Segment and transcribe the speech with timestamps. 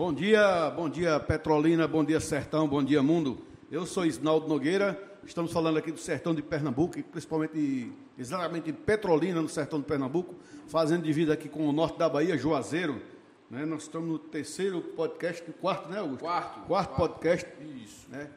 [0.00, 3.44] Bom dia, bom dia Petrolina, bom dia Sertão, bom dia Mundo.
[3.70, 9.42] Eu sou Isnaldo Nogueira, estamos falando aqui do Sertão de Pernambuco, principalmente exatamente em Petrolina,
[9.42, 10.36] no Sertão de Pernambuco,
[10.68, 13.02] fazendo divisa aqui com o norte da Bahia, Juazeiro.
[13.50, 13.66] Né?
[13.66, 16.20] Nós estamos no terceiro podcast, quarto, né, Augusto?
[16.20, 16.60] Quarto.
[16.60, 17.12] Quarto, quarto.
[17.12, 17.46] podcast.
[17.84, 18.08] Isso.
[18.08, 18.30] Né?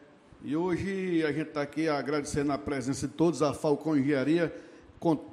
[0.43, 4.53] E hoje a gente está aqui agradecendo a presença de todos, a Falcão Engenharia,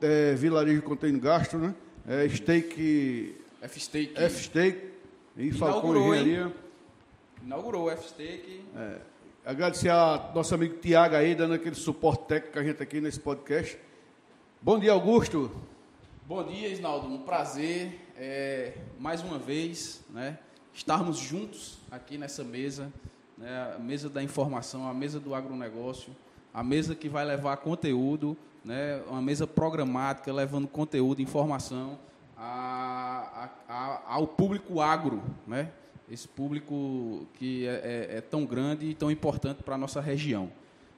[0.00, 1.74] é, Vilarejo Contêiner Gasto, né?
[2.06, 4.16] É, Steak, F-Steak.
[4.16, 4.89] F-Steak
[5.40, 6.20] e Falcão Inaugurou, hein?
[6.22, 6.54] Engenharia.
[7.42, 8.64] Inaugurou o F-Steak.
[9.44, 13.78] Agradecer a nosso amigo Tiago aí, dando aquele suporte técnico a gente aqui nesse podcast.
[14.60, 15.50] Bom dia, Augusto.
[16.26, 17.06] Bom dia, Isnaldo.
[17.06, 20.38] Um prazer, é, mais uma vez, né,
[20.74, 22.92] estarmos juntos aqui nessa mesa,
[23.38, 26.14] né, a mesa da informação, a mesa do agronegócio,
[26.52, 31.98] a mesa que vai levar conteúdo, né, uma mesa programática, levando conteúdo, informação
[32.36, 32.89] a-
[33.44, 35.70] a- a- ao público agro, né,
[36.10, 40.50] esse público que é, é- é tão grande e tão importante para a nossa região.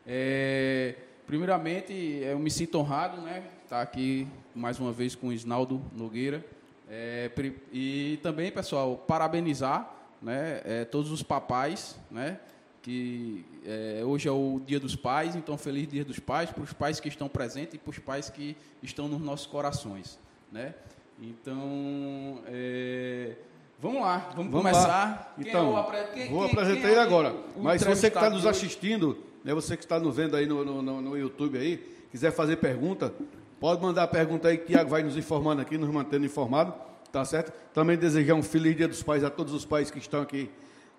[0.06, 0.94] É,
[1.26, 3.44] primeiramente, eu me sinto honrado, né?
[3.62, 6.44] Estar aqui mais uma vez com o Isnaldo Nogueira.
[6.88, 7.30] É,
[7.72, 12.38] e também, pessoal, parabenizar né, é, todos os papais, né?
[12.82, 16.72] Que é, hoje é o Dia dos Pais, então feliz Dia dos Pais para os
[16.72, 20.18] pais que estão presentes e para os pais que estão nos nossos corações,
[20.50, 20.74] né?
[21.22, 23.36] Então, é,
[23.80, 24.88] vamos lá, vamos, Vamos começar.
[24.88, 25.32] lá.
[25.38, 27.34] É Então, o apre- quem- vou quem- apresentar quem é agora.
[27.56, 30.82] Mas você que está nos assistindo, né, você que está nos vendo aí no, no,
[31.00, 31.76] no- YouTube aí,
[32.10, 33.14] quiser fazer pergunta,
[33.60, 36.74] pode mandar a pergunta aí que o Tiago vai nos informando aqui, nos mantendo informado,
[37.12, 37.52] tá certo?
[37.72, 40.50] Também desejar um feliz Dia dos Pais a todos os pais que estão aqui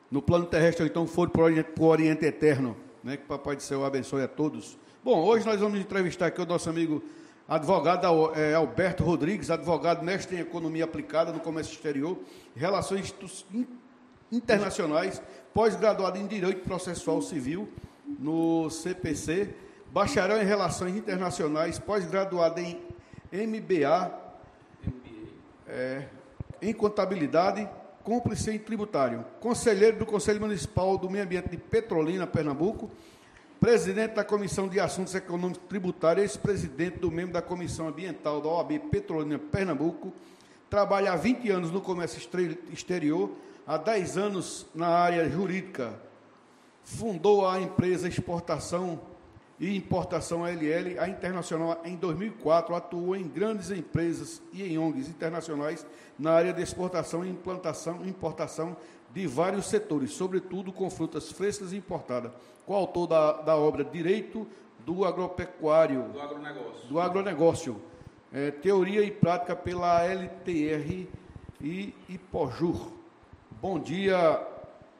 [0.09, 3.17] no plano terrestre ou então foram para o Oriente, Oriente Eterno, né?
[3.17, 4.77] Que o Papai do Céu abençoe a todos.
[5.03, 7.03] Bom, hoje nós vamos entrevistar aqui o nosso amigo
[7.47, 8.05] advogado
[8.35, 12.17] eh, Alberto Rodrigues, advogado mestre em Economia Aplicada no Comércio Exterior,
[12.55, 13.13] Relações
[14.31, 15.21] Internacionais,
[15.53, 17.69] pós-graduado em Direito Processual Civil
[18.19, 19.53] no CPC,
[19.91, 22.79] bacharel em Relações Internacionais, pós-graduado em
[23.31, 24.11] MBA,
[25.67, 26.05] é,
[26.61, 27.67] em Contabilidade,
[28.03, 32.89] cúmplice em Tributário, conselheiro do Conselho Municipal do Meio Ambiente de Petrolina, Pernambuco,
[33.63, 38.77] presidente da Comissão de Assuntos Econômicos Tributários, ex-presidente do membro da Comissão Ambiental da OAB
[38.91, 40.11] Petrolina, Pernambuco,
[40.69, 42.21] trabalha há 20 anos no comércio
[42.73, 43.31] exterior,
[43.65, 45.97] há 10 anos na área jurídica,
[46.83, 48.99] fundou a empresa Exportação
[49.57, 55.85] e Importação ALL, a Internacional, em 2004, atuou em grandes empresas e em ONGs internacionais
[56.19, 58.75] na área de exportação e implantação e importação
[59.13, 62.31] de vários setores, sobretudo com frutas frescas e importadas.
[62.65, 64.47] Coautor da, da obra Direito
[64.85, 66.89] do Agropecuário, Do agronegócio.
[66.89, 67.81] do agronegócio,
[68.33, 71.07] é, teoria e prática pela LTR
[71.61, 72.91] e Ipojur.
[73.61, 74.45] Bom dia,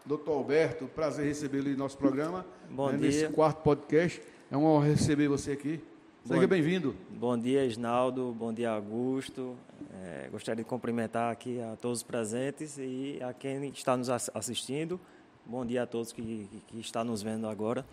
[0.06, 2.46] doutor Alberto, prazer recebê-lo em nosso programa.
[2.70, 3.08] Bom né, dia.
[3.08, 4.22] Nesse quarto podcast.
[4.52, 5.82] É uma honra receber você aqui.
[6.24, 6.96] Seja bem-vindo.
[7.10, 8.34] Bom dia, Isnaldo.
[8.38, 9.58] Bom dia, Augusto.
[10.06, 14.30] É, gostaria de cumprimentar aqui a todos os presentes e a quem está nos ass-
[14.34, 15.00] assistindo.
[15.46, 17.86] Bom dia a todos que, que, que está nos vendo agora.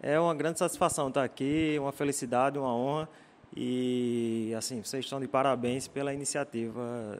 [0.00, 3.08] É uma grande satisfação estar aqui, uma felicidade, uma honra.
[3.56, 7.18] E, assim, vocês estão de parabéns pela iniciativa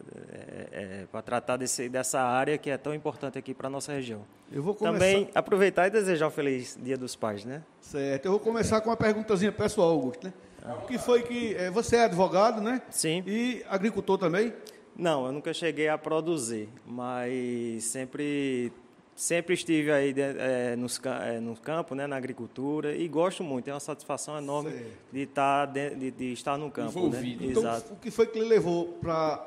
[1.10, 4.22] para tratar desse, dessa área que é tão importante aqui para a nossa região.
[4.52, 4.98] Eu vou começar.
[4.98, 7.62] Também aproveitar e desejar um feliz Dia dos Pais, né?
[7.80, 8.26] Certo.
[8.26, 10.26] Eu vou começar com uma perguntazinha pessoal, Augusto.
[10.26, 10.32] Né?
[10.76, 11.54] O que foi que.
[11.54, 12.82] é, você é advogado, né?
[12.90, 13.22] Sim.
[13.26, 14.52] E agricultor também?
[14.96, 18.72] Não, eu nunca cheguei a produzir, mas sempre
[19.14, 23.68] sempre estive aí de, eh, nos, eh, no campo, né, na agricultura e gosto muito.
[23.68, 24.86] É uma satisfação enorme Certo.
[25.12, 27.44] de estar de, de, de estar no campo, Envolvido.
[27.44, 27.50] né?
[27.50, 27.94] Então, Exato.
[27.94, 29.44] o que foi que lhe levou para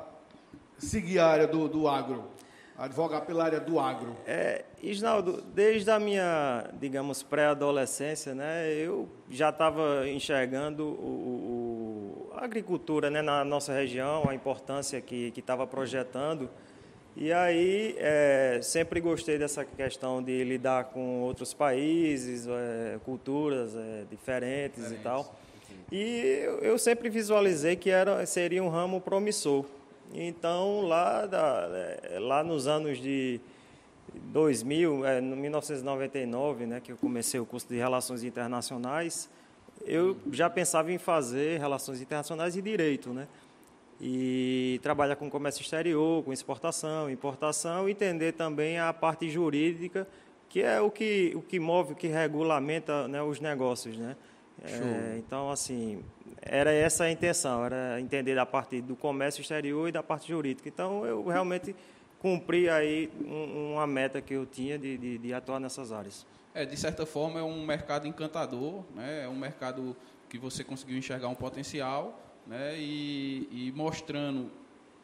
[0.76, 2.24] seguir a área do, do agro?
[2.82, 4.16] Advogar pela área do agro?
[4.26, 12.44] É, Isnaldo, desde a minha, digamos, pré-adolescência, né, eu já estava enxergando o, o- a
[12.44, 16.50] agricultura né, na nossa região, a importância que que estava projetando.
[17.16, 24.02] E aí, é, sempre gostei dessa questão de lidar com outros países, é, culturas é,
[24.10, 25.36] diferentes e tal.
[25.92, 29.64] E eu, eu sempre visualizei que era, seria um ramo promissor.
[30.14, 31.26] Então, lá,
[31.72, 33.40] é, lá nos anos de
[34.14, 39.30] 2000, é, no 1999, né, que eu comecei o curso de Relações Internacionais,
[39.86, 43.26] eu já pensava em fazer Relações Internacionais e Direito, né?
[44.00, 50.06] E trabalhar com comércio exterior, com exportação, importação, entender também a parte jurídica,
[50.48, 54.16] que é o que, o que move, o que regulamenta né, os negócios, né?
[54.64, 56.02] É, então, assim,
[56.40, 60.68] era essa a intenção, era entender da parte do comércio exterior e da parte jurídica.
[60.68, 61.74] Então, eu realmente
[62.22, 66.24] cumprir aí um, uma meta que eu tinha de, de, de, atuar nessas áreas.
[66.54, 69.24] É, de certa forma é um mercado encantador, né?
[69.24, 69.96] é um mercado
[70.28, 72.76] que você conseguiu enxergar um potencial né?
[72.78, 74.50] e, e mostrando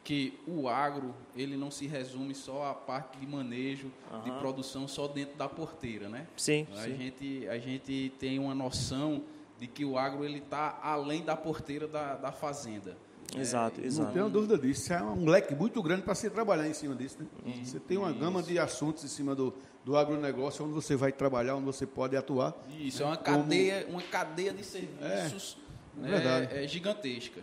[0.03, 4.21] que o agro ele não se resume só à parte de manejo, uhum.
[4.21, 6.25] de produção só dentro da porteira, né?
[6.37, 6.65] Sim.
[6.73, 6.95] A sim.
[6.95, 9.21] gente a gente tem uma noção
[9.59, 12.97] de que o agro ele está além da porteira da, da fazenda.
[13.37, 14.07] Exato, é, exato.
[14.07, 14.91] Não tenho dúvida disso.
[14.91, 17.17] É um leque muito grande para se trabalhar em cima disso.
[17.19, 17.27] Né?
[17.45, 17.65] Uhum.
[17.65, 19.53] Você tem uma gama de assuntos em cima do,
[19.85, 22.55] do agronegócio onde você vai trabalhar, onde você pode atuar.
[22.79, 25.57] Isso, é uma cadeia, uma cadeia de serviços
[25.97, 27.41] é, né, é gigantesca.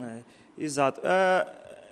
[0.00, 0.20] É,
[0.58, 1.00] exato.
[1.04, 1.46] É,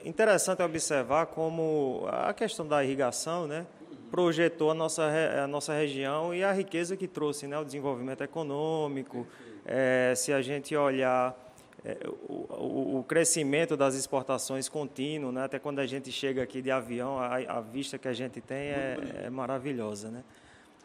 [0.05, 3.67] interessante observar como a questão da irrigação, né,
[4.11, 9.27] projetou a nossa, a nossa região e a riqueza que trouxe, né, o desenvolvimento econômico.
[9.71, 11.37] É, se a gente olhar
[11.85, 16.71] é, o, o, crescimento das exportações contínuo, né, até quando a gente chega aqui de
[16.71, 20.25] avião, a, a vista que a gente tem é, é maravilhosa, né?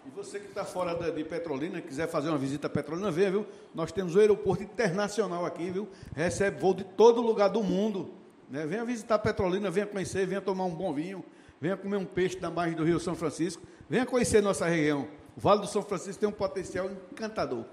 [0.05, 3.47] E você que está fora de Petrolina, quiser fazer uma visita a Petrolina, venha, viu?
[3.73, 5.87] Nós temos o aeroporto internacional aqui, viu?
[6.13, 8.11] Recebe voo de todo lugar do mundo.
[8.49, 8.65] Né?
[8.65, 11.23] Venha visitar Petrolina, venha conhecer, venha tomar um bom vinho,
[11.59, 15.07] venha comer um peixe da margem do Rio São Francisco, venha conhecer nossa região.
[15.37, 17.63] O Vale do São Francisco tem um potencial encantador.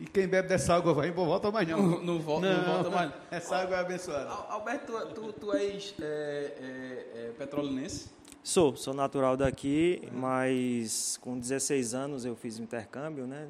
[0.00, 1.80] E quem bebe dessa água vai embora, volta mais não.
[1.80, 3.12] Não, não, volta, não, não volta mais.
[3.30, 4.30] Essa água é abençoada.
[4.48, 8.10] Alberto, tu, tu és é, é, é, petrolinense?
[8.42, 13.48] Sou, sou natural daqui, mas com 16 anos eu fiz intercâmbio, né?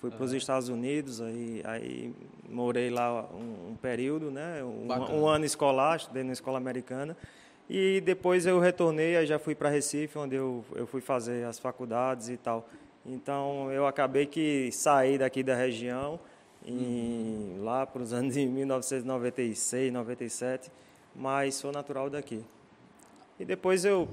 [0.00, 2.14] Fui para os Estados Unidos, aí, aí
[2.48, 4.64] morei lá um, um período, né?
[4.64, 7.16] Um, um, ano escolar, estudei na escola americana.
[7.70, 11.58] E depois eu retornei, aí já fui para Recife, onde eu, eu fui fazer as
[11.58, 12.68] faculdades e tal.
[13.04, 16.18] Então eu acabei que saí daqui da região,
[16.64, 17.64] em, uhum.
[17.64, 20.70] lá para os anos de 1996, 97,
[21.14, 22.44] mas sou natural daqui.
[23.38, 24.08] E depois eu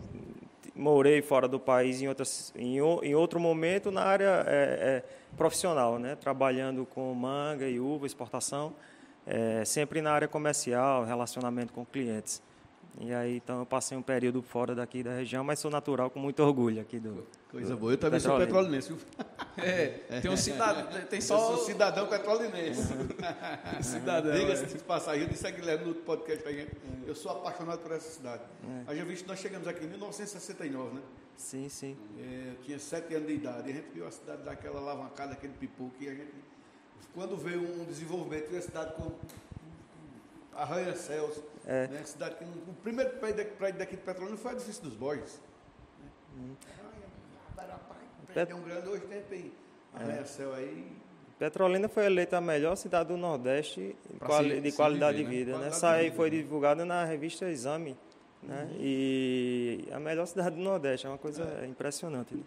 [0.76, 5.04] morei fora do país em, outras, em, em outro momento na área é, é,
[5.36, 6.16] profissional, né?
[6.16, 8.74] trabalhando com manga e uva, exportação,
[9.28, 12.42] é, sempre na área comercial, relacionamento com clientes.
[13.00, 16.20] E aí, então, eu passei um período fora daqui da região, mas sou natural com
[16.20, 17.26] muito orgulho aqui do.
[17.50, 18.96] Coisa boa, eu também sou petrolinense.
[19.62, 21.36] É, tem um cidadão, tem só...
[21.36, 22.94] Eu sou cidadão petrolinense.
[23.84, 24.32] cidadão.
[24.32, 26.72] Diga-se de passagem, eu disse a Guilherme no podcast pra gente,
[27.06, 28.42] eu sou apaixonado por essa cidade.
[28.64, 28.84] É.
[28.92, 31.02] A gente viu que nós chegamos aqui em 1969, né?
[31.36, 31.98] Sim, sim.
[32.18, 35.52] É, eu tinha sete anos de idade, a gente viu a cidade daquela alavancada, aquele
[35.54, 36.32] pipoco, e a gente,
[37.14, 39.12] quando veio um desenvolvimento, viu a cidade com
[40.54, 41.88] arranha-céus, é.
[41.88, 42.04] Né?
[42.06, 45.42] Cidade que, o primeiro prédio daqui, daqui de Petrolina foi o edifício dos Borges.
[46.00, 46.10] Né?
[46.38, 46.56] Hum.
[48.34, 49.52] Prédio um grande hoje tem, tem
[49.94, 50.88] arranha-céu aí.
[51.38, 55.58] Petrolina foi eleita a melhor cidade do Nordeste quali de qualidade viver, de vida.
[55.58, 55.68] Né?
[55.68, 57.96] Essa aí foi divulgada na revista Exame.
[58.44, 58.70] Né?
[58.72, 58.78] Uhum.
[58.80, 61.66] E a melhor cidade do Nordeste, é uma coisa é.
[61.66, 62.36] impressionante.
[62.36, 62.44] Né?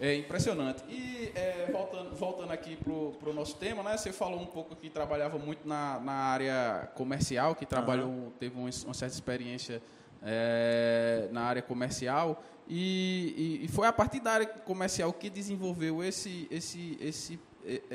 [0.00, 0.82] É impressionante.
[0.88, 3.96] E é, voltando, voltando aqui para o nosso tema, né?
[3.96, 8.32] Você falou um pouco que trabalhava muito na, na área comercial, que trabalhou, uhum.
[8.40, 9.80] teve uma, uma, certa experiência
[10.20, 12.42] é, na área comercial.
[12.68, 17.40] E, e, e, foi a partir da área comercial que desenvolveu esse, esse, esse,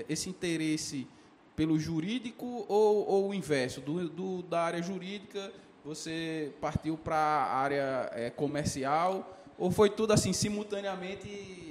[0.09, 1.07] esse interesse
[1.55, 3.81] pelo jurídico ou, ou o inverso?
[3.81, 5.51] Do, do, da área jurídica,
[5.83, 9.37] você partiu para a área é, comercial?
[9.57, 11.67] Ou foi tudo assim, simultaneamente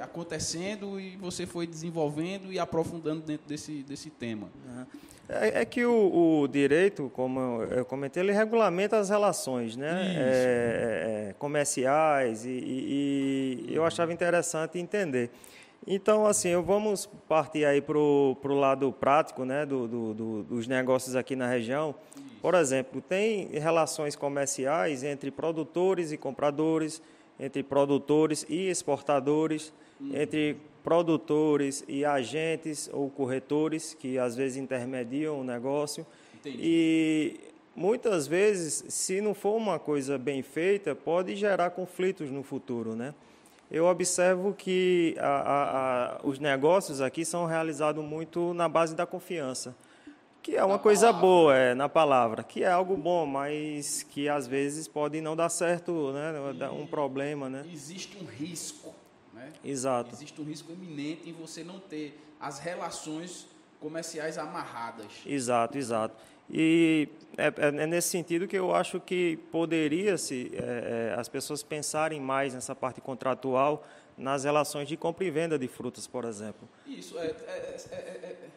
[0.00, 4.48] acontecendo e você foi desenvolvendo e aprofundando dentro desse, desse tema.
[5.28, 10.14] É, é que o, o, direito, como eu comentei, ele regulamenta as relações né?
[10.16, 15.30] É, é, é, comerciais e, e, e eu achava interessante entender.
[15.86, 21.14] Então, assim, vamos partir aí para o lado prático né, do, do, do, dos negócios
[21.14, 21.94] aqui na região.
[22.42, 27.02] Por exemplo, tem relações comerciais entre produtores e compradores,
[27.38, 29.72] entre produtores e exportadores
[30.12, 36.06] entre produtores e agentes ou corretores que às vezes intermediam o negócio.
[36.34, 36.58] Entendi.
[36.60, 37.40] E
[37.74, 43.14] muitas vezes, se não for uma coisa bem feita, pode gerar conflitos no futuro, né?
[43.70, 49.04] Eu observo que a, a, a, os negócios aqui são realizados muito na base da
[49.04, 49.76] confiança,
[50.42, 51.20] que é uma na coisa palavra.
[51.20, 55.50] boa, é, na palavra, que é algo bom, mas que às vezes pode não dar
[55.50, 56.54] certo, né?
[56.58, 57.62] Dar um problema, né?
[57.70, 58.94] Existe um risco
[59.64, 60.14] Exato.
[60.14, 63.46] Existe um risco iminente em você não ter as relações
[63.80, 65.06] comerciais amarradas.
[65.24, 66.14] Exato, exato.
[66.50, 67.52] E é, é,
[67.82, 72.74] é nesse sentido que eu acho que poderia-se é, é, as pessoas pensarem mais nessa
[72.74, 73.86] parte contratual
[74.16, 76.68] nas relações de compra e venda de frutas, por exemplo.
[76.86, 78.48] Isso, é, é, é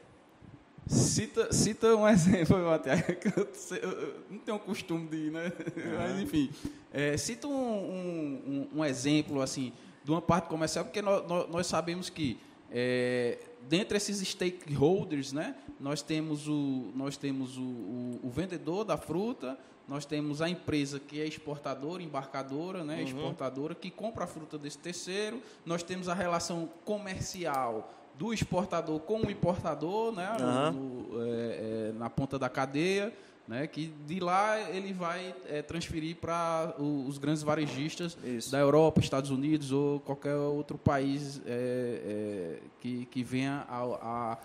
[0.88, 5.51] Cita, cita um exemplo, eu, eu não tenho o costume de ir, né?
[5.98, 6.50] Mas, enfim,
[6.91, 9.71] é, cita um, um, um, exemplo, assim,
[10.03, 12.39] de uma parte comercial, porque nós, nós sabemos que,
[12.72, 18.98] é, dentre esses stakeholders, né, nós temos, o, nós temos o, o, o vendedor da
[18.98, 23.01] fruta, nós temos a empresa que é exportadora, embarcadora, né, uhum.
[23.03, 29.22] exportadora, que compra a fruta desse terceiro, nós temos a relação comercial do exportador com
[29.22, 30.72] o importador, né, uhum.
[30.72, 33.13] no, é, é, na ponta da cadeia,
[33.51, 38.50] né, que de lá ele vai é, transferir para os grandes varejistas Isso.
[38.50, 44.38] da Europa, Estados Unidos ou qualquer outro país é, é, que, que venha a, a,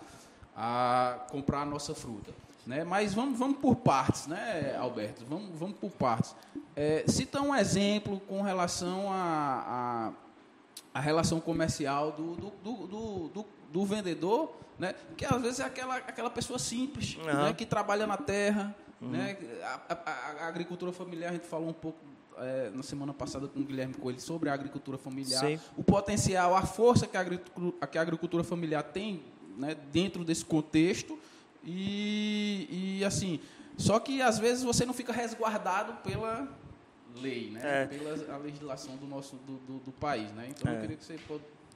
[0.57, 2.33] a, comprar a nossa fruta.
[2.65, 2.83] Né?
[2.83, 5.23] Mas vamos, vamos por partes, né, Alberto?
[5.25, 6.35] Vamos, vamos por partes.
[6.75, 10.11] É, cita um exemplo com relação a,
[10.93, 14.93] a, a relação comercial do, do, do, do, do vendedor, né?
[15.15, 17.23] que às vezes é aquela, aquela pessoa simples, uhum.
[17.23, 17.53] né?
[17.53, 18.75] que trabalha na terra.
[19.01, 19.09] Uhum.
[19.09, 19.37] Né?
[19.63, 21.99] A, a, a, agricultura familiar, a gente falou um pouco
[22.37, 25.59] é, na semana passada com o Guilherme Coelho sobre a agricultura familiar, Sim.
[25.75, 29.23] o potencial, a força que a agricultura, que a agricultura familiar tem
[29.57, 31.17] né, dentro desse contexto.
[31.63, 33.39] E, e, assim,
[33.75, 36.47] só que às vezes você não fica resguardado pela
[37.15, 37.83] lei, né?
[37.83, 37.85] É.
[37.87, 40.31] pela legislação do nosso do, do, do país.
[40.31, 40.47] Né?
[40.49, 40.75] Então é.
[40.75, 41.17] eu queria que você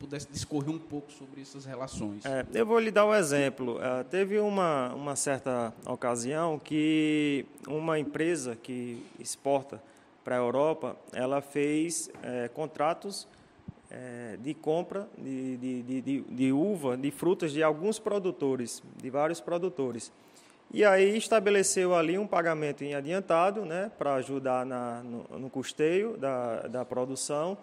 [0.02, 2.26] pudesse discorrer um pouco sobre essas relações.
[2.26, 3.78] É, eu vou lhe dar um exemplo.
[3.78, 9.82] Uh, teve uma, uma certa ocasião que uma empresa que exporta
[10.24, 13.28] para a Europa, ela fez é, contratos
[13.90, 19.40] é, de compra de, de, de, de, uva, de frutas de alguns produtores, de vários
[19.40, 20.12] produtores.
[20.74, 26.18] E aí estabeleceu ali um pagamento em adiantado, né, para ajudar na, no, no custeio
[26.18, 27.58] da, da produção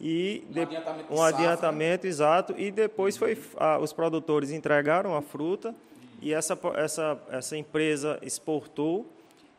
[0.00, 2.54] e um adiantamento, um adiantamento exato.
[2.56, 5.74] E depois foi ah, os produtores entregaram a fruta
[6.20, 9.06] e essa essa essa empresa exportou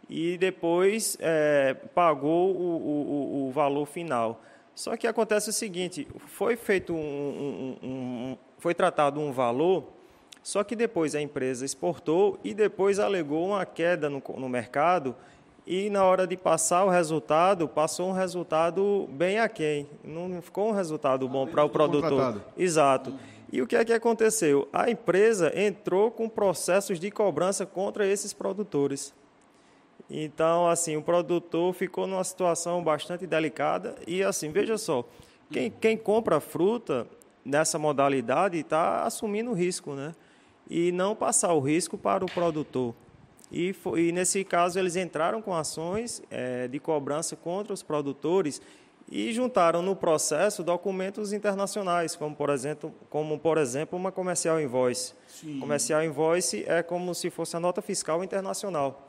[0.10, 4.41] e depois é, pagou o, o, o, valor final.
[4.74, 9.98] Só que acontece o seguinte foi feito um, um, um, foi tratado um valor
[10.48, 15.13] só que depois a empresa exportou e depois alegou uma queda no, no mercado
[15.67, 19.86] e na hora de passar o resultado, passou um resultado bem aquém.
[20.01, 22.41] Não ficou um resultado bom para o produtor.
[22.57, 23.13] Exato.
[23.51, 24.69] E o que é que aconteceu?
[24.71, 29.13] A empresa entrou com processos de cobrança contra esses produtores.
[30.09, 33.95] Então, assim, o produtor ficou numa situação bastante delicada.
[34.07, 35.03] E, assim, veja só,
[35.51, 37.05] quem, quem compra fruta
[37.43, 40.13] nessa modalidade está assumindo o risco, né?
[40.69, 42.95] E não passar o risco para o produtor.
[43.51, 48.61] E, foi, e nesse caso eles entraram com ações é, de cobrança contra os produtores
[49.09, 55.13] e juntaram no processo documentos internacionais, como por exemplo, como, por exemplo uma comercial invoice.
[55.27, 55.59] Sim.
[55.59, 59.07] Comercial invoice é como se fosse a nota fiscal internacional.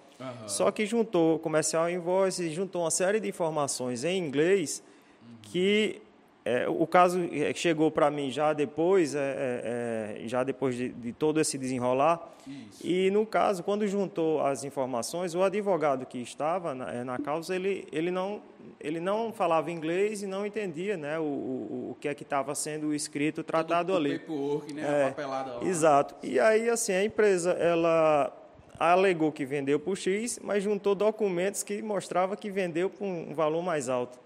[0.49, 4.83] Só que juntou comercial invoice, juntou uma série de informações em inglês
[5.23, 5.37] uhum.
[5.43, 6.03] que
[6.49, 10.89] é, o caso é, chegou para mim já depois, é, é, é, já depois de,
[10.89, 12.27] de, todo esse desenrolar.
[12.47, 12.87] Isso.
[12.87, 17.55] E no caso, quando juntou as informações, o advogado que estava na, é, na causa,
[17.55, 18.41] ele, ele, não,
[18.81, 22.55] ele não falava inglês e não entendia né, o, o, o que é que estava
[22.55, 24.19] sendo escrito, tratado todo ali.
[24.19, 25.65] Paperwork, né, a papelada lá.
[25.65, 26.15] Exato.
[26.23, 28.33] E aí, assim, a empresa, ela
[28.79, 33.61] alegou que vendeu por X, mas juntou documentos que mostrava que vendeu por um valor
[33.61, 34.19] mais alto.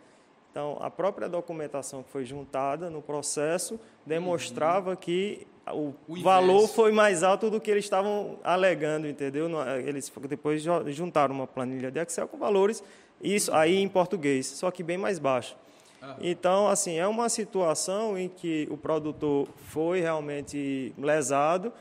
[0.52, 4.96] Então, a própria documentação que foi juntada no processo demonstrava uhum.
[4.96, 9.48] que o, o valor foi mais alto do que eles estavam alegando, entendeu?
[9.82, 12.84] Eles depois juntaram uma planilha de Excel com valores,
[13.22, 15.56] isso aí em português, só que bem mais baixo.
[16.02, 16.16] Uhum.
[16.20, 21.72] Então, assim, é uma situação em que o produtor foi realmente lesado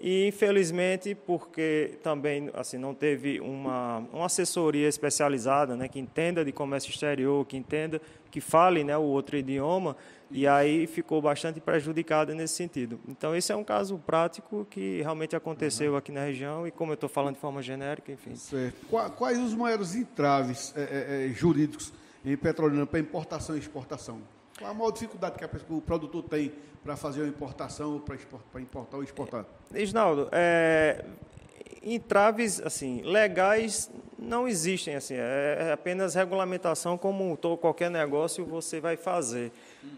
[0.00, 6.52] e infelizmente porque também assim não teve uma, uma assessoria especializada, né, que entenda de
[6.52, 8.00] comércio exterior, que entenda,
[8.30, 9.96] que fale, né, o outro idioma,
[10.30, 13.00] e aí ficou bastante prejudicado nesse sentido.
[13.08, 15.98] Então esse é um caso prático que realmente aconteceu uhum.
[15.98, 18.34] aqui na região e como eu estou falando de forma genérica, enfim.
[18.36, 18.86] Certo.
[19.16, 21.92] Quais os maiores entraves é, é, jurídicos
[22.24, 24.20] em Petrolina para importação e exportação?
[24.58, 28.96] Qual a maior dificuldade que a, o produtor tem para fazer uma importação para importar
[28.96, 29.44] ou exportar?
[29.72, 31.04] Reginaldo, é,
[31.82, 38.80] entraves assim, legais não existem, assim, é, é apenas regulamentação como todo, qualquer negócio você
[38.80, 39.52] vai fazer.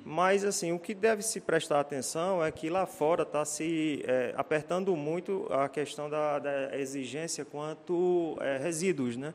[0.05, 4.35] Mas assim, o que deve se prestar atenção é que lá fora está se é,
[4.37, 9.33] apertando muito a questão da, da exigência quanto é, resíduos, né?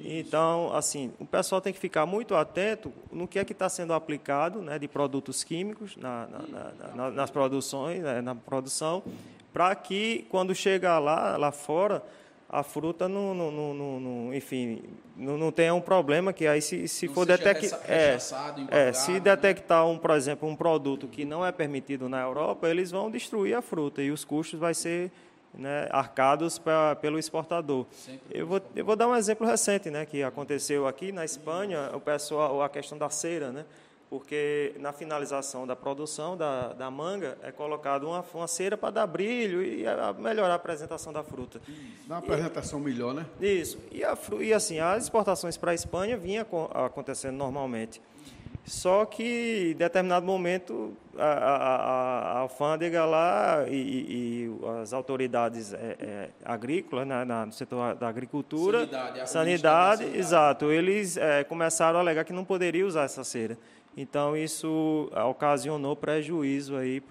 [0.00, 3.92] Então, assim, o pessoal tem que ficar muito atento no que é que está sendo
[3.92, 9.02] aplicado né, de produtos químicos na, na, na, nas produções, né, na produção,
[9.52, 12.02] para que quando chega lá, lá fora,
[12.48, 14.82] a fruta não, não, não, não enfim,
[15.16, 18.16] não, não tenha um problema que aí se, se for detectar é,
[18.70, 19.20] é, se né?
[19.20, 23.54] detectar um, por exemplo, um produto que não é permitido na Europa, eles vão destruir
[23.54, 25.10] a fruta e os custos vai ser
[25.54, 27.86] né, arcados pra, pelo exportador.
[28.30, 32.00] Eu vou, eu vou dar um exemplo recente, né, que aconteceu aqui na Espanha, o
[32.00, 33.64] pessoal, a questão da cera, né,
[34.10, 39.06] porque na finalização da produção da, da manga é colocado uma, uma cera para dar
[39.06, 41.60] brilho e a, melhorar a apresentação da fruta.
[42.06, 43.26] Dá uma apresentação e, melhor, né?
[43.40, 43.78] Isso.
[43.92, 46.46] E, a, e assim, as exportações para a Espanha vinha
[46.86, 48.00] acontecendo normalmente.
[48.68, 51.76] Só que, em determinado momento, a, a,
[52.34, 54.50] a alfândega lá e, e,
[54.82, 60.18] as autoridades é, é, agrícolas, né, no setor da agricultura, sanidade, sanidade, sanidade.
[60.18, 63.58] exato, eles é, começaram a alegar que não poderia usar essa cera.
[63.96, 67.02] Então, isso ocasionou prejuízo aí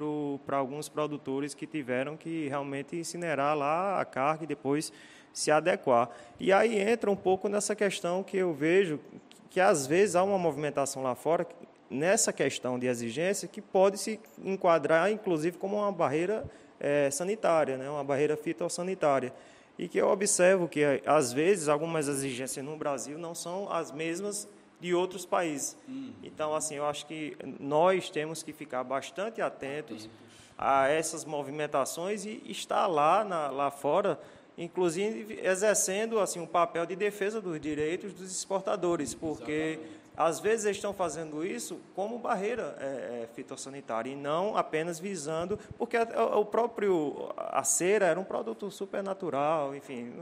[0.45, 4.93] para alguns produtores que tiveram que realmente incinerar lá a carga e depois
[5.33, 6.09] se adequar.
[6.39, 8.99] E aí entra um pouco nessa questão que eu vejo
[9.47, 11.47] que às vezes há uma movimentação lá fora
[11.89, 16.45] nessa questão de exigência que pode se enquadrar, inclusive, como uma barreira
[16.79, 19.33] é, sanitária, né, uma barreira fitossanitária.
[19.77, 24.47] E que eu observo que, às vezes, algumas exigências no Brasil não são as mesmas
[24.79, 25.77] de outros países.
[25.87, 26.13] Hum.
[26.23, 30.09] Então, assim, eu acho que nós temos que ficar bastante atentos
[30.57, 34.19] a essas movimentações e estar lá, na, lá fora,
[34.57, 39.99] inclusive exercendo assim um papel de defesa dos direitos dos exportadores, porque Exatamente.
[40.15, 45.59] às vezes eles estão fazendo isso como barreira é, é, fitossanitária e não apenas visando,
[45.77, 50.13] porque o próprio a cera era um produto supernatural, enfim,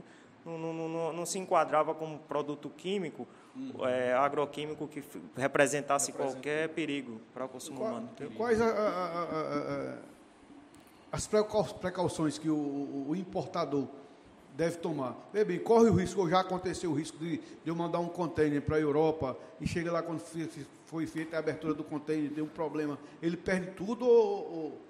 [0.46, 3.88] não, não, não, não se enquadrava como produto químico uhum.
[3.88, 5.04] é, agroquímico que
[5.36, 6.36] representasse Representa.
[6.36, 8.10] qualquer perigo para o consumo Qual, humano.
[8.38, 9.98] Quais a, a, a,
[11.12, 11.27] as
[11.80, 13.88] precauções que o, o, importador
[14.56, 15.16] deve tomar?
[15.34, 18.62] Vê bem, corre o risco, já aconteceu o risco de, de eu mandar um container
[18.62, 20.22] para a Europa e chega lá quando
[20.86, 24.82] foi feita a abertura do container, deu um problema, ele perde tudo ou, ou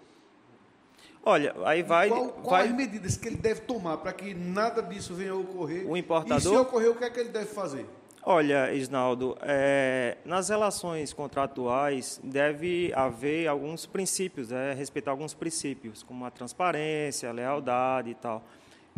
[1.27, 2.07] Olha, aí vai.
[2.07, 2.67] Qual, qual vai...
[2.67, 5.89] as medidas que ele deve tomar para que nada disso venha a ocorrer?
[5.89, 6.37] O importador.
[6.37, 7.83] E se ocorrer, o que é que ele deve fazer?
[8.27, 16.25] Olha, Isnaldo, é, nas relações contratuais deve haver alguns princípios, é, respeitar alguns princípios, como
[16.25, 18.43] a transparência, a lealdade e tal.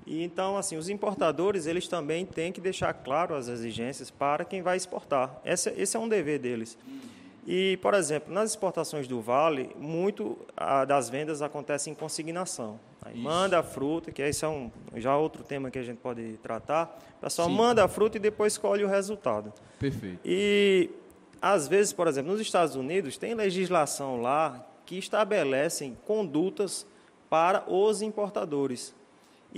[0.06, 4.62] E então, assim, os importadores eles também têm que deixar claro as exigências para quem
[4.62, 5.42] vai exportar.
[5.44, 6.78] Esse, esse é um dever deles.
[7.46, 12.78] E, por exemplo, nas exportações do Vale, muito a, das vendas acontece em consignação.
[13.02, 16.38] Aí manda a fruta, que esse é um, já outro tema que a gente pode
[16.44, 17.00] tratar.
[17.18, 17.56] O pessoal Sim.
[17.56, 19.54] manda a fruta e depois escolhe o resultado.
[19.80, 20.20] Perfeito.
[20.26, 20.90] E,
[21.42, 26.86] às vezes, por exemplo, nos Estados Unidos, tem legislação lá que estabelecem condutas
[27.30, 28.94] para os importadores.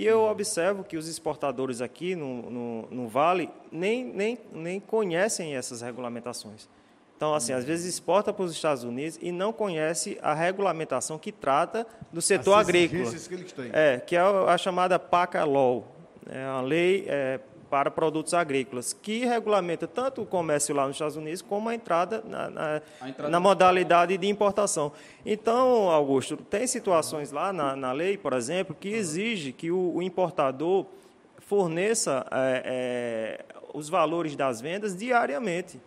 [0.00, 5.54] E eu observo que os exportadores aqui no, no, no Vale nem, nem, nem conhecem
[5.54, 6.66] essas regulamentações.
[7.14, 11.30] Então, assim, às vezes exporta para os Estados Unidos e não conhece a regulamentação que
[11.30, 13.12] trata do setor As agrícola.
[13.12, 13.70] Que eles têm.
[13.74, 15.86] É, que é a chamada PACA Law,
[16.30, 17.38] é a lei é,
[17.70, 22.22] para produtos agrícolas, que regulamenta tanto o comércio lá nos Estados Unidos como a entrada
[22.26, 24.92] na, na, entrada na modalidade de importação.
[25.24, 30.02] Então, Augusto, tem situações lá na, na lei, por exemplo, que exige que o, o
[30.02, 30.86] importador
[31.38, 35.80] forneça é, é, os valores das vendas diariamente.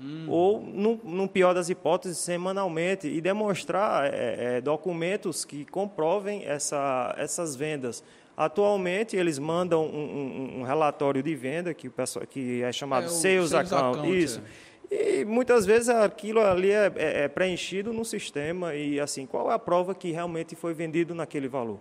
[0.00, 0.26] Hum.
[0.28, 7.14] Ou, no, no, pior das hipóteses, semanalmente, e demonstrar é, é, documentos que comprovem essa,
[7.16, 8.02] essas vendas.
[8.44, 13.06] Atualmente, eles mandam um, um, um, relatório de venda, que, o pessoal, que é chamado
[13.06, 13.98] é, Sales, Sales Account.
[13.98, 14.42] account isso.
[14.90, 15.20] É.
[15.20, 19.54] E muitas vezes aquilo ali é, é, é, preenchido no sistema e assim, qual é
[19.54, 21.78] a prova que realmente foi vendido naquele valor?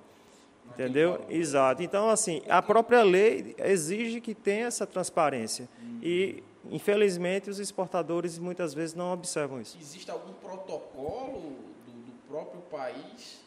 [0.74, 1.14] Entendeu?
[1.14, 1.26] Valor.
[1.30, 1.84] Exato.
[1.84, 5.68] Então, assim, a própria lei exige que tenha essa transparência.
[5.84, 6.00] Hum.
[6.02, 9.78] E Infelizmente, os exportadores muitas vezes não observam isso.
[9.82, 13.41] Existe algum protocolo do, do próprio país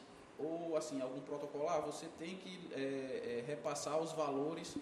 [0.44, 1.68] ou assim algum protocolo?
[1.68, 4.76] Ah, você tem que é, é, repassar os valores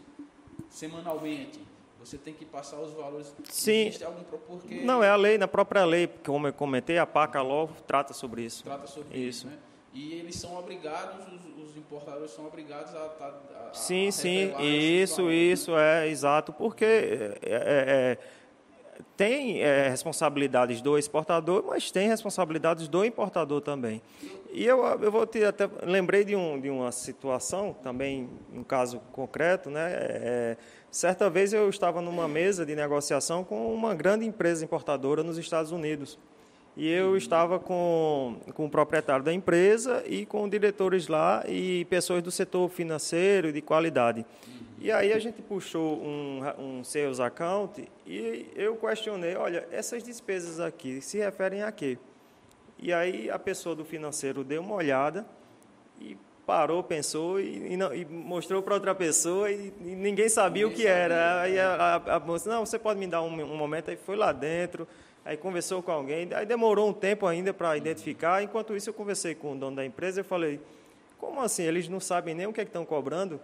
[0.69, 1.61] semanalmente.
[2.01, 3.33] Você tem que passar os valores.
[3.45, 3.87] Sim.
[3.87, 7.41] Existe algum porque não é a lei na própria lei, como eu comentei, a PACA
[7.41, 8.65] Law trata sobre isso.
[8.65, 9.59] Trata sobre isso, isso né?
[9.95, 12.99] E eles são obrigados, os, os importadores são obrigados a.
[12.99, 18.19] a, a sim, a sim, isso, isso, é exato, porque é, é, é,
[19.17, 24.03] tem é, responsabilidades do exportador, mas tem responsabilidades do importador também.
[24.53, 29.01] E eu, eu vou ter até lembrei de, um, de uma situação também, um caso
[29.13, 29.89] concreto, né?
[29.93, 30.57] É,
[30.91, 35.73] certa vez eu estava numa mesa de negociação com uma grande empresa importadora nos Estados
[35.73, 36.19] Unidos.
[36.77, 42.23] E eu estava com, com o proprietário da empresa e com diretores lá e pessoas
[42.23, 44.25] do setor financeiro e de qualidade.
[44.81, 50.59] E aí a gente puxou um, um sales account e eu questionei, olha, essas despesas
[50.59, 51.99] aqui se referem a quê?
[52.79, 55.25] E aí a pessoa do financeiro deu uma olhada
[56.01, 60.65] e parou, pensou e, e, não, e mostrou para outra pessoa e, e ninguém sabia
[60.65, 61.41] ninguém o que sabia, era.
[61.43, 64.17] Aí a, a, a, moça, não, você pode me dar um, um momento, aí foi
[64.17, 64.89] lá dentro,
[65.25, 68.43] aí conversou com alguém, aí demorou um tempo ainda para identificar.
[68.43, 70.61] Enquanto isso, eu conversei com o dono da empresa e falei,
[71.19, 71.63] como assim?
[71.63, 73.41] Eles não sabem nem o que é estão cobrando?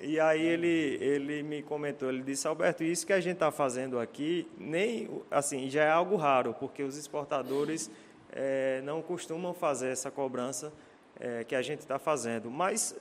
[0.00, 3.98] E aí ele, ele me comentou, ele disse, Alberto, isso que a gente está fazendo
[3.98, 7.90] aqui, nem assim, já é algo raro, porque os exportadores
[8.30, 10.72] é, não costumam fazer essa cobrança
[11.18, 12.48] é, que a gente está fazendo.
[12.48, 12.94] Mas,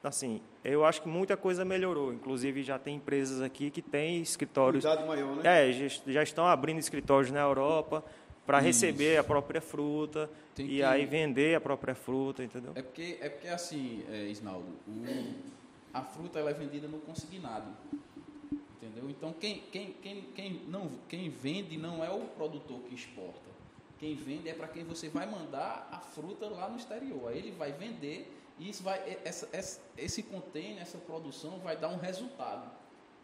[0.00, 2.12] assim, eu acho que muita coisa melhorou.
[2.12, 4.82] Inclusive, já tem empresas aqui que têm escritórios.
[4.82, 5.70] Cuidado maior, né?
[5.70, 8.02] É, já, estão abrindo escritórios na Europa
[8.46, 10.82] para receber a própria fruta tem e que...
[10.82, 12.72] aí vender a própria fruta, entendeu?
[12.74, 15.04] É porque, é porque assim, é, Isnaldo, o,
[15.92, 17.66] a fruta ela é vendida no consignado.
[18.80, 19.08] Entendeu?
[19.10, 23.52] Então, quem, quem, quem, quem, não, quem vende não é o produtor que exporta.
[23.98, 27.28] Quem vende é para quem você vai mandar a fruta lá no exterior.
[27.28, 31.88] Aí ele vai vender e isso vai, essa, essa, esse container, essa produção vai dar
[31.88, 32.70] um resultado.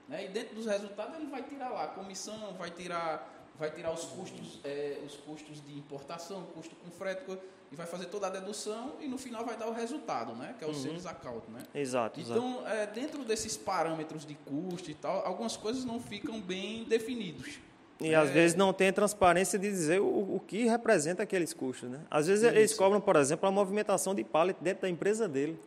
[0.08, 0.24] Né?
[0.24, 4.04] E dentro dos resultados ele vai tirar lá a comissão, vai tirar, vai tirar os
[4.04, 7.38] custos, é, os custos de importação, custo com frete,
[7.72, 10.56] e vai fazer toda a dedução e no final vai dar o resultado, né?
[10.58, 10.82] Que é o uhum.
[10.82, 11.62] sales account, né?
[11.72, 12.18] Exato.
[12.20, 17.60] Então, É, dentro desses parâmetros de custo e tal, algumas coisas não ficam bem definidos.
[18.00, 18.14] E é.
[18.14, 21.90] às vezes não tem transparência de dizer o, o que representa aqueles custos.
[21.90, 22.00] Né?
[22.10, 22.56] Às vezes Isso.
[22.56, 25.58] eles cobram, por exemplo, a movimentação de pallet dentro da empresa dele.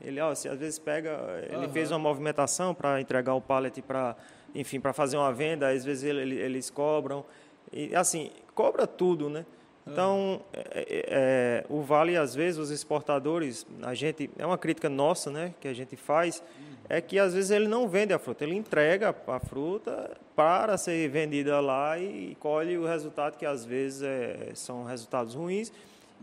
[0.00, 1.18] Ele, ó, se às vezes pega,
[1.48, 1.72] ele uhum.
[1.72, 4.16] fez uma movimentação para entregar o pallet para,
[4.54, 7.24] enfim, para fazer uma venda, às vezes ele, eles cobram.
[7.72, 9.44] E assim, cobra tudo, né?
[9.86, 14.88] Então, é, é, é, o Vale, às vezes, os exportadores, a gente, é uma crítica
[14.88, 16.42] nossa, né, que a gente faz,
[16.88, 21.08] é que às vezes ele não vende a fruta, ele entrega a fruta para ser
[21.08, 25.72] vendida lá e colhe o resultado que às vezes é, são resultados ruins.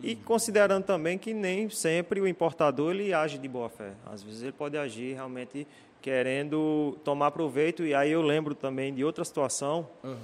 [0.01, 3.91] E considerando também que nem sempre o importador ele age de boa fé.
[4.05, 5.67] Às vezes ele pode agir realmente
[6.01, 7.83] querendo tomar proveito.
[7.83, 10.15] E aí eu lembro também de outra situação uhum.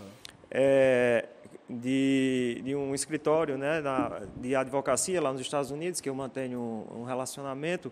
[0.49, 1.25] é,
[1.69, 6.59] de, de um escritório né, da, de advocacia lá nos Estados Unidos, que eu mantenho
[6.59, 7.91] um, um relacionamento.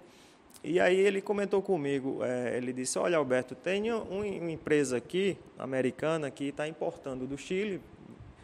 [0.64, 6.32] E aí ele comentou comigo, é, ele disse, olha Alberto, tem uma empresa aqui, americana,
[6.32, 7.82] que está importando do Chile,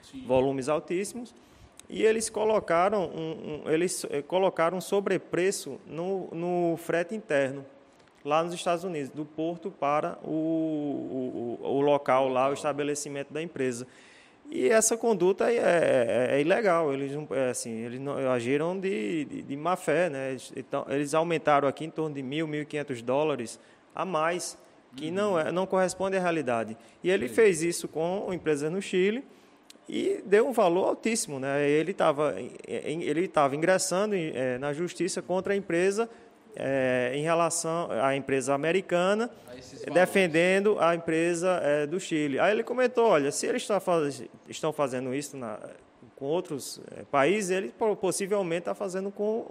[0.01, 0.25] Sim.
[0.25, 1.33] volumes altíssimos,
[1.89, 7.65] e eles colocaram um, um, eles eh, colocaram sobrepreço no, no frete interno,
[8.23, 13.41] lá nos Estados Unidos, do porto para o, o, o local lá, o estabelecimento da
[13.41, 13.87] empresa.
[14.51, 16.91] E essa conduta é, é, é ilegal.
[16.93, 20.09] Eles, é, assim, eles não, agiram de, de, de, má fé.
[20.09, 20.37] Né?
[20.55, 23.59] Então, eles aumentaram aqui em torno de mil, mil e quinhentos dólares
[23.93, 24.57] a mais,
[24.95, 25.13] que uhum.
[25.13, 26.75] não, é, não corresponde à realidade.
[27.03, 29.23] E ele fez isso com empresas no Chile
[29.87, 31.39] e deu um valor altíssimo.
[31.39, 31.69] Né?
[31.69, 32.35] Ele estava
[32.67, 36.09] ele tava ingressando é, na justiça contra a empresa
[36.59, 39.29] é, em relação à empresa americana,
[39.93, 42.39] defendendo a empresa é, do Chile.
[42.39, 45.57] Aí ele comentou, olha, se eles faz, estão fazendo isso na,
[46.17, 49.45] com outros é, países, ele possivelmente está fazendo com,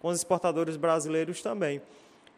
[0.00, 1.80] com os exportadores brasileiros também.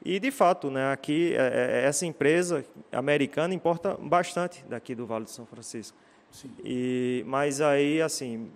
[0.05, 5.45] E, de fato, né, aqui, essa empresa americana importa bastante daqui do Vale do São
[5.45, 5.97] Francisco.
[6.31, 6.51] Sim.
[6.65, 8.51] E, mas aí, assim,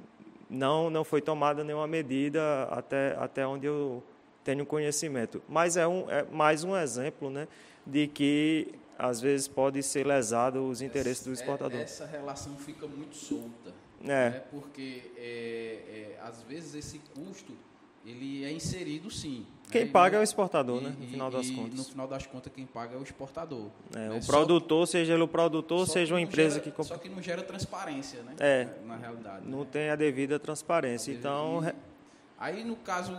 [0.48, 4.03] não, não foi tomada nenhuma medida até, até onde eu
[4.44, 5.42] tenho conhecimento.
[5.48, 7.48] Mas é, um, é mais um exemplo né,
[7.85, 11.80] de que, às vezes, pode ser lesado os interesses essa, do exportador.
[11.80, 13.72] Essa relação fica muito solta.
[14.02, 14.07] É.
[14.07, 17.54] Né, porque, é, é, às vezes, esse custo
[18.07, 19.46] ele é inserido sim.
[19.70, 19.90] Quem né?
[19.90, 20.96] paga é o exportador, e, né?
[21.00, 21.78] No final das e, contas.
[21.78, 23.70] No final das contas, quem paga é o exportador.
[23.94, 24.20] É, né?
[24.22, 26.85] O produtor, seja ele o produtor, seja uma empresa gera, que.
[26.85, 28.35] Só que não gera transparência, né?
[28.38, 28.68] É.
[28.85, 29.48] Na realidade.
[29.48, 29.68] Não né?
[29.72, 31.14] tem a devida transparência.
[31.14, 31.74] A então.
[32.44, 33.18] Aí no caso,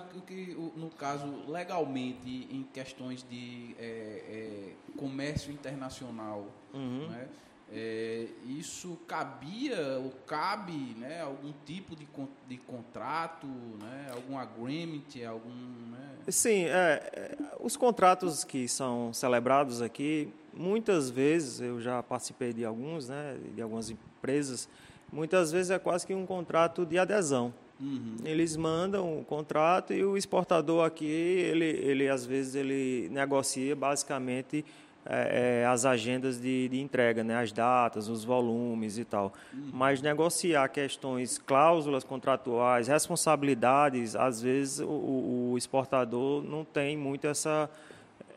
[0.76, 7.08] no caso legalmente em questões de é, é, comércio internacional, uhum.
[7.10, 7.28] né,
[7.74, 12.08] é, isso cabia ou cabe né, algum tipo de,
[12.48, 15.50] de contrato, né, algum agreement, algum.
[15.50, 16.18] Né?
[16.28, 22.64] Sim, é, é, os contratos que são celebrados aqui, muitas vezes eu já participei de
[22.64, 24.70] alguns, né, de algumas empresas,
[25.12, 27.52] muitas vezes é quase que um contrato de adesão.
[27.80, 28.18] Uhum.
[28.24, 34.64] Eles mandam o contrato e o exportador aqui, ele, ele às vezes ele negocia basicamente
[35.08, 39.32] é, é, as agendas de, de, entrega, né, as datas, os volumes e tal.
[39.54, 39.70] Uhum.
[39.72, 47.70] Mas negociar questões, cláusulas contratuais, responsabilidades, às vezes o, o exportador não tem muito essa,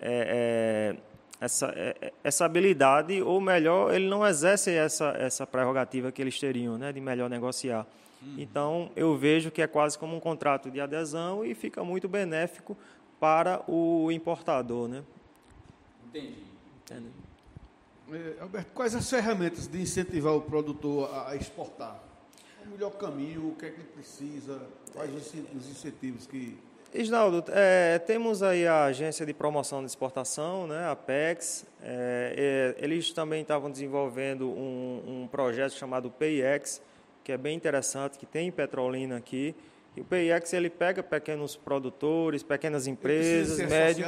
[0.02, 0.96] é, é
[1.40, 6.76] essa, é, essa habilidade, ou melhor, ele não exerce essa, essa prerrogativa que eles teriam
[6.76, 7.86] né, de melhor negociar.
[8.22, 8.34] Uhum.
[8.38, 12.76] Então, eu vejo que é quase como um contrato de adesão e fica muito benéfico
[13.20, 14.88] para o importador.
[14.88, 15.02] Né?
[16.08, 16.48] Entendi.
[18.10, 22.02] É, Alberto, quais as ferramentas de incentivar o produtor a, exportar?
[22.66, 24.60] O melhor caminho, o que é que ele precisa,
[24.94, 26.56] quais os, os incentivos que.
[26.94, 31.66] Isnaldo, é, temos aí a Agência de Promoção de Exportação, né, a PEX.
[31.82, 36.80] É, é, eles também estavam desenvolvendo um, um projeto chamado PIEX,
[37.28, 39.54] que é bem interessante, que tem em Petrolina aqui,
[39.94, 43.98] o PIX ele pega pequenos produtores, pequenas empresas, médios.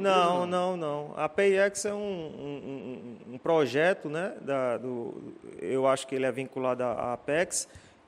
[0.00, 1.12] Não, não, não.
[1.16, 4.34] A PIX é um, um, um, projeto, né?
[4.42, 7.66] Da, do, eu acho que ele é vinculado à Apex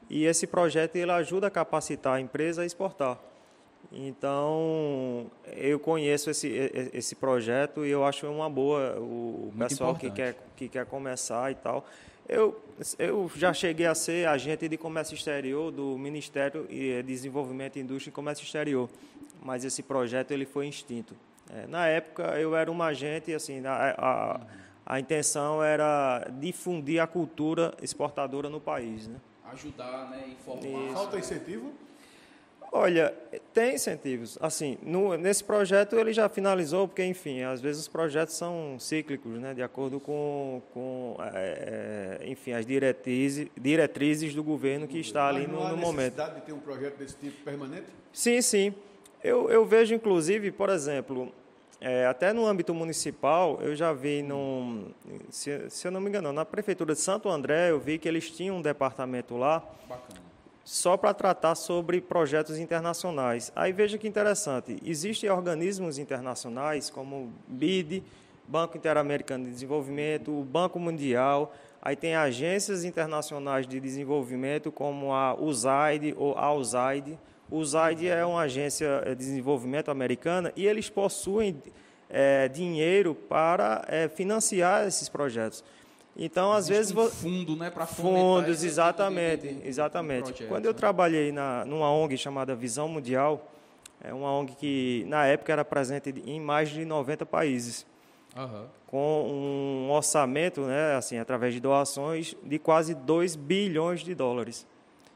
[0.09, 3.19] e esse projeto ele ajuda a capacitar a empresa a exportar.
[3.91, 6.47] Então, eu conheço esse,
[6.93, 11.51] esse projeto e eu acho uma boa o Muito pessoal que quer, que quer começar
[11.51, 11.85] e tal.
[12.29, 12.59] Eu,
[12.99, 18.11] eu já cheguei a ser agente de comércio exterior do Ministério de eh, Desenvolvimento, Indústria
[18.11, 18.89] e Comércio Exterior,
[19.43, 21.15] mas esse projeto ele foi extinto.
[21.51, 24.41] É, na época eu era um agente, assim, a, a,
[24.87, 29.17] a, intenção era difundir a cultura exportadora no país, né?
[29.53, 30.67] Ajudar, né, informar.
[30.67, 30.95] Isso.
[30.95, 31.73] Falta incentivo?
[32.77, 33.15] Olha,
[33.53, 34.37] tem incentivos.
[34.41, 39.39] Assim, no, nesse projeto ele já finalizou, porque, enfim, às vezes os projetos são cíclicos,
[39.39, 45.29] né, de acordo com, com é, é enfim, as diretrizes, diretrizes do governo que está
[45.29, 46.17] ali no, no momento.
[46.17, 47.87] de ter um projeto desse tipo permanente?
[48.13, 48.75] Sim, sim.
[49.23, 51.33] Eu, eu vejo, inclusive, por exemplo,
[51.81, 54.87] é, até no âmbito municipal, eu já vi, num,
[55.31, 58.29] se, se eu não me engano, na Prefeitura de Santo André, eu vi que eles
[58.33, 59.63] tinham um departamento lá.
[59.89, 60.34] Bacana
[60.65, 63.53] só para tratar sobre projetos internacionais.
[63.55, 68.03] Aí veja que interessante, existem organismos internacionais como BID,
[68.49, 75.35] Banco Interamericano de Desenvolvimento, o Banco Mundial, aí tem agências internacionais de desenvolvimento como a
[75.35, 77.19] USAID ou a USAID.
[77.51, 81.63] O USAID é uma agência de desenvolvimento americana e eles possuem
[82.09, 85.63] é, dinheiro para é, financiar esses projetos.
[86.17, 86.95] Então, às vezes.
[86.95, 87.71] Um fundo, né?
[87.71, 89.43] Para Fundos, exatamente.
[89.43, 90.25] Tipo de, de, exatamente.
[90.25, 90.79] Projeto, Quando eu né?
[90.79, 93.51] trabalhei na, numa ONG chamada Visão Mundial,
[94.03, 97.87] é uma ONG que, na época, era presente em mais de 90 países.
[98.37, 98.67] Uhum.
[98.87, 104.67] Com um orçamento, né, assim, através de doações, de quase 2 bilhões de dólares.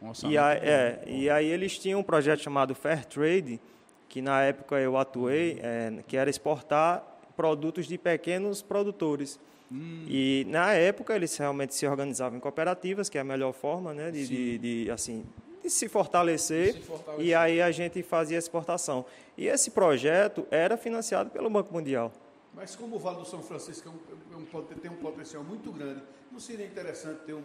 [0.01, 3.61] Um e, aí, é, e aí eles tinham um projeto chamado Fair Trade,
[4.09, 7.05] que na época eu atuei, é, que era exportar
[7.37, 9.39] produtos de pequenos produtores.
[9.71, 10.05] Hum.
[10.09, 14.11] E na época eles realmente se organizavam em cooperativas, que é a melhor forma, né,
[14.11, 15.25] de, de, de assim,
[15.63, 19.05] de se fortalecer, se fortalecer, E aí a gente fazia exportação.
[19.37, 22.13] E esse projeto era financiado pelo Banco Mundial.
[22.55, 25.71] Mas como o Vale do São Francisco é um, é um, tem um potencial muito
[25.71, 26.03] grande,
[26.33, 27.41] não seria interessante ter um,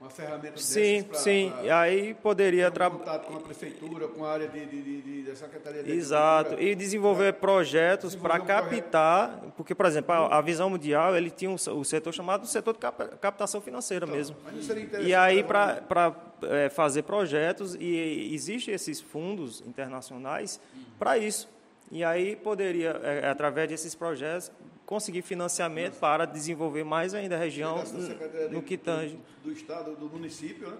[0.00, 1.50] uma ferramenta sim pra, sim.
[1.50, 5.22] pra, e aí poderia trabalhar contato com a prefeitura com a área de, de, de,
[5.22, 6.60] de secretaria de exato.
[6.60, 9.52] E desenvolver projetos para captar projeto.
[9.56, 12.80] porque por exemplo a, a, visão mundial ele tinha um, o setor chamado setor de
[13.18, 14.36] captação financeira então, mesmo.
[15.00, 20.82] e aí para é, fazer projetos e existem esses fundos internacionais hum.
[20.98, 21.48] para isso.
[21.90, 24.50] E aí poderia é, através desses projetos
[24.86, 26.00] conseguir financiamento Nossa.
[26.00, 27.82] para desenvolver mais ainda a região
[28.50, 29.18] no que tange.
[29.42, 30.76] Do, do estado, do município, né?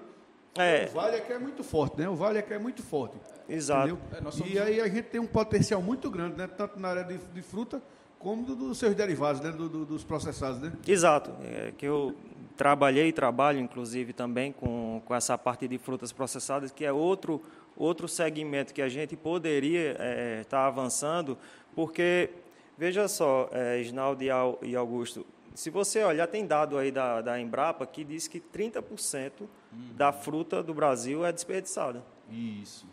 [0.59, 0.88] É.
[0.90, 2.09] O Vale aqui é muito forte, né?
[2.09, 3.16] O Vale aqui é muito forte.
[3.47, 3.99] Exato.
[4.12, 6.47] É, e aí a gente tem um potencial muito grande, né?
[6.47, 7.83] Tanto na área de, de fruta
[8.19, 9.51] como do, dos seus derivados, né?
[9.51, 10.73] Do, do, dos processados, né?
[10.87, 11.33] Exato.
[11.45, 12.14] É, que eu
[12.57, 17.42] trabalhei e trabalho, inclusive, também com, com essa parte de frutas processadas, que é outro,
[17.77, 21.37] outro segmento que a gente poderia estar é, tá avançando,
[21.75, 22.31] porque
[22.77, 24.23] Veja só, é, Isnaldo
[24.62, 29.33] e Augusto, se você olhar, tem dado aí da, da Embrapa que diz que 30%
[29.41, 29.49] uhum.
[29.97, 32.05] da fruta do Brasil é desperdiçada.
[32.31, 32.87] Isso.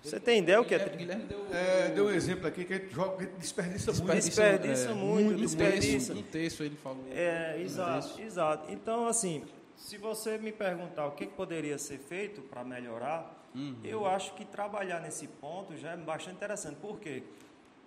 [0.00, 0.88] Você tem ideia o que é?
[0.88, 4.14] Guilherme deu, é, deu um exemplo aqui que a gente joga, desperdiça, muito.
[4.14, 6.12] Desperdiça é, muito, muito desperdiça.
[6.12, 7.04] Um texto ele falou.
[7.10, 8.72] É, exato, exato.
[8.72, 9.42] Então, assim,
[9.74, 13.80] se você me perguntar o que, que poderia ser feito para melhorar, uhum.
[13.82, 16.76] eu acho que trabalhar nesse ponto já é bastante interessante.
[16.76, 17.24] Por quê?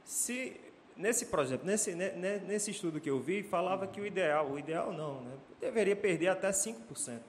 [0.04, 0.60] Se
[1.00, 5.22] nesse projeto, nesse, nesse estudo que eu vi, falava que o ideal, o ideal não,
[5.22, 5.32] né?
[5.60, 6.76] deveria perder até 5%.
[6.90, 7.22] Então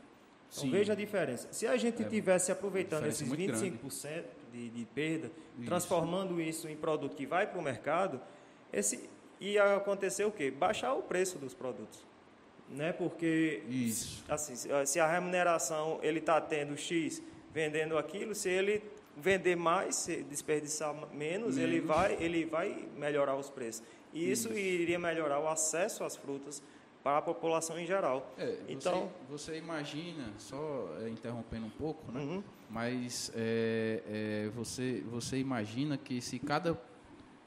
[0.50, 0.70] Sim.
[0.70, 1.48] veja a diferença.
[1.52, 5.66] Se a gente é, tivesse aproveitando esses 25% de, de perda, isso.
[5.66, 8.20] transformando isso em produto que vai para o mercado,
[8.72, 9.08] esse,
[9.40, 10.50] e acontecer o quê?
[10.50, 12.04] Baixar o preço dos produtos.
[12.68, 12.92] Né?
[12.92, 14.24] Porque Isso.
[14.28, 14.54] assim,
[14.86, 17.20] se a remuneração ele está tendo X
[17.52, 18.80] vendendo aquilo, se ele
[19.20, 21.86] vender mais, desperdiçar menos, ele Menos.
[21.86, 23.82] vai ele vai melhorar os preços.
[24.12, 24.58] E isso, Isso.
[24.58, 26.62] iria melhorar o acesso às frutas
[27.02, 28.34] para a população em geral.
[28.36, 32.20] É, Então- você, você imagina, só é, interrompendo um pouco, né?
[32.20, 32.42] Uhum.
[32.68, 36.78] Mas é, é, você, você imagina que se cada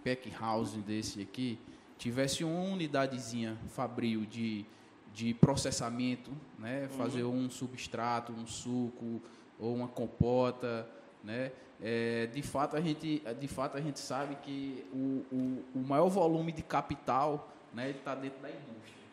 [0.03, 1.59] pack house desse aqui
[1.97, 4.65] tivesse uma unidadezinha fabril de,
[5.13, 6.87] de processamento, né?
[6.97, 9.21] fazer um substrato, um suco
[9.59, 10.89] ou uma compota,
[11.23, 11.51] né?
[11.81, 16.07] É, de fato a gente de fato a gente sabe que o, o, o maior
[16.07, 19.03] volume de capital né está dentro da indústria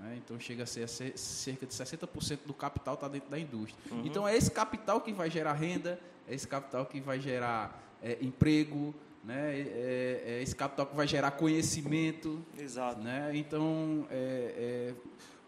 [0.00, 0.18] né?
[0.24, 3.78] Então chega a ser cerca de 60% do capital está dentro da indústria.
[4.02, 8.16] Então é esse capital que vai gerar renda, é esse capital que vai gerar é,
[8.22, 9.58] emprego, né?
[9.58, 12.42] é, é esse capital que vai gerar conhecimento.
[12.58, 13.02] Exato.
[13.02, 13.30] Né?
[13.34, 14.94] Então é, é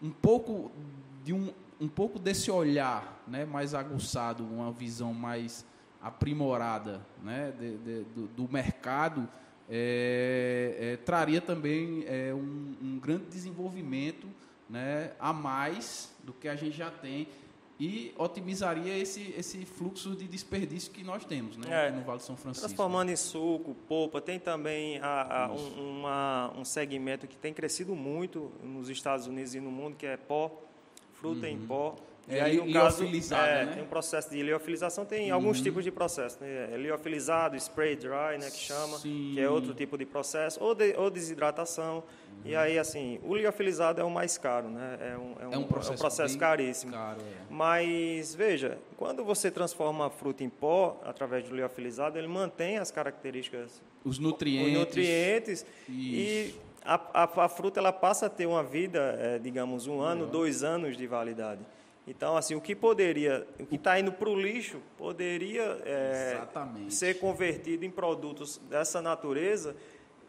[0.02, 0.70] um pouco
[1.24, 5.64] de um, um pouco desse olhar né, mais aguçado, uma visão mais
[6.02, 9.28] aprimorada né, de- de- do, do mercado
[9.70, 14.26] é, é, traria também é, um, um grande desenvolvimento
[14.68, 17.28] né, a mais do que a gente já tem
[17.80, 21.90] e otimizaria esse, esse fluxo de desperdício que nós temos né, É.
[21.90, 22.66] no Vale do São Francisco.
[22.68, 27.94] Transformando em suco, polpa, tem também a- a- um, uma- um segmento que tem crescido
[27.96, 30.62] muito nos Estados Unidos e no mundo, que é pó,
[31.14, 31.96] fruta em pó.
[32.28, 33.72] É, li- liofilizada, é, né?
[33.74, 36.38] tem um processo de liofilização, tem alguns tipos de processo.
[36.40, 36.70] Né?
[36.72, 39.32] É liofilizado, spray dry, né, que chama, Sim.
[39.34, 42.04] que é outro tipo de processo, ou, de- ou desidratação.
[42.44, 44.98] E aí, assim, o liofilizado é o mais caro, né?
[45.00, 46.92] É um, É um processo, bem caríssimo.
[46.92, 47.42] Caro, é.
[47.50, 52.90] Mas, veja, quando você transforma a fruta em pó, através do liofilizado, ele mantém as
[52.90, 54.72] características, Os nutrientes.
[54.72, 56.60] os nutrientes, e Isso.
[56.84, 60.96] a, a- a fruta ela passa a ter uma vida, digamos, um ano, dois anos
[60.96, 61.60] de validade.
[62.06, 65.78] Então, assim, o que poderia, o que está indo para o lixo, poderia
[66.32, 66.94] Exatamente.
[66.94, 69.76] ser convertido em produtos dessa natureza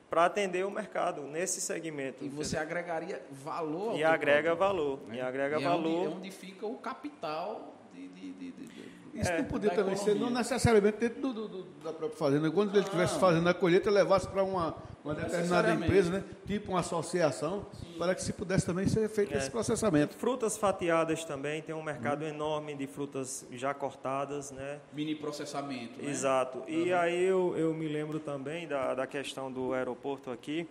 [0.08, 2.24] para atender o mercado nesse segmento.
[2.24, 5.16] E você agregaria valor ao E agrega produto, valor, né?
[5.18, 6.06] e agrega E é onde- valor.
[6.06, 9.76] É onde, fica o capital de, de, de, de- de- Isso É, não podia da
[9.76, 10.30] também ser, economia.
[10.30, 12.52] não necessariamente dentro do, do- do- da própria fazenda.
[12.52, 16.24] Quando ele estivesse fazendo a colheita, levasse para uma, uma determinada empresa, né?
[16.46, 17.66] tipo uma associação,
[17.98, 19.38] para que se pudesse também ser feito É.
[19.38, 20.16] esse processamento.
[20.16, 24.80] Frutas fatiadas também, tem um mercado enorme de frutas já cortadas, né?
[24.94, 26.02] mini processamento.
[26.02, 26.10] Né?
[26.10, 26.64] Exato.
[26.68, 30.68] E aí eu, eu me lembro também da, da questão do aeroporto aqui.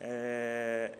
[0.00, 0.92] É,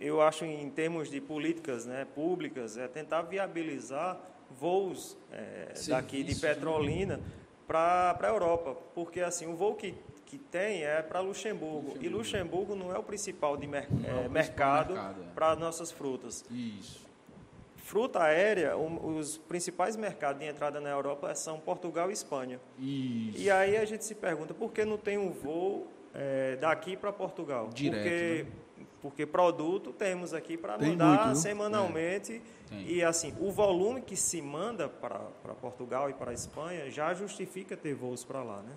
[0.00, 4.18] eu acho em termos de políticas né, públicas, é tentar viabilizar
[4.50, 6.40] voos é, daqui de né?
[6.40, 7.20] Petrolina
[7.66, 8.76] para a Europa.
[8.94, 9.94] Porque assim, o voo que,
[10.28, 11.96] que tem é para Luxemburgo.
[12.02, 15.34] E Luxemburgo não é o principal de mer- é o é, mercado mercado, é.
[15.34, 16.44] para nossas frutas.
[16.50, 17.00] Isso.
[17.76, 22.60] Fruta aérea, um- os principais mercados de entrada na Europa são Portugal e Espanha.
[22.78, 23.38] Isso.
[23.38, 27.10] E aí a gente se pergunta por que não tem um voo eh, daqui para
[27.12, 27.70] Portugal?
[27.72, 28.46] Direto, porque,
[29.00, 32.42] porque produto temos aqui para mandar muito, semanalmente.
[32.68, 32.86] Tem.
[32.86, 35.20] E assim, o volume que se manda para
[35.60, 38.72] Portugal e para Espanha já justifica ter voos para lá, né?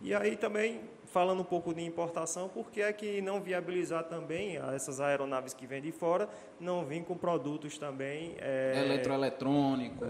[0.00, 4.56] E aí também, falando um pouco de importação, por que é que não viabilizar também
[4.74, 6.28] essas aeronaves que vêm de fora,
[6.60, 8.36] não vir com produtos também...
[8.38, 10.04] eh, Eletroeletrônico.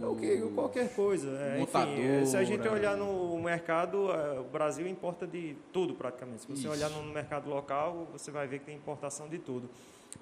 [0.55, 1.31] qualquer coisa.
[1.40, 5.94] é, enfim, é, se a gente olhar no mercado, é, o Brasil importa de tudo
[5.94, 6.42] praticamente.
[6.42, 6.70] Se você Isso.
[6.70, 9.70] olhar no mercado local, você vai ver que tem importação de tudo.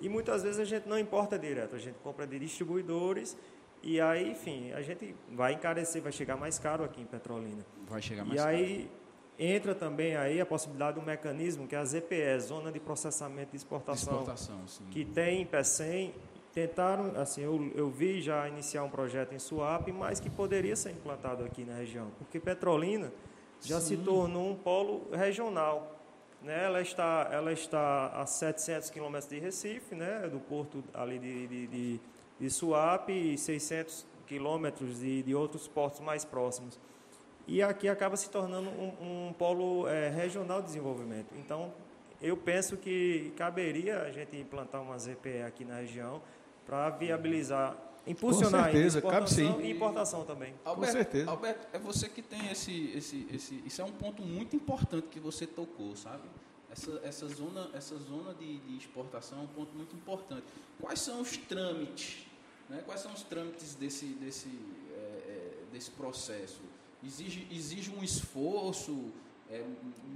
[0.00, 3.36] E muitas vezes a gente não importa direto, a gente compra de distribuidores
[3.82, 7.64] e aí, enfim, a gente vai encarecer, vai chegar mais caro aqui em Petrolina.
[7.88, 8.90] Vai chegar mais E aí
[9.38, 13.46] entra também aí a possibilidade do mecanismo que é a ZPE, Zona de Processamento de
[13.46, 13.56] caro.
[13.56, 14.84] Exportação Exportação, sim.
[14.90, 16.14] que tem em PECEM,
[16.52, 20.90] tentaram, assim, eu, eu vi já iniciar um projeto em Suape, mas que poderia ser
[20.90, 23.12] implantado aqui na região, porque Petrolina
[23.60, 26.00] já se tornou um polo regional.
[26.42, 26.64] Né?
[26.64, 30.28] Ela, está, ela está a 700 quilômetros de Recife, né?
[30.28, 32.00] do porto ali de, de, de,
[32.38, 36.78] de Suape, e 600 quilômetros de, de outros portos mais próximos.
[37.46, 41.32] E aqui acaba se tornando um, um polo eh, regional de desenvolvimento.
[41.38, 41.72] Então,
[42.20, 46.20] eu penso que caberia a gente implantar uma ZPE aqui na região
[46.66, 49.66] para viabilizar, impulsionar a certeza, cabe exportação sim.
[49.66, 50.54] e importação também.
[50.64, 51.30] Alberto, certeza.
[51.30, 53.62] Alberto, é você que tem esse, esse, esse.
[53.64, 56.24] Isso é um ponto muito importante que você tocou, sabe?
[56.70, 60.44] Essa, essa zona, essa zona de, de exportação é um ponto muito importante.
[60.80, 62.26] Quais são os trâmites?
[62.68, 62.82] Né?
[62.84, 64.48] Quais são os trâmites desse, desse,
[64.92, 66.60] é, é, desse processo?
[67.04, 69.12] Exige, exige um esforço
[69.50, 69.62] é,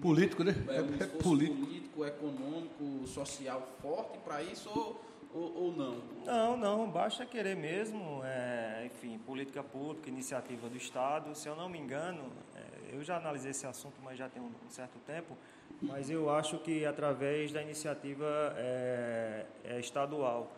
[0.00, 0.54] político, né?
[0.68, 1.66] É, um É, é esforço político.
[1.66, 5.00] político, econômico, social forte para isso ou,
[5.32, 6.02] ou, ou não?
[6.24, 11.34] Não, não, basta querer mesmo, é, enfim, política pública, iniciativa do Estado.
[11.36, 12.24] Se eu não me engano,
[12.56, 15.36] é, eu já analisei esse assunto, mas já tem um, um certo tempo,
[15.80, 18.26] mas eu acho que através da iniciativa
[18.56, 20.50] é, é, estadual,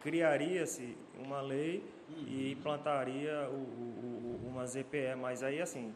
[0.00, 1.82] criaria-se uma lei
[2.26, 5.92] e implantaria o, o, o, uma ZPE, mas aí assim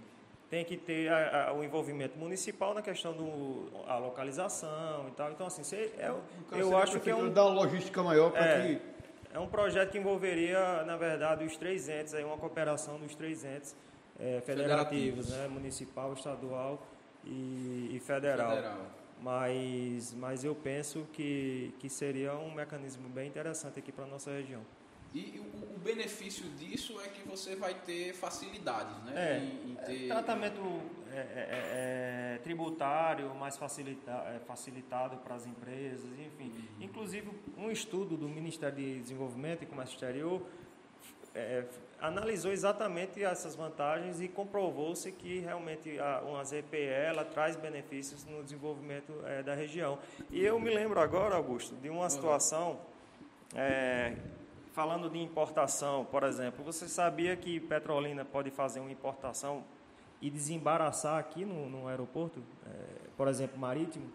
[0.50, 5.30] tem que ter a- a- o envolvimento municipal na questão do a localização e tal.
[5.30, 6.12] Então assim, cê- é-
[6.52, 8.74] eu acho que é um Dar uma logística maior para É.
[8.76, 8.82] que.
[9.34, 13.44] é um projeto que envolveria, na verdade, os três entes, aí uma cooperação dos três
[13.44, 13.76] entes
[14.18, 15.30] eh, federativos, Federativos.
[15.30, 15.48] né?
[15.48, 16.82] municipal, estadual
[17.24, 18.50] e, e federal.
[18.56, 18.78] Federal.
[19.20, 24.30] Mas, mas eu penso que, que seria um mecanismo bem interessante aqui para a nossa
[24.30, 24.62] região.
[25.14, 29.12] E o, o benefício disso é que você vai ter facilidades, né?
[29.14, 30.08] É, em, em ter...
[30.08, 30.60] tratamento
[31.10, 36.52] é, é, é, é, tributário mais facilita, é, facilitado para as empresas, enfim.
[36.80, 40.42] Inclusive, um estudo do Ministério de Desenvolvimento e Comércio Exterior
[41.34, 41.64] é,
[42.00, 48.42] analisou exatamente essas vantagens e comprovou-se que realmente a, uma ZPE ela traz benefícios no
[48.42, 49.98] desenvolvimento é, da região.
[50.30, 52.78] E eu me lembro agora, Augusto, de uma situação
[53.54, 54.14] é,
[54.78, 59.64] falando de importação, por exemplo, você sabia que Petrolina pode fazer uma importação
[60.22, 64.08] e desembaraçar aqui no, no aeroporto, é, por exemplo, marítimo?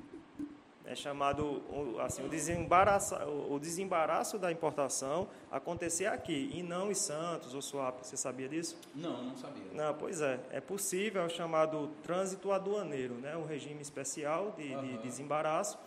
[0.85, 1.61] É chamado
[1.99, 3.13] assim, o, desembaraço,
[3.49, 8.07] o desembaraço da importação acontecer aqui e não em Santos ou Suape.
[8.07, 8.77] Você sabia disso?
[8.95, 9.65] Não, não sabia.
[9.73, 10.39] Não, pois é.
[10.49, 13.35] É possível é o chamado trânsito aduaneiro, né?
[13.35, 14.97] um regime especial de, de Aham.
[15.01, 15.77] desembaraço,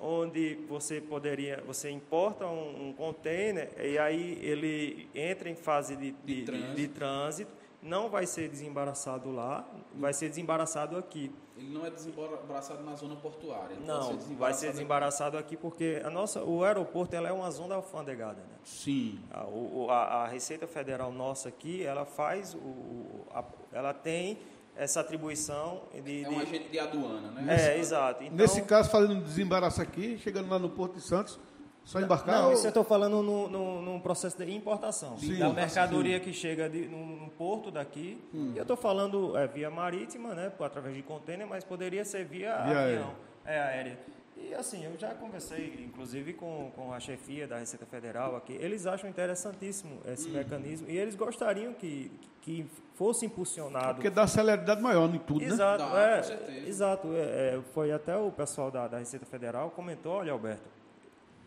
[0.00, 6.12] onde você poderia, você importa um, um container e aí ele entra em fase de,
[6.12, 6.74] de, de- trânsito.
[6.76, 11.32] de trânsito, não vai ser desembaraçado lá, vai ser desembaraçado aqui.
[11.56, 13.76] Ele não é desembaraçado na zona portuária.
[13.86, 17.74] Não, vai desembaraçado ser desembaraçado aqui porque a nossa, o aeroporto ela é uma zona
[17.74, 18.58] alfandegada, né?
[18.64, 19.18] Sim.
[19.30, 24.38] A, o- a- a Receita Federal nossa aqui, ela faz, o- a- ela tem
[24.76, 26.24] essa atribuição de...
[26.24, 27.56] É um de- agente de aduana, né?
[27.74, 28.24] é, exato.
[28.24, 31.38] Então, Nesse caso, fazendo um desembaraço aqui, chegando lá no Porto de Santos,
[31.84, 32.34] só embarcar.
[32.42, 35.18] Não, ou- isso eu estou falando no, no, num processo de importação.
[35.18, 35.38] Sim.
[35.38, 35.54] da Sim.
[35.54, 38.22] mercadoria que chega de, num, num porto daqui.
[38.32, 38.52] Hum.
[38.54, 42.24] E eu estou falando é, via marítima, né, por- através de contêiner, mas poderia ser
[42.24, 43.14] via, Via avião.
[43.44, 43.98] É, aérea.
[44.42, 48.54] E assim, eu já conversei, inclusive, com, com a chefia da Receita Federal aqui.
[48.54, 50.32] Eles acham interessantíssimo esse Hum.
[50.32, 52.10] mecanismo e eles gostariam que,
[52.42, 53.94] que fosse impulsionado.
[53.94, 55.46] Porque dá celeridade maior em tudo, né?
[55.46, 56.68] Exato, Dá, é, com certeza.
[56.68, 57.08] exato.
[57.14, 57.20] é,
[57.56, 60.68] é, foi até o pessoal da, da Receita Federal comentou, olha, Alberto,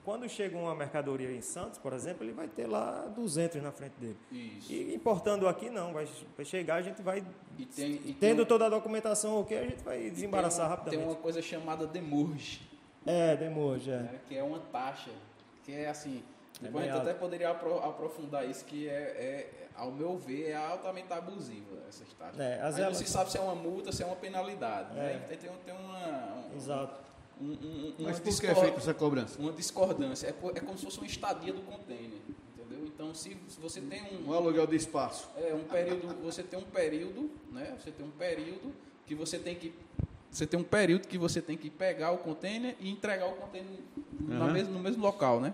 [0.05, 3.93] quando chega uma mercadoria em Santos, por exemplo, ele vai ter lá 200 na frente
[3.97, 4.17] dele.
[4.31, 4.71] Isso.
[4.71, 6.05] E importando aqui não, vai,
[6.43, 7.23] chegar, a gente vai
[7.57, 10.65] E tem, e tendo tem, toda a documentação ok, a gente vai e tem desembaraçar
[10.65, 10.99] uma- rapidamente.
[11.03, 12.61] Tem uma coisa chamada demurge,
[13.05, 13.97] É, demorge, é.
[13.97, 14.19] né?
[14.27, 15.11] que é uma taxa,
[15.63, 16.23] que é assim,
[16.61, 20.49] depois bem a gente até poderia apro- aprofundar isso, que é, é, ao meu ver,
[20.51, 22.39] é altamente abusiva essas taxas.
[22.39, 24.93] É, as Aí não elas- se sabe se é uma multa, se é uma penalidade.
[24.93, 25.15] Né?
[25.15, 25.19] É.
[25.27, 26.99] Tem, tem, tem uma, um- Exato.
[27.41, 29.39] um- um- uma Mas por que é feita essa cobrança?
[29.39, 30.27] uma discordância.
[30.27, 32.19] É, é como se fosse uma estadia do container,
[32.55, 32.85] entendeu?
[32.85, 35.29] Então, se, se você tem um, Um aluguel de espaço.
[35.35, 37.75] é, um período, você tem um período, né?
[37.79, 38.73] Você tem um período
[39.05, 39.73] que você tem que
[40.33, 43.69] você tem um período que você tem que pegar o container e entregar o container
[44.21, 44.51] Uhum.
[44.51, 45.53] mesmo, no mesmo local, né?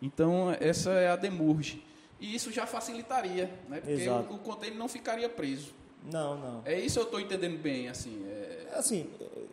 [0.00, 1.82] Então, essa é a demurge.
[2.20, 3.80] E isso já facilitaria, né?
[3.80, 4.32] Porque Exato.
[4.32, 5.72] o, o container não ficaria preso.
[6.10, 6.62] Não, não.
[6.64, 8.24] É isso eu estou entendendo bem, assim.
[8.28, 9.08] é- Assim,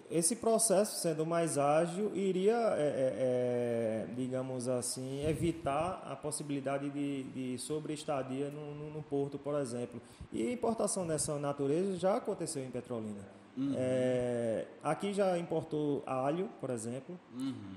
[0.10, 7.24] esse processo sendo mais ágil iria, é, é, é, digamos assim, evitar a possibilidade de,
[7.24, 10.02] de sobreestadia no, no, no porto, por exemplo.
[10.34, 13.41] E importação dessa natureza já aconteceu em Petrolina.
[13.76, 17.20] É, aqui já importou alho, por exemplo,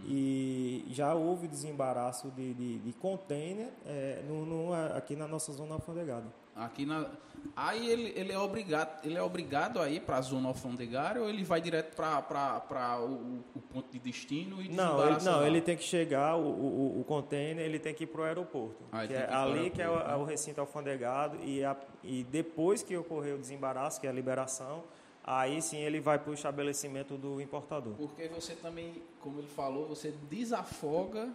[0.06, 5.74] e já houve desembaraço de, de, de container é, no, no- aqui na nossa zona
[5.74, 6.26] alfandegada.
[6.54, 7.10] Aqui na,
[7.56, 11.28] aí ele, ele é obrigado, ele é obrigado a ir para a zona alfandegária ou
[11.28, 15.46] ele vai direto para o, o, ponto de destino e Não, ele, não, lá?
[15.48, 18.84] ele tem que chegar, o, o, o container, ele tem que ir para o aeroporto.
[18.92, 22.22] Ah, que é que ali que é o, é o recinto alfandegado e, a, e
[22.22, 24.84] depois que ocorrer o desembaraço, que é a liberação,
[25.24, 27.94] aí sim ele vai para o estabelecimento do importador.
[27.94, 31.30] Porque você também, como ele falou, você desafoga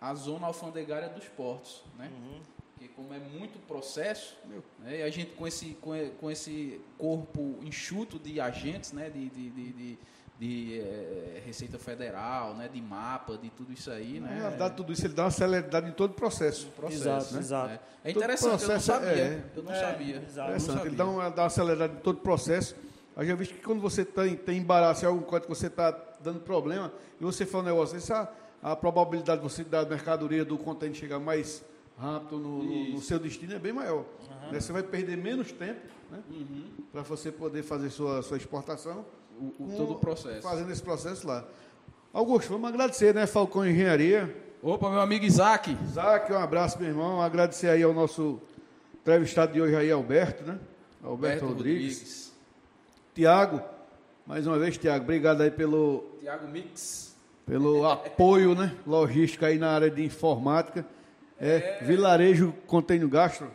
[0.00, 2.10] a zona alfandegária dos portos, né?
[2.12, 2.40] Uhum.
[2.74, 4.36] Porque como é muito processo,
[4.78, 5.90] né, e a gente com esse, com,
[6.20, 9.10] com esse corpo enxuto de agentes, né?
[9.10, 9.98] De, de, de, de-
[10.38, 12.68] de, eh, Receita Federal, né?
[12.72, 14.38] De mapa, de tudo isso aí, Na né?
[14.38, 16.68] realidade, tudo isso ele dá uma celeridade em todo o processo.
[16.76, 17.40] processo, Exato, né?
[17.40, 17.72] exato.
[18.04, 19.22] É, É interessante, eu não processo é- sabia.
[19.24, 19.44] é.
[19.56, 20.16] Eu não É, sabia.
[20.16, 20.28] exato.
[20.28, 20.70] Eu não Interessante.
[20.70, 20.96] Ele sabia.
[20.98, 22.76] dá uma, dá uma celeridade em todo o processo.
[23.26, 25.90] Já visto que quando você tem, tem embaraço em algum código que você está
[26.20, 30.56] dando problema, e você fala um negócio, essa, a probabilidade de você da mercadoria do
[30.56, 31.64] contêiner chegar mais
[31.98, 34.04] rápido no, no, no seu destino é bem maior.
[34.04, 34.52] Uhum.
[34.52, 34.60] Né?
[34.60, 36.22] Você vai perder menos tempo né?
[36.30, 36.64] Uhum.
[36.92, 39.04] para você poder fazer sua, sua exportação.
[39.38, 40.42] O, o, todo o processo.
[40.42, 41.44] Fazendo esse processo lá.
[42.12, 44.34] Augusto, vamos agradecer, né, Falcão Engenharia.
[44.62, 45.76] Opa, meu amigo Isaac.
[45.84, 47.22] Isaac, um abraço, meu irmão.
[47.22, 48.40] Agradecer aí ao nosso
[49.00, 50.58] entrevistado de hoje aí, Alberto, né?
[51.02, 51.98] Alberto, Alberto Rodrigues.
[51.98, 52.27] Rodrigues.
[53.18, 53.60] Tiago,
[54.24, 56.04] mais uma vez, Tiago, obrigado aí pelo.
[56.20, 57.16] Tiago Mix.
[57.44, 58.72] Pelo apoio, né?
[58.86, 60.86] Logística aí na área de informática.
[61.36, 61.84] É, é.
[61.84, 63.50] Vilarejo Container Gastro,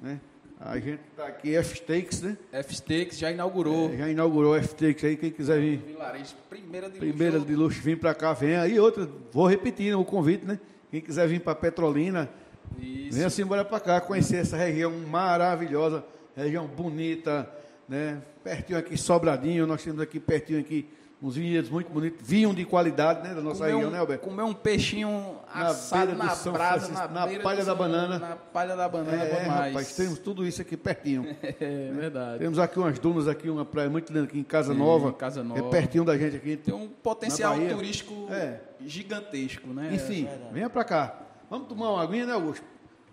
[0.00, 0.20] né?
[0.60, 2.36] A gente está aqui, F-Steaks, né?
[2.52, 3.90] F-Steaks já inaugurou.
[3.92, 5.78] É, já inaugurou F-Steaks aí, quem quiser vir.
[5.78, 7.46] Vilarejo, primeira de primeira luxo.
[7.48, 10.60] de luxo, vim para cá, vem aí outra, vou repetir o convite, né?
[10.92, 12.30] Quem quiser vir para Petrolina,
[12.78, 13.16] Isso.
[13.16, 16.04] venha assim embora para cá, conhecer essa região maravilhosa,
[16.36, 17.57] região bonita,
[17.88, 18.20] né?
[18.44, 20.88] Pertinho aqui, Sobradinho, nós temos aqui pertinho aqui
[21.20, 24.24] uns vinhedos muito bonitos, vinho de qualidade, né, da nossa comer região, um, né, Alberto?
[24.24, 28.18] Comer um peixinho na assado na brasa, na, na palha da banana.
[28.18, 31.26] Na palha da banana, é, rapaz, temos tudo isso aqui pertinho.
[31.42, 32.38] é verdade.
[32.38, 35.12] Temos aqui umas dunas aqui, uma praia muito linda aqui em Casa Nova.
[35.12, 35.60] Casa Nova.
[35.60, 36.56] É pertinho da gente aqui.
[36.56, 38.60] Tem um potencial turístico é.
[38.86, 39.90] gigantesco, né?
[39.92, 41.20] Enfim, é venha para cá.
[41.50, 42.64] Vamos tomar uma aguinha, né, Augusto?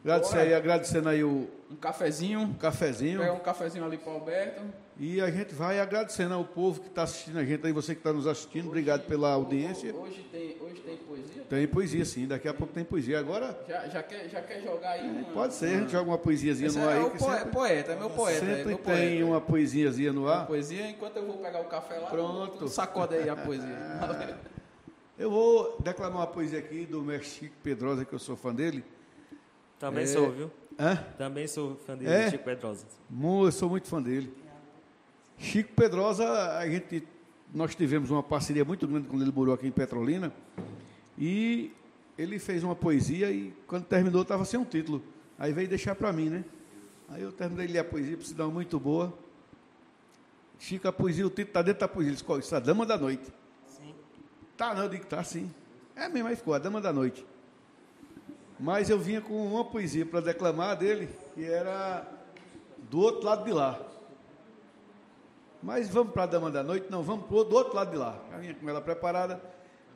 [0.05, 1.49] Agradecer aí, agradecendo aí o...
[1.71, 2.41] Um cafezinho.
[2.41, 3.19] Um cafezinho.
[3.19, 4.61] Pega um cafezinho ali para o Alberto.
[4.99, 8.01] E a gente vai agradecendo ao povo que está assistindo a gente aí, você que
[8.01, 9.91] está nos assistindo, hoje, obrigado pela audiência.
[9.95, 11.43] Hoje tem, hoje tem poesia?
[11.49, 13.17] Tem poesia, sim, daqui a pouco tem poesia.
[13.17, 13.59] Agora.
[13.67, 15.09] Já, já, quer, já quer jogar aí?
[15.09, 17.09] Uma, pode ser, a gente joga uma poesiazinha no ar é aí.
[17.09, 18.39] Que sempre, poeta, é meu poeta.
[18.39, 19.25] Sempre é meu tem poeta.
[19.25, 20.37] uma poesiazinha no ar.
[20.37, 22.67] Uma poesia, enquanto eu vou pegar o café lá, Pronto.
[22.67, 23.75] sacode aí a poesia.
[25.17, 28.83] eu vou declamar uma poesia aqui do mestre Chico Pedrosa, que eu sou fã dele.
[29.79, 30.07] Também é...
[30.07, 30.51] sou, viu?
[30.77, 30.95] Hã?
[31.17, 32.29] Também sou fã dele, é?
[32.31, 32.85] Chico Pedrosa.
[33.09, 34.33] Eu sou muito fã dele.
[35.37, 37.07] Chico Pedrosa, a gente,
[37.53, 40.33] nós tivemos uma parceria muito grande quando ele morou aqui em Petrolina.
[41.17, 41.71] E
[42.17, 45.01] ele fez uma poesia e quando terminou estava sem um título.
[45.37, 46.45] Aí veio deixar para mim, né?
[47.09, 49.13] Aí eu terminei de ler a poesia, por sinal muito boa.
[50.57, 52.09] Chico, a poesia, o título está dentro da poesia.
[52.09, 52.39] Ele disse, qual?
[52.39, 53.31] Isso, a Dama da Noite.
[53.67, 53.93] Sim.
[54.57, 55.53] Tá, não, eu digo, tá sim.
[55.95, 57.25] É mesmo, aí ficou, a Dama da Noite.
[58.59, 62.07] Mas eu vinha com uma poesia para declamar dele, que era
[62.89, 63.79] do outro lado de lá.
[65.61, 66.87] Mas vamos para a Dama da Noite?
[66.89, 68.17] Não, vamos pro, do outro lado de lá.
[68.31, 69.41] Já vinha com ela preparada.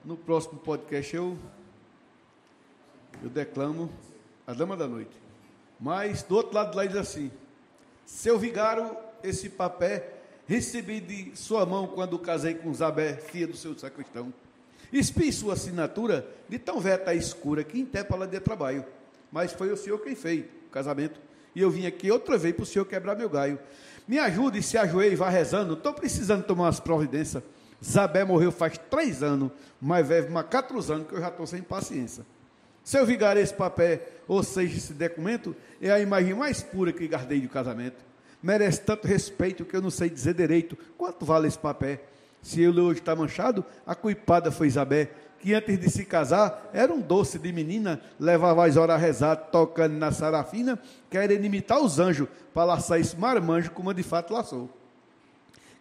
[0.03, 1.38] No próximo podcast eu,
[3.22, 3.89] eu declamo
[4.47, 5.16] a Dama da Noite.
[5.80, 7.32] Mas do outro lado de lá diz assim:
[8.05, 10.03] Seu vigário, esse papel
[10.47, 14.34] recebi de sua mão quando casei com Zabé, filha do seu sacristão.
[14.92, 18.86] Espi sua assinatura de tão veta escura que interpela de trabalho.
[19.32, 21.20] Mas foi o senhor quem fez o casamento.
[21.56, 23.60] E eu vim aqui outra vez para o senhor quebrar meu galho.
[24.08, 25.74] Me ajude, se ajoelhe e vá rezando.
[25.74, 27.44] Estou precisando tomar umas providências.
[27.84, 31.62] Zabé morreu faz três anos, mas velho, mas quatro anos que eu já estou sem
[31.62, 32.26] paciência.
[32.84, 37.40] Seu vigário, esse papel, ou seja, esse documento, é a imagem mais pura que guardei
[37.40, 38.04] do casamento.
[38.42, 42.00] Merece tanto respeito que eu não sei dizer direito quanto vale esse papel.
[42.42, 45.08] Se ele hoje está manchado, a culpada foi Isabel,
[45.40, 49.36] que antes de se casar era um doce de menina, levava as horas a rezar,
[49.36, 50.80] tocando na sarafina,
[51.10, 54.70] querendo imitar os anjos, para laçar esse marmanjo como de fato laçou.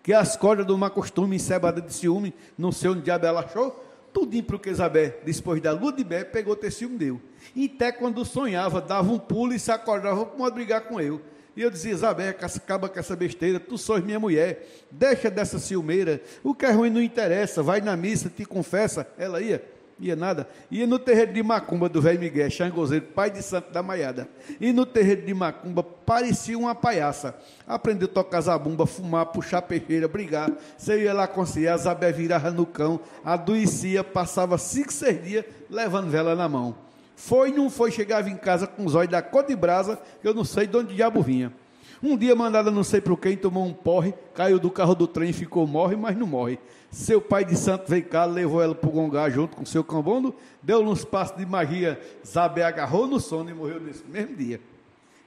[0.03, 3.85] Que as cordas do má costume, encebada de ciúme, não sei onde diabo ela achou,
[4.13, 7.21] tudinho para o que Isabel, depois da lua de bé, pegou ter ciúme deu.
[7.55, 11.21] E até quando sonhava, dava um pulo e se acordava para brigar com eu.
[11.59, 16.23] E eu dizia, Isabel, acaba com essa besteira, tu sois minha mulher, deixa dessa ciumeira,
[16.45, 19.09] o que é ruim não interessa, vai na missa, te confessa.
[19.19, 19.61] Ela ia,
[19.99, 20.47] ia nada.
[20.71, 24.29] Ia no terreiro de Macumba do velho Miguel, Xangozeiro, pai de santo da Maiada.
[24.61, 27.35] E no terreiro de Macumba parecia uma palhaça.
[27.67, 30.53] Aprendeu a tocar zabumba, fumar, puxar peixeira, brigar.
[30.77, 36.37] Você ia lá a Isabel virava no cão, adoecia, passava cinco, seis dias levando vela
[36.37, 36.88] na mão.
[37.19, 40.45] Foi, não foi, chegava em casa com os olhos da cor de brasa, eu não
[40.45, 41.53] sei de onde diabo vinha.
[42.01, 45.33] Um dia mandada não sei por quem, tomou um porre, caiu do carro do trem
[45.33, 46.61] ficou morre, mas não morre.
[46.93, 50.33] Seu pai de santo veio cá, levou ela para o gongá junto com seu cambondo,
[50.63, 54.61] deu-lhe uns passos de magia, Zabé agarrou no sono e morreu nesse mesmo dia.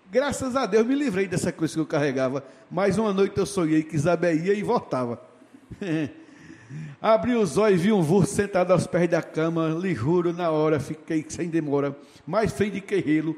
[0.10, 3.84] Graças a Deus me livrei dessa coisa que eu carregava, mas uma noite eu sonhei
[3.84, 5.22] que Zabé ia e voltava.
[7.02, 10.52] Abri os olhos e vi um vulto sentado aos pés da cama, lhe juro, na
[10.52, 11.98] hora, fiquei sem demora,
[12.28, 13.36] mais feio de que relo.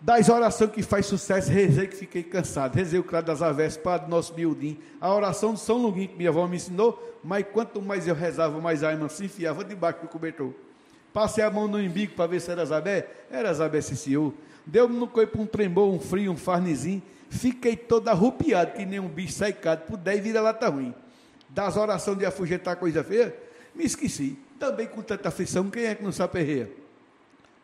[0.00, 2.74] Das orações que faz sucesso, rezei que fiquei cansado.
[2.74, 4.78] Rezei o claro das avés para do nosso miudinho.
[4.98, 8.58] A oração do São Longuinho que minha avó me ensinou, mas quanto mais eu rezava,
[8.60, 10.54] mais a irmã se enfiava debaixo do cobertor.
[11.12, 13.08] Passei a mão no embigo para ver se era Zabé.
[13.30, 14.32] Era Zabé, senhor.
[14.64, 17.02] Deu-me no corpo um tremor, um frio, um farnizinho.
[17.28, 20.94] Fiquei todo arrupiado, que nem um bicho saicado, por 10 vira lata ruim.
[21.50, 23.36] Das orações de afugentar coisa feia,
[23.74, 24.38] me esqueci.
[24.58, 26.70] Também com tanta aflição, quem é que não se aperreia?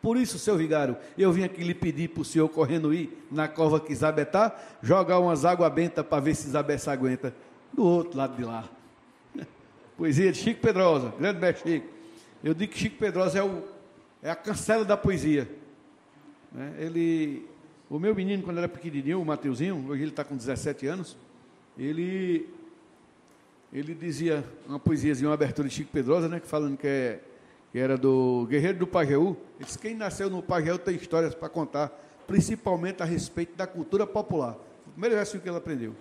[0.01, 3.47] Por isso, seu vigário, eu vim aqui lhe pedir para o senhor correndo ir na
[3.47, 7.33] cova que Isabé está, jogar umas águas bentas para ver se Isabé se aguenta
[7.73, 8.69] do outro lado de lá.
[9.97, 11.87] Poesia de Chico Pedrosa, grande mestre Chico.
[12.43, 13.63] Eu digo que Chico Pedrosa é, o,
[14.21, 15.49] é a cancela da poesia.
[16.51, 16.75] Né?
[16.77, 17.47] Ele,
[17.89, 21.17] o meu menino, quando era pequenininho, o Mateuzinho, hoje ele está com 17 anos,
[21.77, 22.47] ele,
[23.71, 27.19] ele dizia uma poesiazinha, uma abertura de Chico Pedrosa, né, que falando que, é,
[27.71, 29.35] que era do Guerreiro do Pajeú.
[29.57, 31.89] Ele disse, quem nasceu no Pajeú tem histórias para contar,
[32.25, 34.57] principalmente a respeito da cultura popular.
[34.85, 35.93] O primeiro verso que ele aprendeu.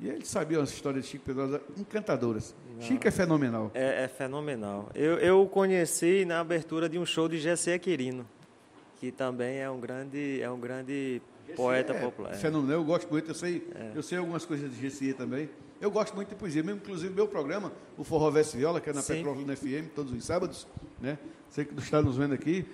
[0.00, 2.54] E ele sabia as histórias de Chico Pedrosa encantadoras.
[2.74, 2.82] Não.
[2.82, 3.70] Chico é fenomenal.
[3.74, 4.88] É, é fenomenal.
[4.94, 8.24] Eu, eu o conheci na abertura de um show de Gessé Quirino,
[9.00, 11.20] que também é um grande, é um grande
[11.56, 12.34] poeta é popular.
[12.34, 13.92] Fenomenal, eu gosto muito, eu sei, é.
[13.94, 15.50] eu sei algumas coisas de Gessé também.
[15.80, 18.92] Eu gosto muito de poesia, mesmo inclusive meu programa, o Forró Veste Viola, que é
[18.92, 20.66] na Petrolina FM, todos os sábados,
[21.00, 21.16] né?
[21.48, 22.66] Você que está nos vendo aqui,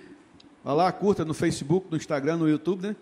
[0.63, 2.95] vá lá, curta no Facebook, no Instagram, no YouTube, né?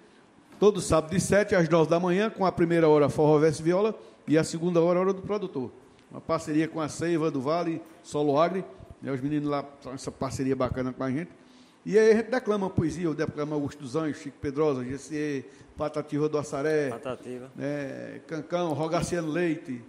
[0.59, 3.97] Todo sábado de 7 às 9 da manhã, com a primeira hora Forró Veste Viola
[4.27, 5.71] e a segunda hora, a hora do produtor.
[6.11, 8.63] Uma parceria com a Seiva do Vale, Solo Agri,
[9.01, 11.31] né, os meninos lá, essa parceria bacana com a gente.
[11.85, 15.45] E aí a gente declama poesia, eu declamo Augusto dos Anjos, Chico Pedrosa, GCE,
[15.75, 17.51] Patativa do Assaré, Patativa.
[17.55, 19.81] Né, Cancão, Rogaciano Leite.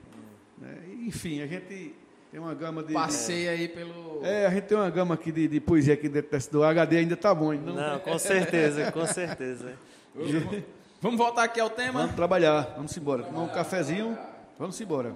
[0.59, 1.95] Né, enfim, a gente
[2.31, 2.93] tem uma gama de.
[2.93, 4.25] Passeia é, aí pelo.
[4.25, 7.15] É, a gente tem uma gama aqui de, de poesia aqui dentro do HD, ainda
[7.15, 7.53] está bom.
[7.53, 9.79] Não, não com certeza, com certeza.
[11.01, 12.01] Vamos voltar aqui ao tema?
[12.01, 13.25] Vamos trabalhar, vamos embora.
[13.25, 14.17] Tomar um cafezinho,
[14.59, 15.15] vamos embora.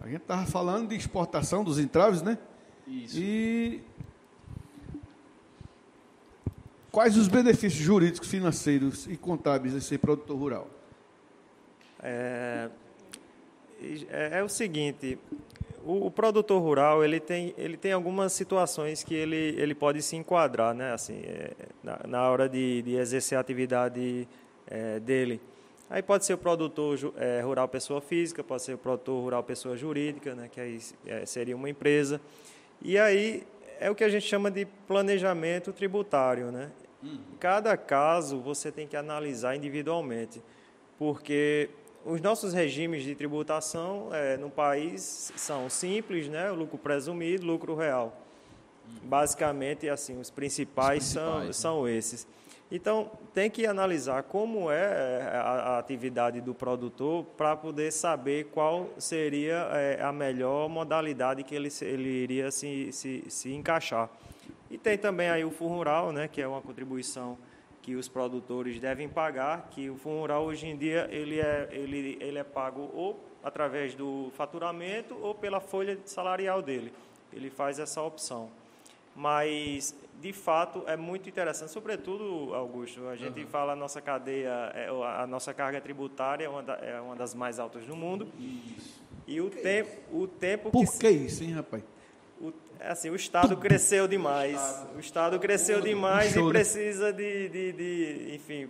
[0.00, 2.38] A gente estava falando de exportação dos entraves, né?
[2.86, 3.18] Isso.
[3.18, 3.82] E
[6.90, 10.70] quais os benefícios jurídicos, financeiros e contábeis de ser produtor rural?
[12.02, 12.70] É,
[14.10, 15.18] é, é o seguinte,
[15.84, 20.16] o, o, produtor rural ele tem, ele tem algumas situações que ele, ele pode se
[20.16, 20.92] enquadrar, né?
[20.92, 21.52] Assim, é,
[21.82, 24.28] na, na, hora de, de exercer a atividade
[24.66, 25.40] é, dele.
[25.88, 29.76] Aí pode ser o produtor é, rural pessoa física, pode ser o produtor rural pessoa
[29.76, 30.48] jurídica, né?
[30.50, 32.20] Que aí é, seria uma empresa.
[32.82, 33.42] E aí
[33.80, 36.70] é o que a gente chama de planejamento tributário, né?
[37.02, 37.18] Hum.
[37.40, 40.42] Cada caso você tem que analisar individualmente,
[40.98, 41.70] porque
[42.04, 46.50] os nossos regimes de tributação é, no país são simples, né?
[46.50, 48.16] O lucro presumido, lucro real.
[49.02, 51.52] Basicamente, assim, os principais, os principais são, né?
[51.52, 52.26] são esses.
[52.72, 58.46] Então, tem que analisar como é, é a, a atividade do produtor para poder saber
[58.46, 64.08] qual seria é, a melhor modalidade que ele, ele iria se, se, se encaixar.
[64.70, 67.36] E tem também aí o Fundo Rural, né, que é uma contribuição
[67.82, 72.18] que os produtores devem pagar, que o Fundo Rural hoje em dia ele é, ele,
[72.20, 76.92] ele é pago ou através do faturamento ou pela folha salarial dele.
[77.32, 78.50] Ele faz essa opção.
[79.14, 83.46] Mas, de fato, é muito interessante, sobretudo, Augusto, a gente uhum.
[83.46, 87.34] fala a nossa cadeia, é, a nossa carga tributária é uma, da, é uma das
[87.34, 88.28] mais altas do mundo.
[88.38, 89.00] Isso.
[89.26, 90.90] E o, tempo, o tempo Por que...
[90.92, 91.82] Por que isso, hein, rapaz?
[92.80, 94.86] O, é assim, o Estado cresceu demais.
[94.96, 98.68] O Estado cresceu demais e precisa de, de, de, enfim,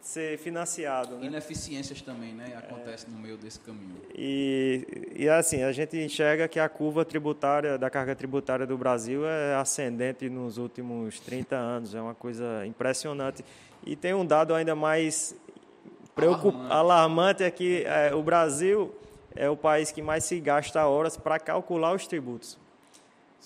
[0.00, 1.16] ser financiado.
[1.16, 1.26] Né?
[1.26, 2.54] Ineficiências também, né?
[2.56, 3.12] Acontecem é.
[3.12, 3.96] no meio desse caminho.
[4.14, 9.26] E, e assim, a gente enxerga que a curva tributária, da carga tributária do Brasil
[9.26, 11.94] é ascendente nos últimos 30 anos.
[11.94, 13.44] É uma coisa impressionante.
[13.84, 15.34] E tem um dado ainda mais
[16.16, 18.94] alarmante, alarmante é que é, o Brasil
[19.36, 22.58] é o país que mais se gasta horas para calcular os tributos.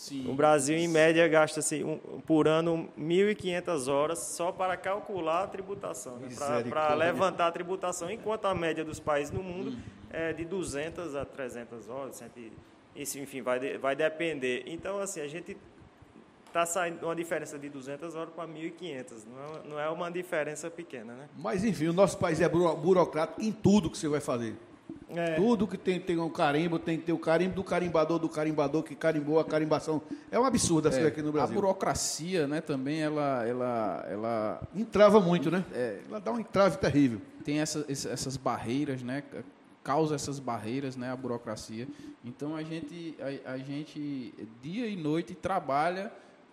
[0.03, 0.29] Sim.
[0.29, 1.97] O Brasil, em média, gasta-se um,
[2.27, 6.29] por ano 1.500 horas só para calcular a tributação, né?
[6.69, 9.79] para levantar a tributação, enquanto a média dos países no mundo hum.
[10.11, 12.21] é de 200 a 300 horas.
[12.97, 14.65] Isso, enfim, vai, vai depender.
[14.67, 15.57] Então, assim, a gente
[16.49, 19.13] está saindo uma diferença de 200 horas para 1.500.
[19.25, 21.29] Não, é, não é uma diferença pequena, né?
[21.39, 24.57] Mas, enfim, o nosso país é burocrático em tudo que você vai fazer.
[25.15, 25.35] É.
[25.35, 28.83] Tudo que tem, tem um carimbo, tem que ter o carimbo do carimbador, do carimbador
[28.83, 30.01] que carimbou a carimbação.
[30.31, 31.57] É um absurdo assim é, aqui no Brasil.
[31.57, 33.47] A burocracia, né, também, ela...
[33.47, 35.65] ela, ela Entrava muito, né?
[35.75, 37.21] É, ela dá um entrave terrível.
[37.45, 39.23] Tem essa, essas barreiras, né?
[39.85, 41.11] Causa essas barreiras, né?
[41.11, 41.87] A burocracia.
[42.25, 43.15] Então, a gente,
[43.45, 46.11] a, a gente dia e noite, trabalha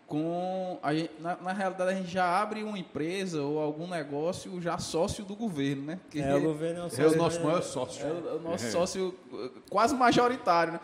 [0.09, 4.59] com a gente, na, na, realidade a gente já abre uma empresa ou algum negócio
[4.59, 5.99] já sócio do governo, né?
[6.09, 8.07] Que é, o governo é o, sócio, é o nosso maior sócio.
[8.07, 8.69] É o, o nosso é.
[8.71, 10.79] sócio uh, quase majoritário, né?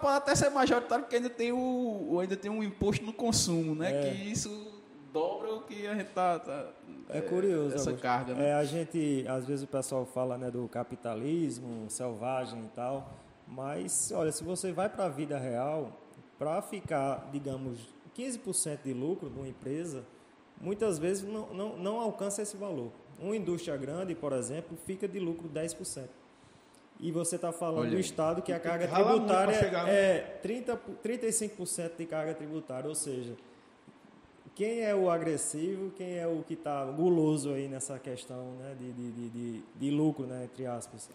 [0.00, 4.08] Pode até ser majoritário porque ainda tem o ainda tem um imposto no consumo, né?
[4.08, 4.10] É.
[4.10, 6.38] Que isso dobra o que a gente tá.
[6.38, 6.72] tá
[7.10, 7.74] é, curioso.
[7.74, 8.02] Essa Augusto.
[8.02, 8.48] carga, né?
[8.48, 13.12] É, a gente, às vezes o pessoal fala né, do capitalismo selvagem e tal,
[13.46, 15.92] mas olha, se você vai para a vida real,
[16.38, 17.78] para ficar, digamos,
[18.16, 20.04] 15% de lucro de uma empresa,
[20.60, 22.90] muitas vezes não, não, não alcança esse valor.
[23.18, 26.08] Uma indústria grande, por exemplo, fica de lucro 10%.
[27.00, 27.98] E você está falando do.
[27.98, 29.92] Estado que a que carga tributária né?
[29.92, 33.34] é 30, 35% de carga tributária, ou seja,
[34.54, 38.92] quem é o agressivo, quem é o que está guloso aí nessa questão né, de,
[38.92, 41.10] de, de, de, de lucro, né, entre aspas.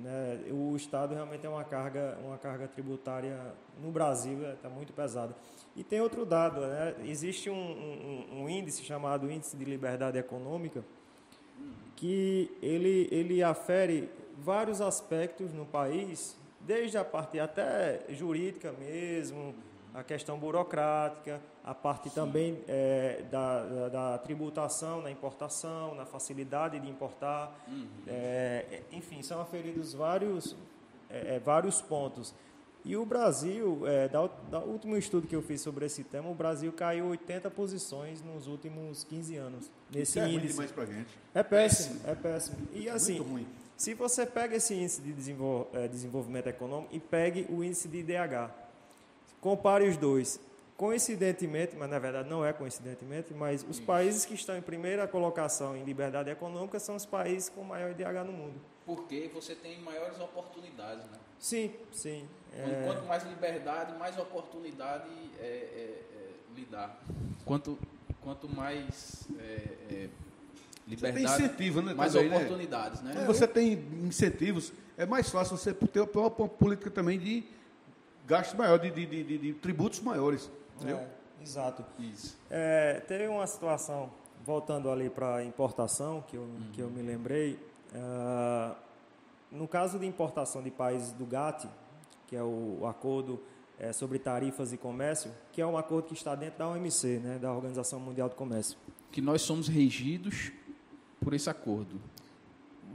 [0.00, 3.38] Né, o Estado realmente é uma carga, uma carga tributária
[3.80, 5.36] no Brasil está muito pesada.
[5.76, 10.84] E tem outro dado, né, existe um, um, um índice chamado Índice de Liberdade Econômica,
[11.94, 19.54] que ele, ele afere vários aspectos no país, desde a parte até jurídica mesmo,
[19.94, 26.78] a questão burocrática, a parte também é, da, da, da tributação na importação, na facilidade
[26.80, 27.56] de importar.
[28.06, 30.56] É, enfim, são aferidos vários,
[31.08, 32.34] é, é, vários pontos.
[32.84, 36.34] E o Brasil, é, da, da último estudo que eu fiz sobre esse tema, o
[36.34, 39.70] Brasil caiu 80 posições nos últimos 15 anos.
[39.90, 40.68] Nesse Isso é ruim índice.
[40.68, 41.18] pra gente.
[41.34, 42.58] É péssimo, é péssimo.
[42.74, 43.46] E assim, Muito ruim.
[43.76, 47.98] se você pega esse índice de desenvol- eh, desenvolvimento econômico e pegue o índice de
[48.00, 48.50] IDH,
[49.44, 50.40] compare os dois.
[50.74, 55.76] Coincidentemente, mas na verdade não é coincidentemente, mas os países que estão em primeira colocação
[55.76, 58.54] em liberdade econômica são os países com maior IDH no mundo.
[58.86, 61.18] Porque você tem maiores oportunidades, né?
[61.38, 62.26] Sim, sim.
[62.56, 66.96] É, Quanto mais liberdade, mais oportunidade é, é, é, lhe dá.
[67.44, 67.78] Quanto,
[68.22, 70.08] quanto mais é, é,
[70.88, 71.94] Você tem liberdade, incentivo, né?
[71.94, 72.36] mais também, né?
[72.36, 73.12] oportunidades, né?
[73.14, 73.72] Quando você tem
[74.02, 77.44] incentivos, é mais fácil você ter uma uma política também de
[78.26, 80.50] gasto maior, de, de, de- de- de tributos maiores.
[80.76, 80.98] Entendeu?
[80.98, 81.08] é,
[81.42, 81.84] exato.
[81.98, 82.36] Isso.
[82.50, 84.10] É, teve uma situação,
[84.44, 87.58] voltando ali para a importação, que eu, que eu me lembrei.
[87.94, 88.74] ah,
[89.52, 91.68] no caso de importação de países do GATT,
[92.26, 93.40] que é o, o Acordo
[93.78, 97.38] eh, sobre Tarifas e Comércio, que é um acordo que está dentro da OMC, né,
[97.38, 98.76] da Organização Mundial do Comércio.
[99.12, 100.50] Que nós somos regidos
[101.20, 102.00] por esse acordo.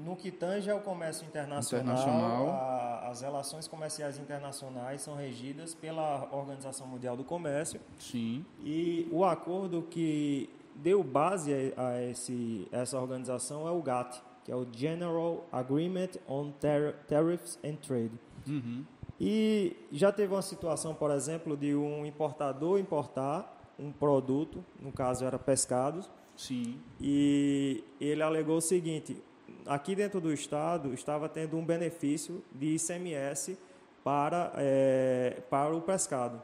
[0.06, 2.50] No que tange ao comércio internacional, Internacional.
[2.50, 8.46] a- as relações comerciais internacionais são regidas pela Organização Mundial do Comércio Sim.
[8.64, 14.52] E o acordo que deu base a, a esse, essa organização é o GATT, que
[14.52, 18.12] é o General Agreement on Tar- Tariffs and Trade.
[18.48, 18.86] Uhum.
[19.20, 25.26] E já teve uma situação, por exemplo, de um importador importar um produto, no caso
[25.26, 26.80] era pescados, Sim.
[27.02, 29.22] e ele alegou o seguinte:
[29.66, 33.58] aqui dentro do estado estava tendo um benefício de ICMS
[34.04, 36.42] para, eh, para o pescado.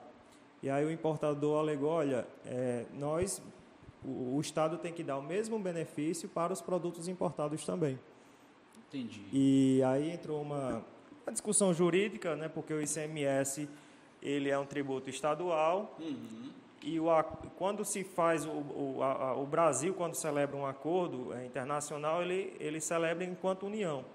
[0.61, 3.41] E aí o importador alegou: olha, eh, nós,
[4.03, 7.99] o, o estado tem que dar o mesmo benefício para os produtos importados também.
[8.87, 9.21] Entendi.
[9.31, 10.83] E aí entrou uma,
[11.25, 13.67] uma discussão jurídica, né, porque o ICMS
[14.21, 16.49] ele é um tributo estadual Uhum.
[16.85, 17.07] E o,
[17.57, 22.55] quando se faz o, o, a- o Brasil quando celebra um acordo eh, internacional ele
[22.59, 24.05] ele celebra enquanto união,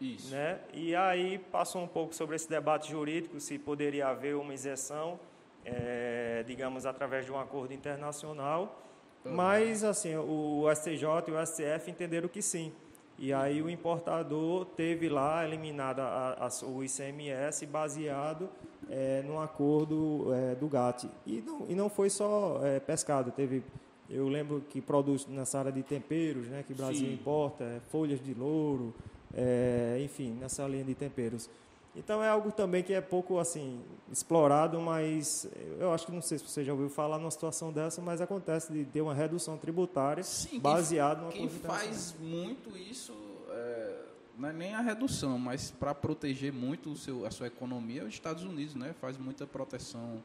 [0.00, 0.30] Isso.
[0.30, 0.60] né?
[0.74, 5.18] E aí passou um pouco sobre esse debate jurídico se poderia haver uma isenção,
[5.64, 8.82] eh, digamos através de um acordo internacional,
[9.24, 12.72] mas assim o STJ e o STF entenderam que sim.
[13.18, 18.48] E aí o importador teve lá eliminado a- a- o ICMS baseado
[18.90, 21.08] eh, num acordo eh, do GATT.
[21.26, 23.62] E não, e não foi só eh, pescado, teve,
[24.08, 27.12] eu lembro que produz nessa área de temperos, né, que o Brasil Sim.
[27.12, 28.94] importa, eh, folhas de louro,
[29.34, 31.50] eh, enfim, nessa linha de temperos.
[31.98, 33.80] Então é algo também que é pouco assim
[34.10, 35.48] explorado, mas
[35.80, 38.72] eu acho que não sei se você já ouviu falar numa situação dessa, mas acontece
[38.72, 41.92] de ter uma redução tributária Sim, quem- baseada no Quem acordo internacional.
[41.94, 43.12] faz muito isso,
[43.50, 44.04] é,
[44.38, 48.04] não é nem a redução, mas para proteger muito o seu, a sua economia, é
[48.04, 48.94] os Estados Unidos, né?
[49.00, 50.22] Faz muita proteção,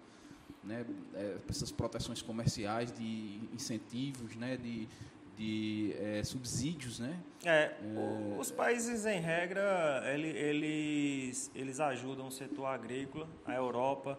[0.64, 0.86] né?
[1.16, 4.58] É, essas proteções comerciais de incentivos, né?
[4.58, 4.88] De,
[5.38, 7.20] de é, subsídios, né?
[7.44, 13.28] É, o- os países, em regra, ele- eles, eles ajudam o setor agrícola.
[13.46, 14.18] A Europa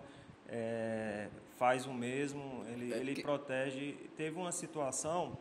[0.49, 3.95] é, faz o mesmo, ele, É ele que- protege.
[4.17, 5.39] Teve uma situação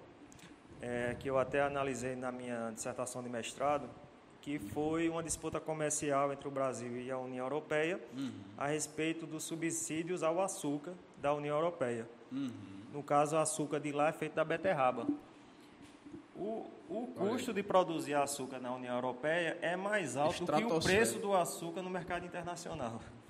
[1.20, 3.90] que eu até analisei na minha dissertação de mestrado,
[4.42, 8.02] que foi uma disputa comercial entre o Brasil e a União Europeia
[8.58, 12.06] a respeito dos subsídios ao açúcar da União Europeia.
[12.92, 15.08] No caso, o açúcar de lá é feito da beterraba.
[16.36, 21.20] O, o custo de produzir açúcar na União Europeia é mais alto que o preço
[21.20, 23.00] do açúcar no mercado internacional.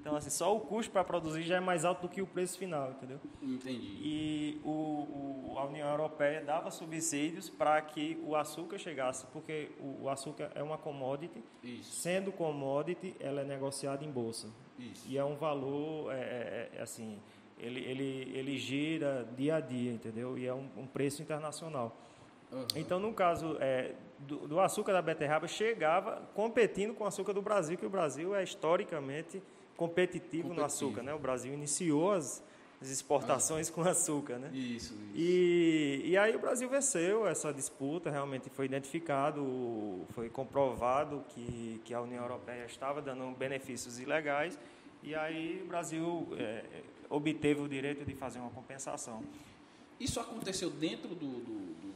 [0.00, 2.56] Então, assim, só o custo para produzir já é mais alto do que o preço
[2.56, 3.20] final, entendeu?
[3.42, 3.98] Entendi.
[4.00, 10.04] E o, o, a União Europeia dava subsídios para que o açúcar chegasse, porque o,
[10.04, 12.00] o açúcar é uma commodity, Isso.
[12.00, 14.48] sendo commodity, ela é negociada em bolsa.
[14.78, 15.04] Isso.
[15.06, 17.18] E é um valor, é, é, é, assim,
[17.58, 20.38] ele, ele, ele gira dia a dia, entendeu?
[20.38, 21.94] E é um, um preço internacional.
[22.74, 27.42] Então, no caso é, do, do açúcar da beterraba, chegava competindo com o açúcar do
[27.42, 29.42] Brasil, que o Brasil é historicamente
[29.76, 30.86] competitivo, no Competitivo.
[30.88, 31.14] açúcar, né?
[31.14, 32.42] O Brasil iniciou as,
[32.80, 34.50] as exportações com açúcar, né?
[34.52, 34.96] Isso, isso.
[35.14, 41.94] E, e aí o Brasil venceu essa disputa, realmente foi identificado, foi comprovado que, que
[41.94, 44.58] a União Europeia estava dando benefícios ilegais,
[45.02, 46.64] e aí o Brasil é,
[47.08, 49.22] obteve o direito de fazer uma compensação.
[50.00, 51.94] Isso aconteceu dentro do, do, do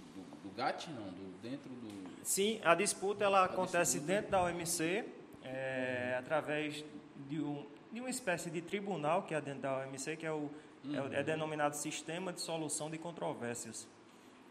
[0.57, 1.03] GATT, não?
[1.11, 2.03] Do, dentro do...
[2.23, 4.13] Sim, a disputa ela acontece disputa.
[4.13, 5.05] dentro da OMC,
[5.45, 6.85] é, através
[7.29, 10.49] de, um, de uma espécie de tribunal que é dentro da OMC, que é, o,
[10.93, 13.87] é o- é denominado Sistema de Solução de Controvérsias.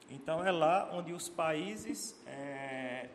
[0.09, 3.07] Então é lá onde os países, é,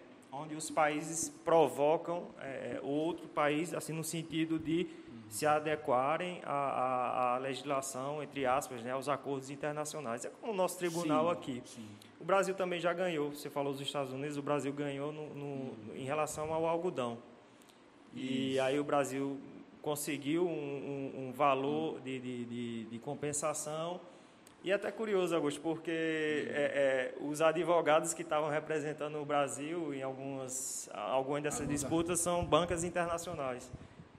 [0.42, 4.86] onde os países provocam é, outro país, assim no sentido de
[5.28, 10.24] se adequarem à, à- à legislação, entre aspas, né, aos acordos internacionais.
[10.24, 11.62] É como o nosso tribunal Sim, aqui.
[11.64, 11.86] sim.
[12.20, 13.30] O Brasil também já ganhou.
[13.30, 17.18] Você falou dos Estados Unidos, o Brasil ganhou no- no- em relação ao algodão.
[18.14, 19.38] E aí o Brasil
[19.82, 24.00] conseguiu um, um- um valor de, de- de- de compensação.
[24.66, 29.94] E é até curioso, Augusto, porque é, é, os advogados que estavam representando o Brasil
[29.94, 33.70] em algumas, algumas dessas Alguns- disputas são bancas internacionais.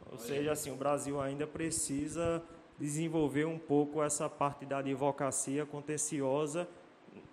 [0.10, 2.41] Ou seja, assim, o Brasil ainda precisa
[2.80, 6.66] desenvolver um pouco essa parte da advocacia contenciosa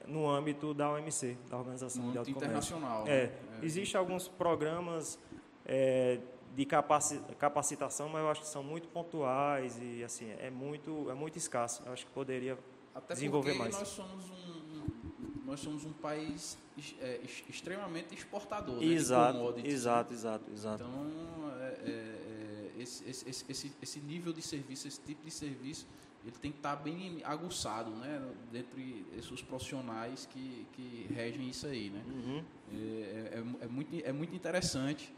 [0.09, 3.05] no âmbito da OMC, da Organização No Mundial do internacional.
[3.07, 3.33] É, né?
[3.63, 5.21] existem alguns programas
[5.65, 6.19] é,
[6.57, 11.15] de capaci- capacitação, mas eu acho que são muito pontuais e assim é muito é
[11.15, 11.81] muito escasso.
[11.87, 12.59] Eu acho que poderia
[12.95, 13.75] Até desenvolver porque mais.
[13.79, 16.57] nós somos um, nós somos um país
[17.01, 19.65] é, extremamente exportador né, exato, de commodities.
[19.65, 19.75] né?
[19.75, 20.85] exato, exato, exato.
[20.85, 25.87] Então, é, é, é, esse, esse, esse- esse, nível de serviço, esse tipo de serviço,
[26.25, 28.23] ele tem que estar bem aguçado, né?
[28.51, 32.03] Dentre esses profissionais que, que regem isso aí, né?
[32.09, 32.45] Uhum.
[32.73, 35.13] É, é, é muito, é muito interessante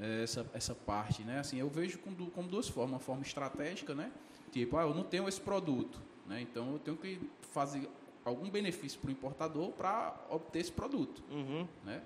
[0.00, 1.40] é, essa, essa parte, né?
[1.40, 2.92] Assim, eu vejo como duas formas.
[2.94, 4.10] Uma forma estratégica, né?
[4.50, 6.40] Tipo, ah, eu não tenho esse produto, né?
[6.40, 7.20] Então, eu tenho que
[7.52, 7.88] fazer
[8.24, 11.66] algum benefício para o importador para obter esse produto, Uhum.
[11.84, 12.02] né?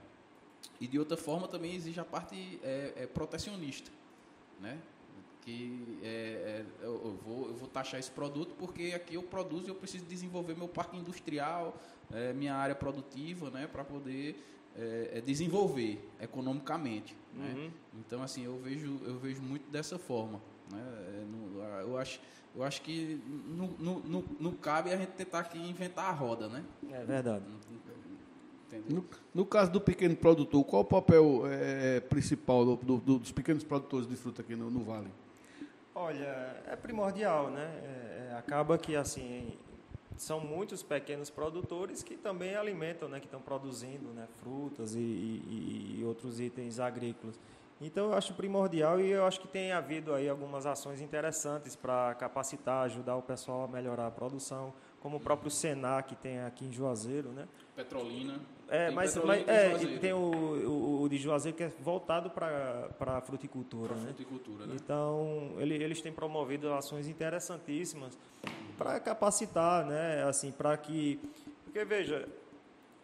[0.78, 3.90] E de outra forma também exige a parte é, é, protecionista,
[4.60, 4.78] né?
[5.42, 6.06] Que é,
[6.82, 10.04] é, eu, vou, eu vou taxar esse produto porque aqui eu produzo e eu preciso
[10.04, 11.74] desenvolver meu parque industrial,
[12.12, 13.66] é, minha área produtiva, né?
[13.66, 14.36] Para poder
[14.76, 17.54] é, desenvolver economicamente, né?
[17.56, 17.70] Uhum.
[18.00, 20.44] Então assim eu vejo eu vejo muito dessa forma, né?
[21.82, 22.20] Eu acho
[22.54, 26.64] eu acho que não, não, não, cabe a gente tentar aqui inventar a roda, né?
[26.90, 27.44] É verdade.
[28.88, 33.30] No, no caso do pequeno produtor, qual o papel é, principal do- do- do- dos
[33.32, 35.08] pequenos produtores de fruta aqui no, no Vale?
[35.94, 37.62] Olha, é primordial, né?
[37.82, 39.52] É, é, acaba que assim
[40.16, 43.20] são muitos pequenos produtores que também alimentam, né?
[43.20, 44.26] Que estão produzindo, né?
[44.42, 47.38] Frutas e, e- e outros itens agrícolas.
[47.80, 52.14] Então eu acho primordial e eu acho que tem havido aí algumas ações interessantes para
[52.14, 56.66] capacitar, ajudar o pessoal a melhorar a produção, como o próprio Senar que tem aqui
[56.66, 57.48] em Juazeiro, né?
[57.74, 58.38] Petrolina.
[58.68, 62.28] É, Tem mas, Petrolina mas é, tem o, o, o de Juazeiro que é voltado
[62.30, 64.04] para a fruticultura, né?
[64.08, 64.74] fruticultura, né?
[64.76, 68.18] Então, ele- eles têm promovido ações interessantíssimas
[68.76, 71.18] para capacitar, né, assim, para que
[71.64, 72.28] porque veja,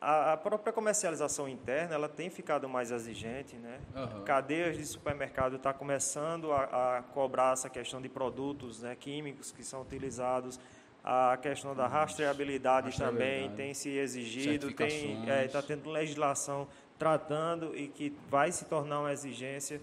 [0.07, 3.80] a, a própria comercialização interna, ela tem ficado mais exigente, né?
[3.92, 4.22] Aham.
[4.22, 9.64] Cadeias de supermercado está começando a, a cobrar essa questão de produtos, né, químicos que
[9.64, 10.61] são utilizados.
[11.02, 18.12] A questão da rastreabilidade, também tem se exigido, tem está tendo legislação tratando e que
[18.28, 19.80] vai se tornar uma exigência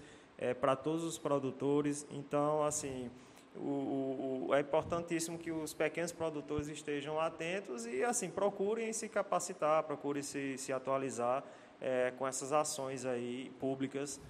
[0.60, 2.06] para todos os produtores.
[2.10, 3.10] Então, assim,
[3.56, 9.08] o, o- o- é importantíssimo que os pequenos produtores estejam atentos e, assim, procurem se
[9.08, 11.44] capacitar, procurem se, se atualizar
[11.80, 14.20] eh, com essas ações aí públicas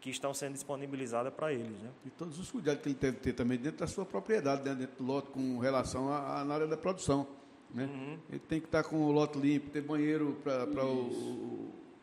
[0.00, 1.90] que estão sendo disponibilizadas para eles, né?
[2.06, 4.96] E todos os cuidados que ele deve ter também dentro da sua propriedade, né, dentro
[4.96, 7.26] do lote, com relação à, à- na área da produção.
[7.74, 7.84] Né?
[7.84, 8.18] Uhum.
[8.30, 10.64] Ele tem que estar com o lote limpo, ter banheiro para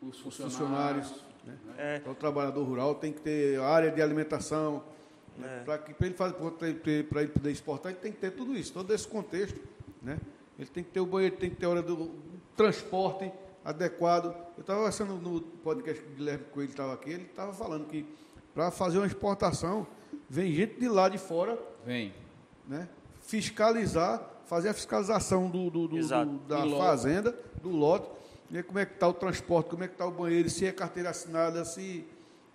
[0.02, 1.12] os funcionários,
[1.46, 1.58] né?
[1.78, 4.84] É, para o trabalhador rural, tem que ter área de alimentação.
[5.44, 5.60] É.
[5.64, 6.34] Para ele, fazer-
[7.10, 9.60] pra ele- poder exportar, ele tem que ter tudo isso, todo esse contexto.
[10.02, 10.18] Né?
[10.58, 12.12] Ele tem que ter o banheiro, tem que ter a hora do
[12.56, 13.32] transporte
[13.64, 14.34] adequado.
[14.58, 18.06] Eu estava conversando no podcast que o Guilherme Coelho estava aqui, ele estava falando que
[18.54, 19.86] para fazer uma exportação,
[20.30, 22.14] vem gente de lá de fora, Vem.
[22.68, 22.88] né?
[23.20, 28.08] Fiscalizar, fazer a fiscalização do, do- do- do- da Do fazenda, do lote,
[28.50, 30.72] ver como é que está o transporte, como é que está o banheiro, se é
[30.72, 32.06] carteira assinada, se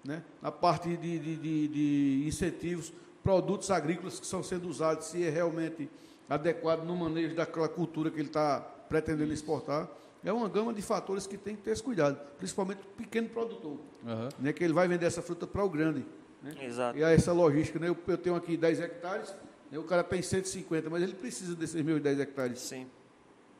[0.05, 0.23] né?
[0.41, 2.93] na parte de, de- de- de incentivos,
[3.23, 5.89] produtos agrícolas que estão sendo usados, se é realmente
[6.29, 9.89] adequado no manejo daquela cultura que ele está pretendendo exportar.
[10.25, 13.79] É uma gama de fatores que tem que ter esse cuidado, principalmente o pequeno produtor,
[14.07, 14.29] Aham.
[14.39, 14.53] né?
[14.53, 16.05] que ele vai vender essa fruta para o grande.
[16.43, 16.55] Né?
[16.63, 16.99] Exato.
[16.99, 17.89] E aí essa logística, né?
[17.89, 19.35] eu, eu tenho aqui 10 hectares,
[19.71, 19.79] né?
[19.79, 22.59] o cara tem 150, mas ele precisa desses meus 10 hectares.
[22.61, 22.87] Sim.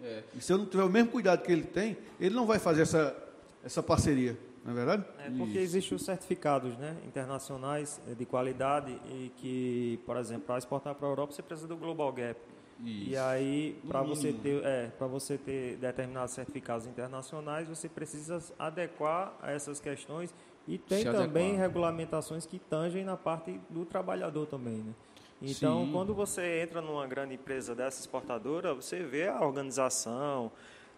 [0.03, 0.23] É.
[0.37, 2.83] E se eu não tiver o mesmo cuidado que ele tem, ele não vai fazer
[2.83, 3.17] essa,
[3.65, 5.05] essa parceria, não é verdade?
[5.19, 10.59] É porque existem os certificados né, internacionais eh, de qualidade e que, por exemplo, para
[10.59, 12.39] exportar para a Europa você precisa do Global Gap.
[12.83, 13.21] E Isso.
[13.23, 19.51] aí, para você ter, é, para você ter determinados certificados internacionais, você precisa adequar a
[19.51, 20.35] essas questões
[20.67, 21.67] e tem Se também adequar.
[21.67, 24.95] regulamentações que tangem na parte do trabalhador também, né?
[25.43, 25.93] Então, Sim.
[25.93, 30.53] quando você entra numa grande empresa dessa exportadora, você vê a organização,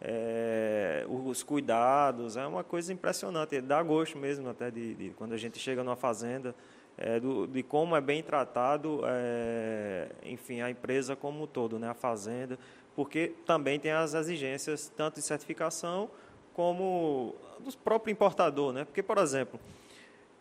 [0.05, 5.37] é, os cuidados, é uma coisa impressionante, dá gosto mesmo até de, de quando a
[5.37, 6.55] gente chega numa fazenda,
[6.99, 11.89] é, do- de como é bem tratado, é, enfim, a empresa como um todo, né,
[11.89, 12.59] a fazenda,
[12.97, 16.11] porque também tem as exigências tanto de certificação
[16.53, 18.85] como dos próprio importador, né?
[18.85, 19.59] Porque, por exemplo,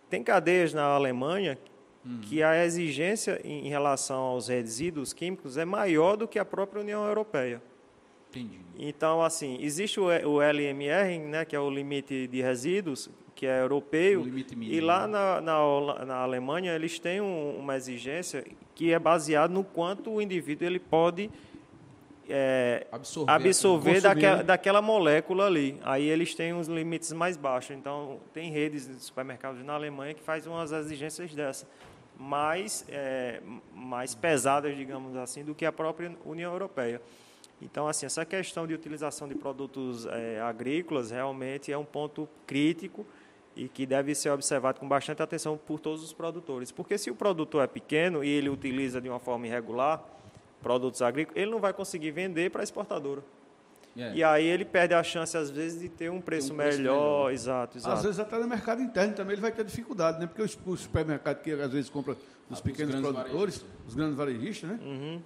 [0.10, 1.58] tem cadeias na Alemanha
[2.24, 7.06] que a exigência em relação aos resíduos químicos é maior do que a própria União
[7.06, 7.62] Europeia.
[8.32, 8.60] Entendi.
[8.80, 13.62] Então, assim, existe o o LMR, né, que é o limite de resíduos, que é
[13.62, 14.24] europeu,
[14.62, 15.14] e lá né?
[15.14, 20.22] na, na, na Alemanha eles têm um- uma exigência que é baseada no quanto o
[20.22, 21.30] indivíduo ele pode
[22.30, 23.32] é, Absorver.
[23.34, 25.78] absorver daquela, daquela molécula ali.
[25.84, 27.76] Aí eles têm uns limites mais baixos.
[27.76, 31.68] Então, tem redes de supermercados na Alemanha que faz umas exigências dessa,
[32.18, 33.42] mais, é,
[33.76, 37.02] mais pesadas, digamos assim, do que a própria União Europeia.
[37.62, 43.06] Então, assim, essa questão de utilização de produtos é, agrícolas realmente é um ponto crítico
[43.56, 46.72] e que deve ser observado com bastante atenção por todos os produtores.
[46.72, 50.04] Porque se o produtor é pequeno e ele utiliza de uma forma irregular
[50.62, 53.22] produtos agrícolas, ele não vai conseguir vender para a exportadora.
[53.98, 54.14] É.
[54.16, 56.94] E aí ele perde a chance, às vezes, de ter um preço, preço melhor.
[57.26, 57.34] melhor.
[57.34, 57.94] Exato, exato.
[57.98, 60.28] Às vezes até no mercado interno também ele vai ter dificuldade, né?
[60.28, 62.16] Porque os, os supermercados que às vezes compram
[62.50, 63.70] dos Ah, pequenos os produtores, varejistas.
[63.88, 64.80] os grandes varejistas, né?
[64.82, 65.22] Uhum.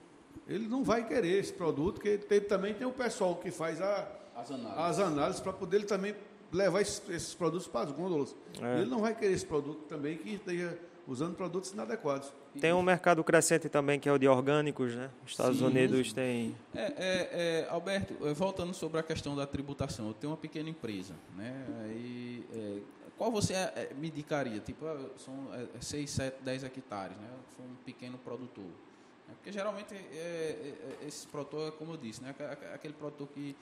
[0.48, 4.08] Ele não vai querer esse produto, porque tem- também tem o pessoal que faz a,
[4.36, 5.00] As análises.
[5.00, 6.16] análises para poder ele também
[6.52, 8.36] levar esses, esses produtos para as gôndolas.
[8.62, 8.82] É.
[8.82, 10.78] Ele não vai querer esse produto também que esteja
[11.08, 12.32] usando produtos inadequados.
[12.60, 15.10] Tem um mercado crescente também, que é o de orgânicos, né?
[15.26, 15.66] Os Estados Sim.
[15.66, 16.56] Unidos tem...
[16.74, 20.70] É, é, é, Alberto, eh, voltando sobre a questão da tributação, eu tenho uma pequena
[20.70, 21.66] empresa, né?
[21.84, 22.80] Aí, é,
[23.18, 24.60] qual você é, me indicaria?
[24.62, 25.34] Tipo, ah, são
[25.82, 27.28] 6, 7, 10 hectares, né?
[27.32, 28.66] Eu sou um pequeno produtor.
[29.38, 32.30] Porque geralmente é, é, é, esse produtor, é como eu disse, né?
[32.32, 33.56] Aque- aque- Aquele produtor que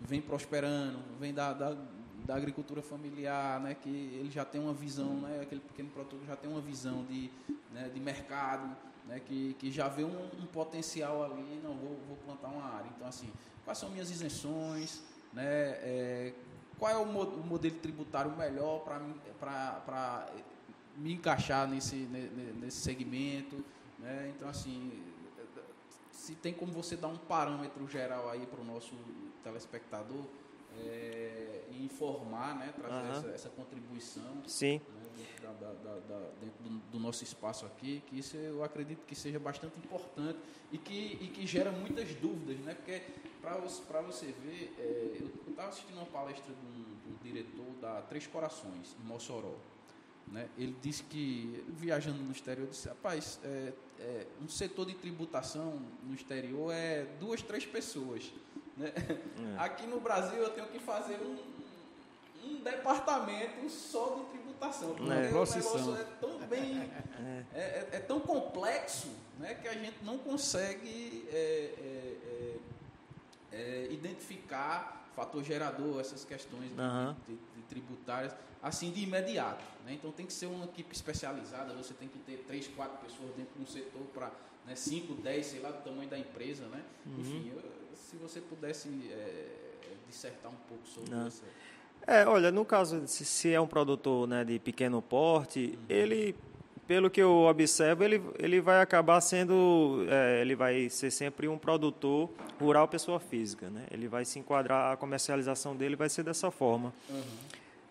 [0.00, 1.76] vem prosperando, vem da, da,
[2.24, 3.74] da agricultura familiar, né?
[3.74, 5.40] Que ele já tem uma visão, né?
[5.42, 7.30] Aquele pequeno produtor já tem uma visão de,
[7.72, 7.90] né?
[7.92, 8.74] de mercado,
[9.06, 9.20] né?
[9.20, 12.88] Que, que já vê um, um potencial ali, não, vou, vou plantar uma área.
[12.96, 13.30] Então, assim,
[13.64, 15.02] quais são minhas isenções,
[15.32, 15.42] né?
[15.44, 16.32] É,
[16.78, 20.26] qual é o, o modelo tributário melhor para
[20.96, 23.62] me encaixar nesse, ne- ne- nesse segmento,
[24.00, 24.32] né?
[24.36, 25.02] Então, assim,
[26.10, 28.94] se tem como você dar um parâmetro geral aí para o nosso
[29.42, 30.24] telespectador
[30.76, 32.72] é, e informar, né?
[32.76, 34.80] Trazer essa, essa contribuição Sim.
[34.94, 39.04] né, dentro, da- da- da- dentro do, do nosso espaço aqui, que isso eu acredito
[39.04, 40.38] que seja bastante importante
[40.70, 42.74] e que, e que gera muitas dúvidas, né?
[42.74, 43.02] Porque
[43.40, 43.56] para
[44.02, 48.26] você, ver, é, eu estava assistindo uma palestra de um, de um diretor da Três
[48.26, 49.54] Corações, em Mossoró.
[50.30, 50.48] Né?
[50.56, 56.14] Ele disse que, viajando no exterior, disse, rapaz, é, é, um setor de tributação no
[56.14, 58.32] exterior é duas, três pessoas.
[58.76, 58.92] Né?
[59.58, 61.36] Aqui no Brasil eu tenho que fazer um,
[62.48, 64.94] um departamento só de tributação.
[64.94, 65.16] Porque É.
[65.16, 65.58] o negócio
[65.96, 66.90] é tão bem.
[67.52, 69.08] É, é- é tão complexo
[69.38, 71.36] né, que a gente não consegue é,
[71.78, 72.56] é,
[73.52, 77.16] é, é, identificar fator gerador, essas questões de, Aham.
[77.28, 79.64] de- de tributárias, assim de imediato.
[79.84, 79.94] Né?
[79.94, 83.52] Então tem que ser uma equipe especializada, você tem que ter três, quatro pessoas dentro
[83.56, 84.30] de um setor para
[84.66, 86.66] né, cinco, dez, sei lá, do tamanho da empresa.
[86.66, 86.82] Né?
[87.06, 87.20] Uhum.
[87.20, 87.62] Enfim, eu-
[87.96, 89.46] se você pudesse é,
[90.08, 91.28] dissertar um pouco sobre Não.
[91.28, 91.42] isso.
[92.06, 96.34] É, olha, no caso, se, se é um produtor né, de pequeno porte, ele,
[96.90, 101.56] pelo que eu observo, ele, ele vai acabar sendo, é, ele vai ser sempre um
[101.56, 102.28] produtor
[102.58, 103.84] rural pessoa física, né?
[103.92, 106.92] Ele vai se enquadrar, a comercialização dele vai ser dessa forma.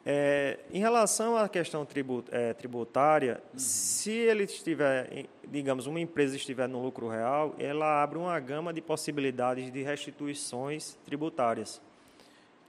[0.06, 1.88] É, em relação à questão
[2.30, 3.60] é, tributária, uhum.
[3.60, 8.82] se ele estiver, digamos, uma empresa estiver no lucro real, ela abre uma gama de
[8.82, 11.82] possibilidades de restituições tributárias,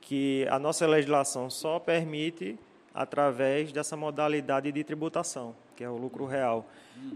[0.01, 2.57] que a nossa legislação só permite
[2.95, 6.68] através dessa modalidade de tributação, que é o lucro real.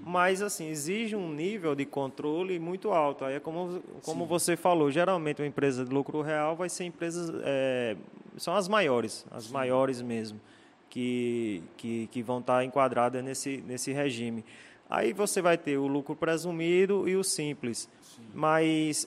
[0.03, 3.23] Mas, assim, exige um nível de controle muito alto.
[3.23, 7.31] Aí é como, como você falou, geralmente uma empresa de lucro real vai ser empresas,
[7.45, 7.95] é,
[8.39, 9.53] são as maiores, as Sim.
[9.53, 10.41] maiores mesmo,
[10.89, 14.43] que, que, que vão estar enquadradas nesse, nesse regime.
[14.89, 17.87] Aí você vai ter o lucro presumido e o simples.
[18.01, 18.23] Sim.
[18.33, 19.07] Mas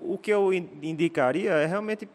[0.00, 2.08] o que eu indicaria é realmente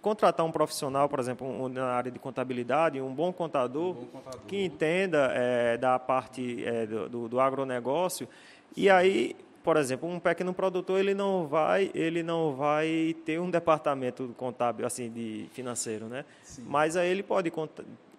[0.00, 4.06] contratar um profissional, por exemplo, um, na área de contabilidade, um bom contador, um bom
[4.06, 4.40] contador.
[4.46, 8.26] que entenda é, da parte é, do, do agronegócio.
[8.26, 8.32] Sim.
[8.76, 13.50] E aí, por exemplo, um pequeno produtor ele não vai ele não vai ter um
[13.50, 16.26] departamento contábil assim de financeiro, né?
[16.42, 16.66] Sim.
[16.68, 17.50] Mas aí ele pode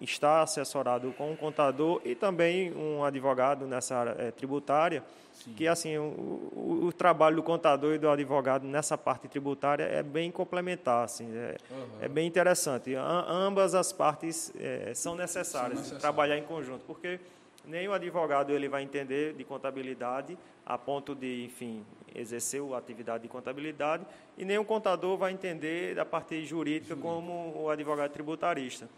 [0.02, 5.54] estar assessorado com um contador e também um advogado nessa área é, tributária Sim.
[5.54, 10.02] que assim o, o, o, trabalho do contador e do advogado nessa parte tributária é
[10.02, 11.86] bem complementar, assim, é, uhum.
[12.02, 12.96] é bem interessante.
[12.96, 17.20] A, ambas as partes é, são, necessárias, são necessárias trabalhar em conjunto, porque
[17.66, 23.24] nem o advogado ele vai entender de contabilidade a ponto de, enfim, exercer a atividade
[23.24, 24.06] de contabilidade,
[24.38, 28.90] e nem o contador vai entender da parte jurídica como o advogado tributarista.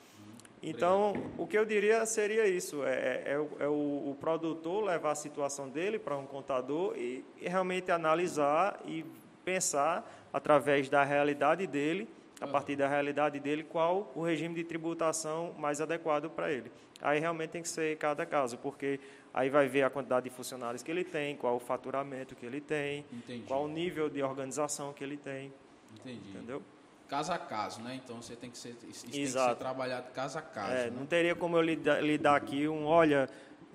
[0.61, 4.84] Então, o que eu diria seria isso: é, é, é, o, é o, o, produtor
[4.84, 9.05] levar a situação dele para um contador e, e, realmente analisar e
[9.45, 12.09] pensar, através da realidade dele,
[12.41, 16.72] a partir da realidade dele, qual o regime de tributação mais adequado para ele.
[17.01, 18.99] Aí realmente tem que ser cada caso, porque
[19.38, 22.59] aí vai ver a quantidade de funcionários que ele tem, qual o faturamento que ele
[22.59, 23.43] tem, Entendi.
[23.47, 25.53] qual o nível de organização que ele tem.
[25.99, 26.29] Entendi.
[26.29, 26.63] Entendeu?
[27.07, 28.01] caso a caso, né?
[28.03, 30.73] Então você tem que ser, isso tem que ser trabalhado caso a caso.
[30.73, 30.97] É, né?
[30.97, 33.29] Não teria como eu lhe, dar aqui um, olha,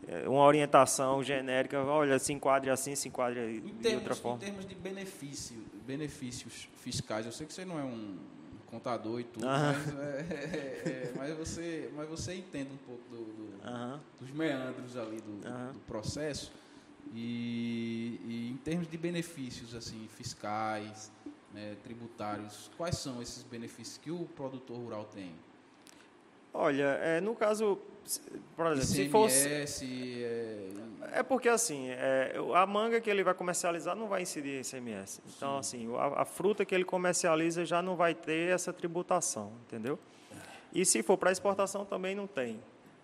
[0.07, 4.37] é, uma orientação genérica, olha, se enquadre assim, se enquadre em de termos, outra forma.
[4.37, 5.57] Em termos de benefício,
[5.87, 8.19] benefícios fiscais, eu sei que você não é um
[8.73, 13.17] contador e tudo, mas, é, é, é, mas, você, mas você entende um pouco do,
[13.19, 15.41] do, dos meandros ali do,
[15.75, 16.51] do processo.
[17.15, 21.13] E, e, em termos de benefícios assim fiscais,
[21.53, 25.35] né, tributários, quais são esses benefícios que o produtor rural tem?
[26.55, 27.79] Olha, é, no caso,
[28.57, 30.25] por exemplo, ICMS, se fosse.
[30.25, 30.69] É...
[31.13, 35.23] é porque assim, é, a manga que ele vai comercializar não vai incidir em ICMS.
[35.37, 35.87] Então, Sim.
[35.87, 39.99] assim, a, a, fruta que ele comercializa já não vai ter essa tributação, entendeu?
[40.73, 42.61] E se for para exportação também não tem.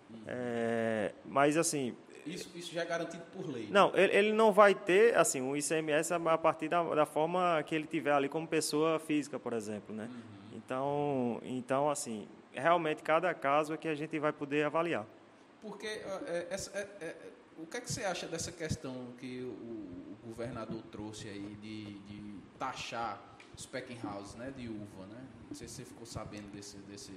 [0.09, 0.21] Uhum.
[0.27, 1.95] É, mas assim,
[2.25, 3.67] isso, isso já é garantido por lei.
[3.71, 7.73] Não, ele, ele não vai ter, assim, o ICMS a partir da, da forma que
[7.73, 10.09] ele tiver ali como pessoa física, por exemplo, né?
[10.11, 10.57] Uhum.
[10.57, 12.27] Então, então, assim,
[12.59, 15.05] realmente cada caso é que a gente vai poder avaliar.
[15.61, 17.15] Porque é, é, é,
[17.57, 21.99] o que é que você acha dessa questão que o, o governador trouxe aí de,
[21.99, 23.21] de taxar
[23.55, 25.21] os packing houses, né, de uva, né?
[25.49, 27.11] Não sei se você ficou sabendo desse, desse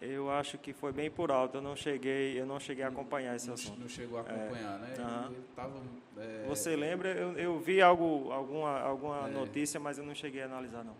[0.00, 1.58] eu acho que foi bem por alto.
[1.58, 3.80] Eu não cheguei, eu não cheguei a acompanhar esse assunto.
[3.80, 4.98] Não chegou a acompanhar, é.
[4.98, 5.28] né?
[5.28, 5.34] Uhum.
[5.56, 5.80] Tava,
[6.18, 6.44] é...
[6.46, 7.10] Você lembra?
[7.10, 9.30] Eu, eu, vi algo, alguma, alguma é.
[9.30, 10.94] notícia, mas eu não cheguei a analisar não.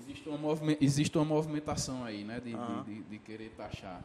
[0.00, 2.82] Existe uma, existe uma movimentação aí, né, de, uhum.
[2.82, 4.02] de, de, de querer taxar.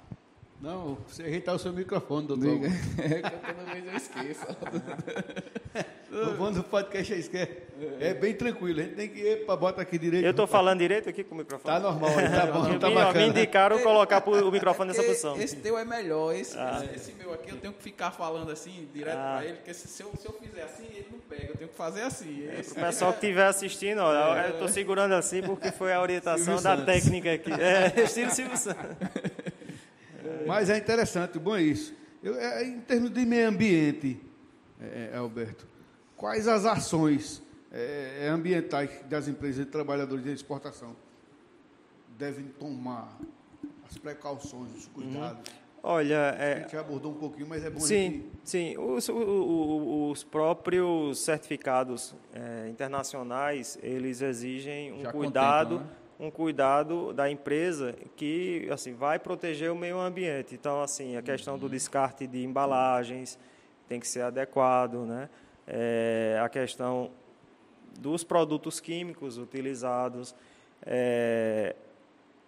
[0.60, 2.66] Não, você ajeitar o seu microfone, doutor.
[2.98, 4.48] é que toda vez eu esqueço.
[6.12, 7.58] o bom do podcast é esquece.
[8.00, 10.26] É bem tranquilo, a gente tem que ir para bota aqui direito.
[10.26, 11.76] Eu estou falando direito aqui com o microfone?
[11.76, 13.20] Tá normal, tá bom, tá me, bacana.
[13.20, 15.40] Me indicaram colocar o microfone nessa posição.
[15.40, 16.82] Esse teu é melhor, esse, ah.
[16.84, 19.36] esse, esse, meu aqui eu tenho que ficar falando assim, direto ah.
[19.38, 21.78] para ele, porque se eu, se eu fizer assim, ele não pega, eu tenho que
[21.78, 22.48] fazer assim.
[22.48, 24.48] É, o pessoal que estiver assistindo, ó, é.
[24.48, 26.86] eu estou segurando assim porque foi a orientação Silvio da Santos.
[26.86, 27.52] técnica aqui.
[27.52, 28.98] É, estilo Silvio Santos.
[30.46, 31.96] Mas é interessante, bom é isso.
[32.22, 34.20] Eu, é, em termos de meio ambiente,
[34.80, 35.68] é, é Alberto,
[36.16, 37.42] quais as ações
[37.72, 40.96] é, é, ambientais das empresas de trabalhadores de exportação
[42.18, 43.18] devem tomar
[43.88, 45.48] as precauções, os cuidados?
[45.50, 45.68] Uhum.
[45.84, 48.76] Olha, é, a gente abordou um pouquinho, mas é bom sim, sim.
[48.78, 55.80] Os, os, próprios certificados é, internacionais eles exigem um já cuidado.
[55.80, 55.86] né?
[56.20, 60.56] Um cuidado da empresa que assim vai proteger o meio ambiente.
[60.56, 63.38] Então, assim, a questão do descarte de embalagens
[63.88, 65.30] tem que ser adequado, né?
[65.68, 67.12] É, a questão
[68.00, 70.34] dos produtos químicos utilizados.
[70.86, 71.76] É,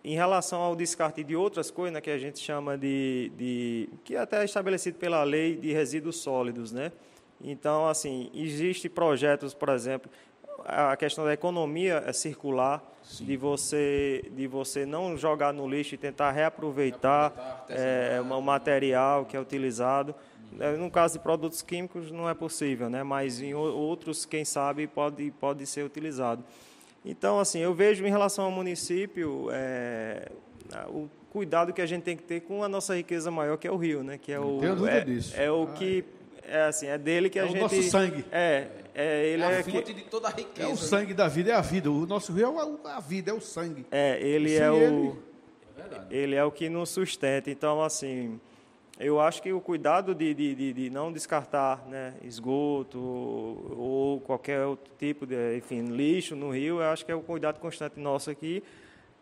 [0.03, 4.15] em relação ao descarte de outras coisas, né, que a gente chama de, de que
[4.15, 6.91] é até é estabelecido pela lei de resíduos sólidos, né?
[7.41, 10.09] Então, assim, existe projetos, por exemplo,
[10.69, 12.83] a questão da economia é circular,
[13.21, 19.35] de você, de você não jogar no lixo e tentar reaproveitar, é, o material que
[19.35, 20.13] é utilizado.
[20.59, 23.03] É, no caso de produtos químicos não é possível, né?
[23.03, 26.43] mas em outros, quem sabe, pode, pode ser utilizado.
[27.03, 30.29] Então, assim, eu vejo em relação ao município é,
[30.89, 33.71] o cuidado que a gente tem que ter com a nossa riqueza maior, que é
[33.71, 34.17] o rio, né?
[34.17, 36.03] Que é o, é, é o que
[36.49, 37.57] é assim, é dele que é a gente.
[37.57, 38.25] É o nosso sangue.
[38.31, 39.93] É, é ele é, a fonte que...
[39.93, 40.69] de toda a riqueza.
[40.69, 41.91] É o sangue da vida, é a vida.
[41.91, 42.55] O nosso rio
[42.85, 43.85] é a vida, é o sangue.
[43.91, 44.75] É, ele é o.
[44.75, 45.15] Ele...
[46.09, 47.49] ele é o que nos sustenta.
[47.49, 48.39] Então, assim,
[48.99, 54.65] eu acho que o cuidado de, de, de, de não descartar né, esgoto ou qualquer
[54.65, 58.29] outro tipo de, enfim, lixo no rio, eu acho que é o cuidado constante nosso
[58.29, 58.61] aqui,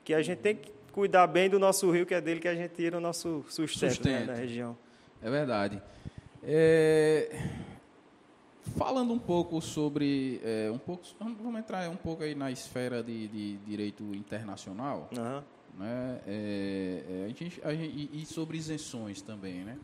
[0.03, 2.55] que a gente tem que cuidar bem do nosso rio, que é dele que a
[2.55, 4.21] gente tira o nosso sustento, sustento.
[4.21, 4.75] Né, na região.
[5.21, 5.79] É verdade.
[6.43, 7.29] É,
[8.77, 13.27] falando um pouco sobre é, um pouco vamos entrar um pouco aí na esfera de,
[13.27, 15.43] de direito internacional uhum.
[15.79, 16.21] né?
[16.27, 19.77] É, é, a gente, a gente, e sobre isenções também né?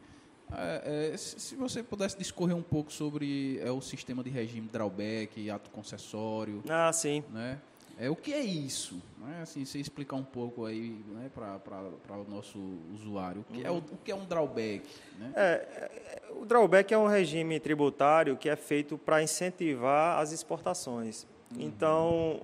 [0.55, 5.71] É, é, se você pudesse discorrer um pouco sobre o sistema de regime drawback ato
[5.71, 7.23] concessório ah sim.
[7.31, 7.59] né
[7.99, 9.01] é, o que é isso?
[9.19, 9.39] Né?
[9.41, 12.59] Assim, você explicar um pouco aí né, para o nosso
[12.93, 13.41] usuário.
[13.41, 13.67] O que, uhum.
[13.67, 14.83] é o, o, que é um drawback?
[15.17, 15.33] Né?
[15.35, 21.27] É, é, o drawback é um regime tributário que é feito para incentivar as exportações.
[21.55, 21.61] Uhum.
[21.61, 22.41] Então,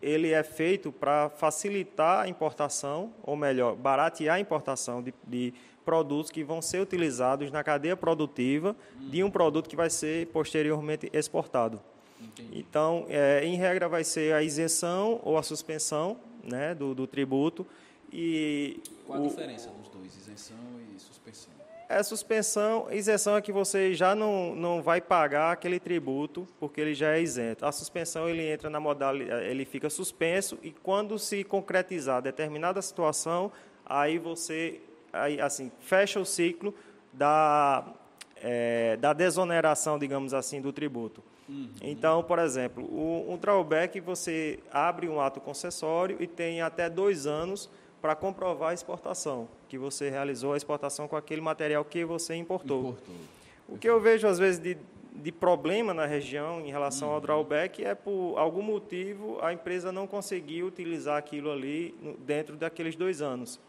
[0.00, 5.52] ele é feito para facilitar a importação, ou melhor, baratear a importação de, de
[5.84, 9.08] produtos que vão ser utilizados na cadeia produtiva uhum.
[9.10, 11.80] de um produto que vai ser posteriormente exportado.
[12.20, 12.58] Entendi.
[12.58, 17.66] Então, é, em regra, vai ser a isenção ou a suspensão né, do, do tributo.
[18.12, 20.56] E Qual a o, diferença dos dois, isenção
[20.94, 21.52] e suspensão?
[21.90, 26.94] É suspensão, isenção é que você já não, não vai pagar aquele tributo porque ele
[26.94, 27.64] já é isento.
[27.64, 33.50] A suspensão ele entra na modalidade, ele fica suspenso e quando se concretizar determinada situação,
[33.86, 36.74] aí você aí, assim fecha o ciclo
[37.10, 37.86] da
[38.36, 41.22] é, da desoneração, digamos assim, do tributo.
[41.48, 41.68] Uhum.
[41.80, 47.26] Então, por exemplo, o, um drawback você abre um ato concessório e tem até dois
[47.26, 47.70] anos
[48.00, 52.90] para comprovar a exportação, que você realizou a exportação com aquele material que você importou.
[52.90, 53.14] importou.
[53.68, 54.76] O que eu vejo, às vezes, de,
[55.14, 57.14] de problema na região em relação uhum.
[57.14, 62.94] ao drawback é por algum motivo a empresa não conseguiu utilizar aquilo ali dentro daqueles
[62.94, 63.60] dois anos.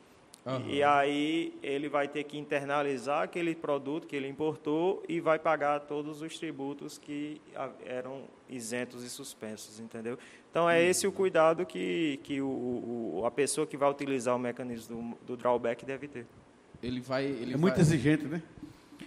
[0.46, 0.70] Uhum.
[0.70, 5.82] E aí ele vai ter que internalizar aquele produto que ele importou e vai pagar
[5.82, 7.42] todos os tributos que
[7.86, 10.18] eram isentos e suspensos, entendeu?
[10.50, 14.40] Então é esse o cuidado que, que o, o a pessoa que vai utilizar o
[14.40, 16.26] mecanismo do, do drawback deve ter.
[16.82, 17.82] Ele vai, ele é muito vai...
[17.82, 18.42] exigente, né?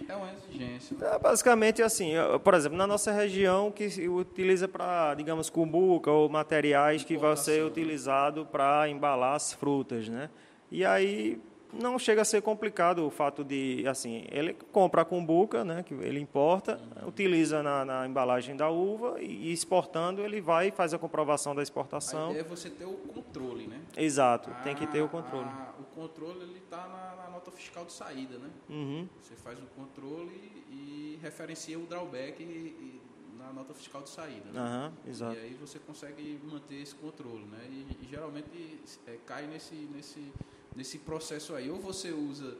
[0.07, 0.95] É uma exigência.
[1.01, 6.29] É, basicamente assim, por exemplo, na nossa região que se utiliza para, digamos, cumbuca ou
[6.29, 10.29] materiais que vão ser utilizados para embalar as frutas, né?
[10.73, 11.39] E aí
[11.71, 15.93] não chega a ser complicado o fato de, assim, ele compra a cumbuca, né, que
[15.93, 17.09] ele importa, uhum.
[17.09, 21.61] utiliza na, na, embalagem da uva e, exportando ele vai e faz a comprovação da
[21.61, 22.27] exportação.
[22.27, 23.81] A ideia é você ter o controle, né?
[23.95, 25.47] Exato, ah, tem que ter o controle.
[25.47, 28.49] Ah, o controle ele está na, na, nota fiscal de saída, né?
[28.67, 29.07] Uhum.
[29.21, 33.01] Você faz o controle e referencia o drawback e, e
[33.37, 34.51] na nota fiscal de saída.
[34.51, 34.61] Né?
[34.61, 35.35] Uhum, exato.
[35.35, 37.59] E aí você consegue manter esse controle, né?
[37.69, 40.31] E, e geralmente é, cai nesse nesse
[40.75, 41.69] nesse processo aí.
[41.69, 42.57] Ou você usa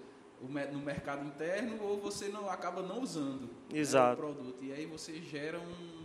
[0.71, 4.21] no mercado interno ou você não acaba não usando Exato.
[4.21, 4.63] Né, o produto.
[4.63, 6.03] E aí você gera um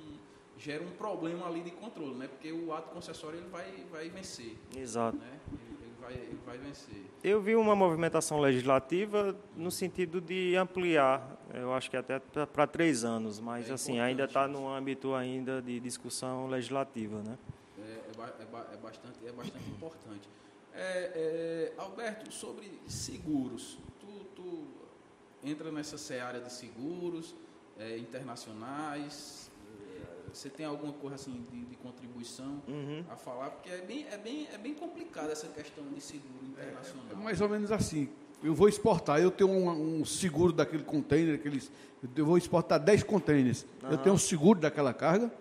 [0.56, 2.26] gera um problema ali de controle, né?
[2.26, 4.56] Porque o ato concessório ele vai vai vencer.
[4.76, 5.16] Exato.
[5.16, 5.38] Né?
[5.52, 7.02] Ele, vai ele vai vencer.
[7.22, 13.04] Eu vi uma movimentação legislativa no sentido de ampliar, eu acho que até para três
[13.04, 17.38] anos, mas é assim ainda está no âmbito ainda de discussão legislativa, né?
[17.78, 20.28] É, é, é, é bastante é bastante importante.
[20.74, 24.64] É, é, Alberto, sobre seguros, tu, tu,
[25.42, 27.34] entra nessa seara de seguros
[27.78, 29.50] é, internacionais,
[29.80, 33.04] é, você tem alguma coisa assim de, de contribuição uhum.
[33.10, 33.50] a falar?
[33.50, 37.06] Porque é bem, é, bem, é bem complicado essa questão de seguro internacional.
[37.12, 38.08] É, mais ou menos assim.
[38.40, 41.72] Eu vou exportar, eu tenho um, um seguro daquele container, aqueles,
[42.14, 43.66] eu vou exportar 10 containers.
[43.82, 43.90] Uhum.
[43.90, 45.32] Eu tenho um seguro daquela carga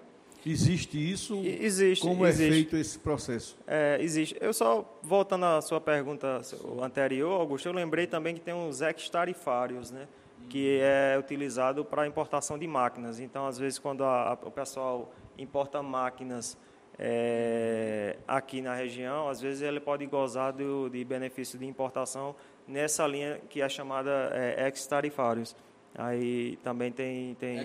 [0.49, 1.41] Existe isso?
[1.43, 2.01] Existe.
[2.01, 2.47] Como existe.
[2.47, 3.57] é feito esse processo?
[3.67, 4.37] É, existe.
[4.39, 6.41] Eu só, voltando à sua pergunta
[6.81, 10.07] anterior, Augusto, eu lembrei também que tem os ex-tarifários, né?
[10.49, 13.19] que é utilizado para importação de máquinas.
[13.19, 16.57] Então, às vezes, quando a, a, o pessoal importa máquinas
[16.97, 22.35] é, aqui na região, às vezes ele pode gozar do, de benefício de importação
[22.67, 25.55] nessa linha que é chamada é, ex-tarifários.
[25.97, 27.33] Aí também tem.
[27.35, 27.57] tem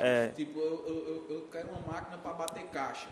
[0.00, 3.08] é, Tipo, eu, eu, eu quero uma máquina para bater caixa.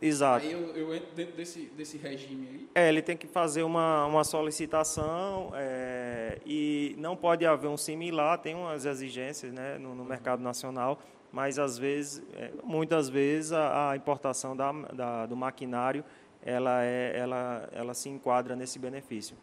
[0.00, 0.44] Exato.
[0.44, 2.68] Aí eu, eu entro dentro desse, desse regime aí.
[2.74, 8.38] É, ele tem que fazer uma, uma solicitação é, e não pode haver um similar,
[8.38, 11.00] tem umas exigências né, no, no mercado nacional,
[11.30, 16.04] mas às vezes, é, muitas vezes a, a importação da, da, do maquinário
[16.44, 19.36] ela, é, ela, ela se enquadra nesse benefício.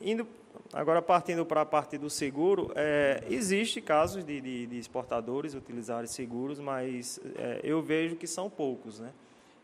[0.00, 0.26] Indo,
[0.72, 6.06] agora partindo para a parte do seguro, é, existe casos de, de, de, exportadores utilizarem
[6.06, 9.12] seguros, mas é, eu vejo que são poucos, né?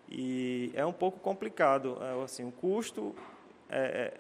[0.09, 3.15] E é um pouco complicado, é, assim, o custo
[3.69, 4.13] é,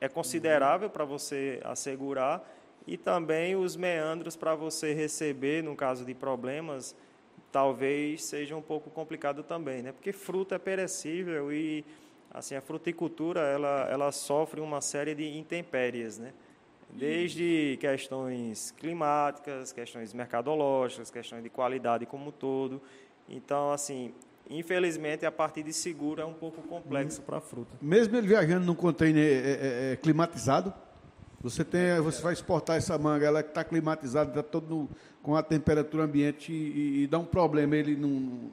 [0.00, 2.42] é, é considerável para você assegurar
[2.86, 6.94] e também os meandros para você receber, no caso de problemas,
[7.50, 9.92] talvez seja um pouco complicado também, né?
[9.92, 11.84] Porque fruta é perecível e
[12.32, 16.32] assim a fruticultura ela ela sofre uma série de intempéries, né?
[16.90, 22.80] Desde questões climáticas, questões mercadológicas, questões de qualidade como um todo.
[23.28, 24.14] Então, assim,
[24.48, 27.76] infelizmente a parte de seguro é um pouco complexo para a fruta.
[27.82, 30.72] Mesmo ele viajando num container é, é, é, climatizado,
[31.40, 34.88] você tem, você vai exportar essa manga, ela está climatizada, está todo no,
[35.22, 38.50] com a temperatura ambiente e, e, dá um problema, ele não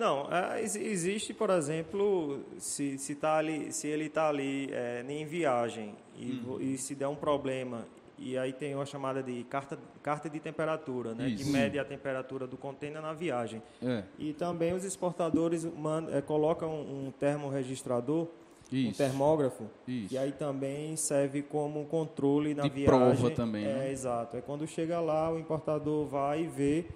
[0.00, 5.26] não, é, existe, por exemplo, se, se, tá ali, se ele está ali é, em
[5.26, 6.58] viagem e, uhum.
[6.58, 7.86] e, se der um problema,
[8.18, 12.46] e aí tem uma chamada de carta, carta de temperatura, né, que mede a temperatura
[12.46, 13.62] do container na viagem.
[13.82, 14.04] É.
[14.18, 18.26] E também os exportadores mandam, é, colocam um termorregistrador,
[18.72, 18.88] Isso.
[18.88, 20.14] um termógrafo, Isso.
[20.14, 22.86] e aí também serve como controle na de viagem.
[22.86, 23.92] prova também, é, né?
[23.92, 24.34] Exato.
[24.34, 26.86] É quando chega lá, o importador vai e vê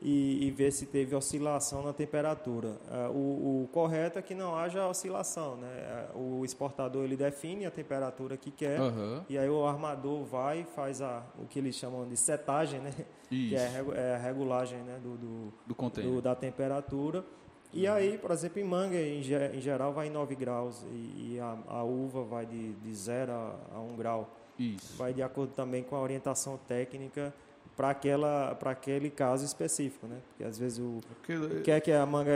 [0.00, 2.78] e, e ver se teve oscilação na temperatura.
[2.88, 5.56] Uh, o, o, correto é que não haja oscilação.
[5.56, 6.08] Né?
[6.14, 9.22] Uh, o exportador ele define a temperatura que quer uhum.
[9.28, 12.92] e aí o armador vai e faz a, o que eles chamam de setagem, né?
[13.28, 14.98] que é, é, a regulagem né?
[15.02, 17.24] do, do, do, do da temperatura.
[17.72, 17.94] E uhum.
[17.94, 21.58] aí, por exemplo, em manga, em, em geral, vai em 9 graus e, e a,
[21.68, 24.34] a, uva vai de, de 0 a, a 1 grau.
[24.58, 24.96] Isso.
[24.96, 27.32] Vai de acordo também com a orientação técnica
[27.78, 30.20] para aquela para aquele caso específico, né?
[30.30, 32.32] Porque às vezes o porque, quer que a manga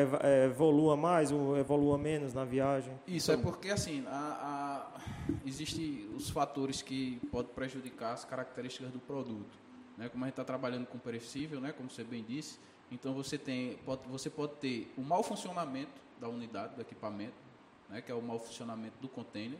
[0.47, 2.95] evolua mais ou evolua menos na viagem.
[3.09, 5.01] Isso é então, é porque assim a, a,
[5.45, 9.59] existe os fatores que podem prejudicar as características do produto,
[9.99, 10.09] né?
[10.09, 11.73] Como a gente está trabalhando com perecível, né?
[11.73, 16.29] Como você bem disse, então você tem pode, você pode ter o mau funcionamento da
[16.29, 17.35] unidade do equipamento,
[17.91, 18.01] né?
[18.01, 19.59] Que é o mau funcionamento do container,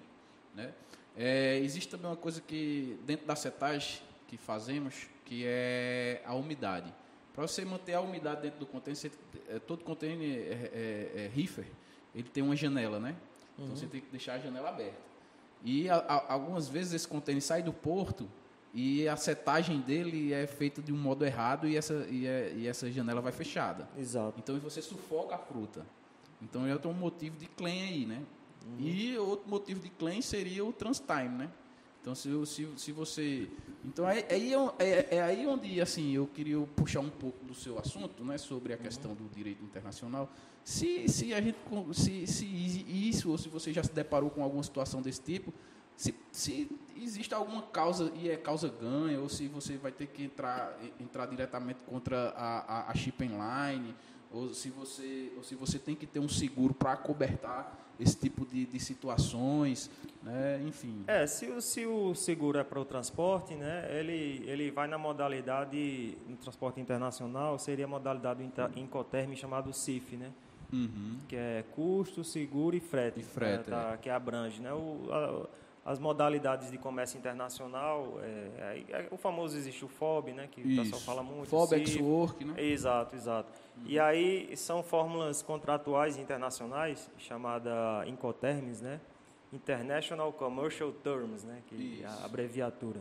[0.55, 0.73] né?
[1.17, 6.93] É, existe também uma coisa que dentro da setagem que fazemos que é a umidade.
[7.35, 9.11] Para você manter a umidade dentro do container, você,
[9.49, 11.65] é, todo container é, é, é, reefer,
[12.15, 13.17] ele tem uma janela, né?
[13.55, 13.77] Então uhum.
[13.77, 15.01] você tem que deixar a janela aberta.
[15.65, 18.29] E a, a, algumas vezes esse container sai do porto
[18.75, 22.67] e a setagem dele é feita de um modo errado e essa, e, é, e
[22.67, 23.89] essa janela vai fechada.
[23.97, 24.39] Exato.
[24.39, 25.87] Então você sufoca a fruta.
[26.43, 28.23] Então é outro motivo de claim aí, né?
[28.67, 28.81] Uhum.
[28.81, 31.51] E outro motivo de claim seria o transtime, né?
[32.03, 33.49] Então, se, se, se você.
[33.85, 34.37] Então, é, é,
[34.81, 38.73] é, é, aí onde assim, eu queria puxar um pouco do seu assunto, né, sobre
[38.73, 40.29] a questão do direito internacional.
[40.65, 41.57] Se, se, a gente,
[41.93, 45.55] se, se isso, ou se você já se deparou com alguma situação desse tipo,
[45.97, 46.69] se, se
[47.01, 51.27] existe alguma causa, e é causa ganha, ou se você vai ter que entrar, entrar
[51.27, 53.95] diretamente contra a, a, a shipping line,
[54.33, 58.45] ou se você, ou se você tem que ter um seguro para cobertar esse tipo
[58.45, 59.91] de, de situações,
[60.23, 60.61] né?
[60.67, 61.05] enfim.
[61.07, 64.99] É, se o, se o seguro é para o transporte, né, ele, ele vai na
[64.99, 68.43] modalidade, no transporte internacional, seria a modalidade
[68.77, 70.33] incoterm chamado CIF, né?
[70.73, 71.19] Uhum.
[71.29, 73.21] Que é custo, seguro e frete.
[73.21, 73.97] E frete, né, tá, é.
[73.99, 74.73] Que abrange, né?
[74.73, 75.47] O, a,
[75.85, 80.81] as modalidades de comércio internacional, é, é, o famoso existe o FOB, né, que Isso.
[80.81, 81.49] o pessoal fala muito.
[81.49, 82.55] FOB, Ex-Work, né?
[82.63, 83.53] Exato, exato.
[83.77, 83.85] Uhum.
[83.87, 89.01] E aí são fórmulas contratuais internacionais, chamada Incoterms, né?
[89.53, 91.63] International Commercial Terms, né?
[91.67, 93.01] Que é a abreviatura.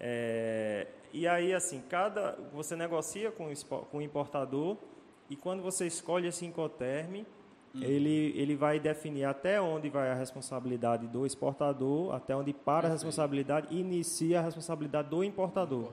[0.00, 3.52] É, e aí, assim, cada você negocia com,
[3.90, 4.76] com o importador
[5.28, 7.24] e quando você escolhe esse Incoterm,
[7.76, 7.82] hum.
[7.82, 12.90] ele, ele vai definir até onde vai a responsabilidade do exportador, até onde para a
[12.90, 15.90] responsabilidade e inicia a responsabilidade do importador.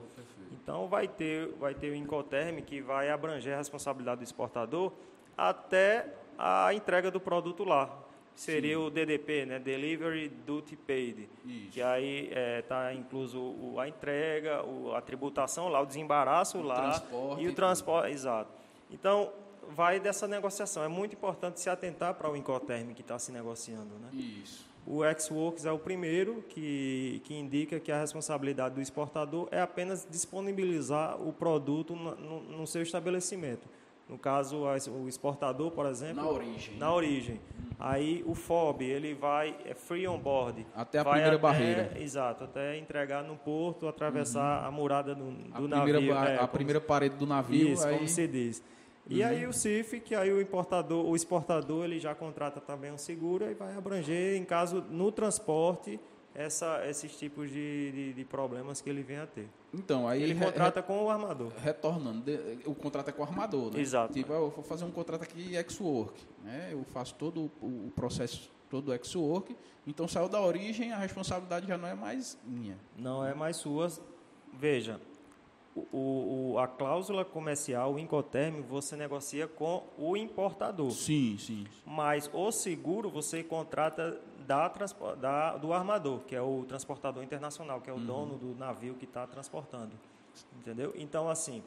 [0.51, 4.93] Então vai ter, vai ter o Incoterm que vai abranger a responsabilidade do exportador
[5.37, 7.99] até a entrega do produto lá.
[8.35, 8.83] Seria Sim.
[8.83, 9.59] o DDP, né?
[9.59, 11.29] Delivery Duty Paid.
[11.45, 11.71] Isso.
[11.71, 16.57] Que aí está é, tá incluso o, a entrega, o, a tributação lá, o desembaraço
[16.57, 18.11] o lá transporte, e o transporte.
[18.11, 18.49] Exato.
[18.89, 19.31] Então,
[19.71, 20.83] vai dessa negociação.
[20.83, 23.95] É muito importante se atentar para o Incoterm que está se negociando.
[23.99, 24.09] Né?
[24.13, 24.65] Isso.
[24.85, 30.05] O X-Works é o primeiro que, que indica que a responsabilidade do exportador é apenas
[30.09, 33.67] disponibilizar o produto no, no, no seu estabelecimento.
[34.09, 34.57] No caso,
[34.91, 36.15] o exportador, por exemplo.
[36.15, 36.77] Na origem.
[36.77, 37.39] Na origem.
[37.79, 40.65] Aí o FOB, ele vai, é free on board.
[40.75, 41.93] Até a primeira até, barreira.
[41.97, 44.67] Exato, até entregar no porto, atravessar uhum.
[44.67, 45.95] a murada do, do a navio.
[45.95, 47.69] Primeira, é, a primeira parede do navio.
[47.69, 47.95] Isso, aí...
[47.95, 48.63] como se diz.
[49.09, 49.27] E uhum.
[49.27, 53.49] aí o CIF, que aí o importador, o exportador, ele já contrata também um seguro
[53.49, 55.99] e vai abranger, em caso, no transporte,
[56.33, 59.47] essa, esses tipos de, de, de, problemas que ele vem a ter.
[59.73, 61.51] Então, aí ele contrata re, com o armador.
[61.57, 63.79] Retornando, de, o contrato é com o armador, né?
[63.79, 64.13] Exato.
[64.13, 66.69] Tipo, eu vou fazer um contrato aqui ex-work, né?
[66.71, 69.55] Eu faço todo o, o processo todo ex-work,
[69.85, 72.77] então saiu da origem, a responsabilidade já não é mais minha.
[72.97, 73.91] Não é mais sua.
[74.51, 74.99] Veja,
[75.75, 80.91] o, o, a cláusula comercial, o incoterm, você negocia com o importador.
[80.91, 81.65] Sim, sim.
[81.85, 84.71] Mas o seguro você contrata da,
[85.19, 88.05] da, do armador, que é o transportador internacional, que é o uhum.
[88.05, 89.91] dono do navio que está transportando.
[90.59, 90.93] Entendeu?
[90.95, 91.63] Então, assim,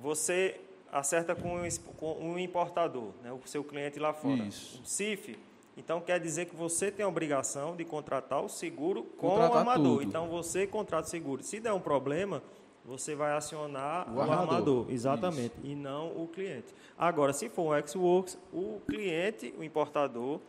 [0.00, 0.60] você
[0.92, 1.60] acerta com,
[1.96, 4.42] com um importador, né, o seu cliente lá fora.
[4.44, 4.80] Isso.
[4.82, 5.38] O CIF,
[5.76, 9.58] então quer dizer que você tem a obrigação de contratar o seguro com contratar o
[9.58, 9.98] armador.
[9.98, 10.02] Tudo.
[10.02, 11.42] Então você contrata o seguro.
[11.42, 12.42] Se der um problema,
[12.90, 14.42] você vai acionar o, o armador.
[14.42, 14.86] armador.
[14.90, 15.66] Exatamente, Isso.
[15.66, 16.74] e não o cliente.
[16.98, 20.40] Agora, se for um X-Works, o cliente, o importador,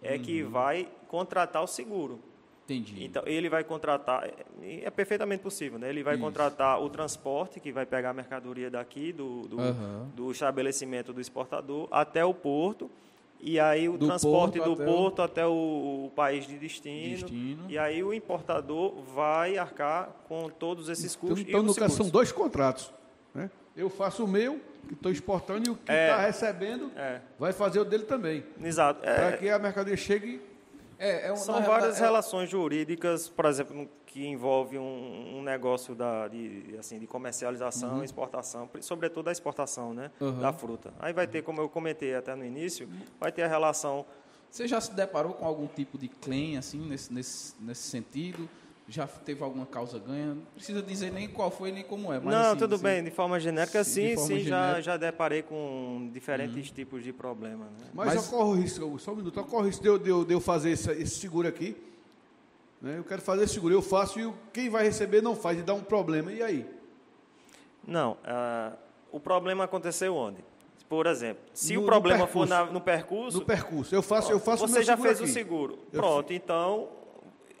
[0.00, 0.22] é uhum.
[0.22, 2.20] que vai contratar o seguro.
[2.64, 3.02] Entendi.
[3.02, 4.28] Então, ele vai contratar,
[4.62, 5.88] é, é perfeitamente possível, né?
[5.88, 6.22] Ele vai Isso.
[6.22, 10.08] contratar o transporte, que vai pegar a mercadoria daqui, do, do, uhum.
[10.14, 12.88] do estabelecimento do exportador, até o porto,
[13.40, 15.22] e aí o do transporte porto do até porto o...
[15.22, 20.88] até o, o, país de destino, destino, E aí o importador vai arcar com todos
[20.88, 21.48] esses então, custos.
[21.48, 22.92] Então, no caso, são dois contratos.
[23.34, 23.50] Né?
[23.76, 27.20] Eu faço o meu, que estou exportando, e o que está é, tá recebendo é.
[27.38, 28.44] vai fazer o dele também.
[28.60, 29.08] Exato.
[29.08, 30.40] É, Para que a mercadoria chegue
[30.98, 35.94] é, é um, São várias é relações jurídicas, por exemplo, que envolve um, um negócio
[35.94, 38.04] da, de, assim, de comercialização, uhum.
[38.04, 40.40] exportação, sobretudo a exportação né, uhum.
[40.40, 40.92] da fruta.
[40.98, 42.88] Aí vai ter, como eu comentei até no início,
[43.20, 44.06] vai ter a relação.
[44.50, 48.48] Você já se deparou com algum tipo de claim assim nesse, nesse, nesse sentido?
[48.90, 50.28] já teve alguma causa ganha?
[50.28, 52.18] Não precisa dizer nem qual foi nem como é.
[52.18, 53.04] Mas não, assim, tudo assim, bem.
[53.04, 54.38] De forma genérica, sim, forma sim.
[54.40, 54.74] Genérica.
[54.76, 56.74] Já, já deparei com diferentes hum.
[56.74, 57.68] tipos de problemas.
[57.68, 57.86] Né?
[57.92, 60.24] Mas, mas ocorre o risco, só um minuto, ocorre o risco de eu, de eu,
[60.24, 61.76] de eu fazer esse, esse, seguro aqui.
[62.80, 62.98] Né?
[62.98, 65.74] Eu quero fazer esse seguro, eu faço e quem vai receber não faz e dá
[65.74, 66.32] um problema.
[66.32, 66.70] E aí?
[67.86, 68.76] Não, uh,
[69.10, 70.44] o problema aconteceu onde?
[70.88, 73.38] Por exemplo, se no, o problema for na, no percurso.
[73.40, 75.28] No percurso, eu faço, eu faço Você já fez aqui.
[75.28, 75.78] o seguro.
[75.90, 76.36] Pronto, eu...
[76.36, 76.88] então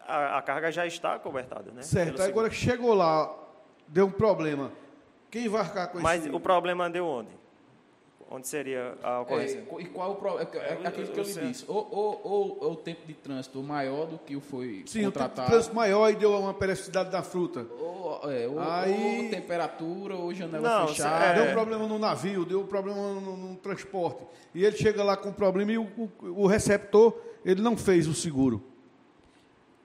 [0.06, 1.82] a, a carga já está cobertada, né?
[1.82, 2.22] Certo.
[2.22, 3.34] Agora que chegou lá,
[3.86, 4.72] deu um problema.
[5.30, 6.02] Quem vai arcar com isso?
[6.02, 7.37] Mas o problema deu onde?
[8.30, 9.58] Onde seria a ocorrência?
[9.58, 10.50] É, e qual o problema?
[10.52, 11.64] É, é aquilo que eu lhe disse.
[11.66, 12.20] Ou, ou,
[12.60, 15.08] ou, o tempo de trânsito maior do que o foi Sim, contratado.
[15.08, 17.66] Sim, o tempo de trânsito maior e deu uma periodicidade da fruta.
[17.80, 19.24] Ou, é, ou, Aí...
[19.24, 21.24] ou temperatura, ou janela Não, fechada.
[21.24, 21.34] É...
[21.36, 24.20] Deu um problema no navio, deu um problema no, no transporte.
[24.54, 28.14] E ele chega lá com problema e o, o, o receptor, ele não fez o
[28.14, 28.62] seguro.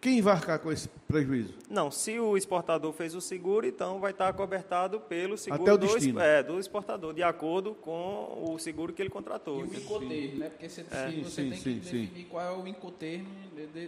[0.04, 1.54] Quem vai arcar com esse prejuízo?
[1.70, 5.78] Não, se o exportador fez o seguro, então vai estar cobertado pelo seguro Até o
[5.78, 6.16] destino.
[6.16, 9.62] Do, é, do exportador, de acordo com o seguro que ele contratou.
[9.62, 10.50] E o incotermo, né?
[10.50, 11.10] Porque você, é.
[11.10, 13.88] sim, você sim, tem sim, que definir qual é o incotermo de, de,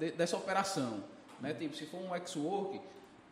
[0.00, 1.04] de, dessa operação.
[1.38, 1.52] Né?
[1.52, 2.80] Tipo, se for um ex-work,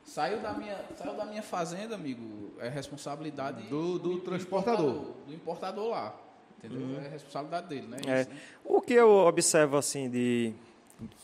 [0.05, 4.91] saiu da minha, saiu da minha fazenda, amigo, é responsabilidade do, do, do transportador.
[4.91, 6.15] Importador, do importador lá.
[6.59, 6.87] Entendeu?
[6.87, 7.01] Uhum.
[7.03, 7.97] É responsabilidade dele, né?
[8.07, 8.21] É.
[8.21, 8.37] Isso, né?
[8.63, 10.53] O que eu observo assim de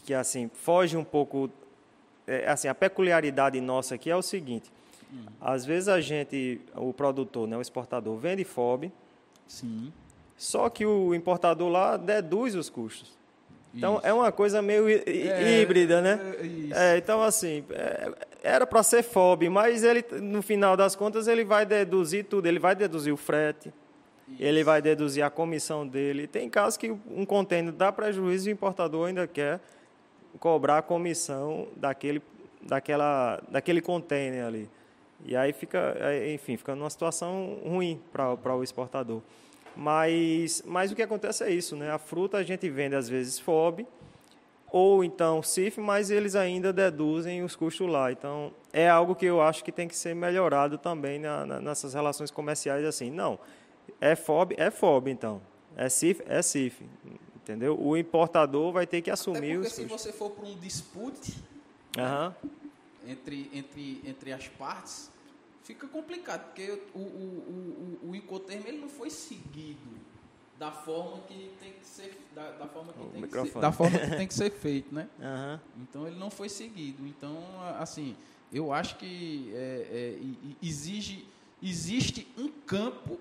[0.05, 1.51] que assim foge um pouco
[2.27, 4.71] é, assim a peculiaridade nossa aqui é o seguinte
[5.13, 5.25] hum.
[5.41, 8.91] às vezes a gente o produtor né o exportador vende FOB
[9.47, 9.93] sim
[10.37, 13.17] só que o importador lá deduz os custos
[13.75, 14.07] então isso.
[14.07, 16.21] é uma coisa meio é, híbrida né
[16.73, 21.27] é, é, então assim é, era para ser FOB mas ele no final das contas
[21.29, 23.73] ele vai deduzir tudo ele vai deduzir o frete.
[24.39, 26.27] Ele vai deduzir a comissão dele.
[26.27, 29.61] Tem casos que um contêiner dá prejuízo e o importador ainda quer
[30.39, 32.23] cobrar a comissão daquele,
[32.63, 34.69] daquela, daquele contêiner ali.
[35.25, 35.97] E aí fica,
[36.33, 39.21] enfim, fica numa situação ruim para o exportador.
[39.77, 41.91] Mas, mas o que acontece é isso, né?
[41.91, 43.87] A fruta a gente vende às vezes FOB
[44.71, 48.13] ou então CIF, mas eles ainda deduzem os custos lá.
[48.13, 51.95] Então é algo que eu acho que tem que ser melhorado também na, na, nessas
[51.95, 53.11] relações comerciais assim.
[53.11, 53.39] Não,
[54.01, 55.41] é FOB, é FOB, então.
[55.77, 56.85] É CIF, é CIF.
[57.37, 57.81] Entendeu?
[57.81, 61.35] O importador vai ter que assumir Até os se você for para um dispute
[61.97, 62.51] uhum.
[63.07, 65.11] entre, entre, entre as partes,
[65.63, 69.99] fica complicado, porque o, o, o, o Incoterm ele não foi seguido
[70.59, 73.97] da forma que tem que ser da, da forma que tem que ser, da forma
[74.01, 75.09] que tem que ser feito, né?
[75.19, 75.61] Uhum.
[75.83, 77.07] Então ele não foi seguido.
[77.07, 77.39] Então
[77.79, 78.17] assim,
[78.53, 81.27] eu acho que é, é, exige
[81.63, 83.19] existe um campo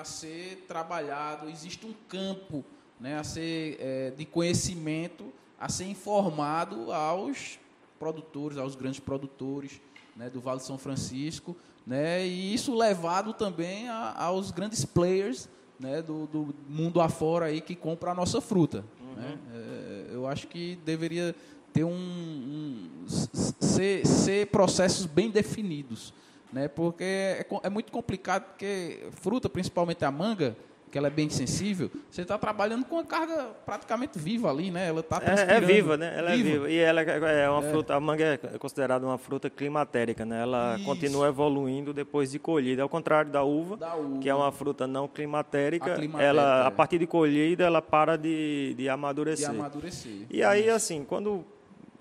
[0.00, 2.64] a ser trabalhado, existe um campo
[2.98, 7.58] né, a ser é, de conhecimento a ser informado aos
[7.98, 9.80] produtores, aos grandes produtores
[10.16, 11.56] né, do Vale de São Francisco,
[11.86, 15.48] né, e isso levado também a, aos grandes players
[15.78, 18.84] né, do, do, mundo afora aí que compra a nossa fruta.
[19.00, 19.14] Uhum.
[19.14, 19.38] Né?
[19.54, 21.34] É, eu acho que deveria
[21.72, 26.12] ter um, um ser, ser, processos bem definidos,
[26.54, 26.68] né?
[26.68, 30.56] Porque é, é, muito complicado, porque fruta, principalmente a manga,
[30.90, 34.86] que ela é bem sensível, você está trabalhando com uma carga praticamente viva ali, né?
[34.86, 36.14] Ela está é, é, viva, né?
[36.16, 36.48] Ela viva.
[36.48, 36.70] é viva.
[36.70, 37.70] E ela é, é uma é.
[37.70, 40.42] fruta, a manga é considerada uma fruta climatérica, né?
[40.42, 40.84] Ela Isso.
[40.84, 42.84] continua evoluindo depois de colhida.
[42.84, 44.20] Ao contrário da uva, da uva.
[44.20, 46.70] que é uma fruta não climatérica, ela, a é.
[46.70, 49.50] partir de colhida, ela para de, de amadurecer.
[49.50, 50.26] De amadurecer.
[50.30, 51.44] E aí, assim, quando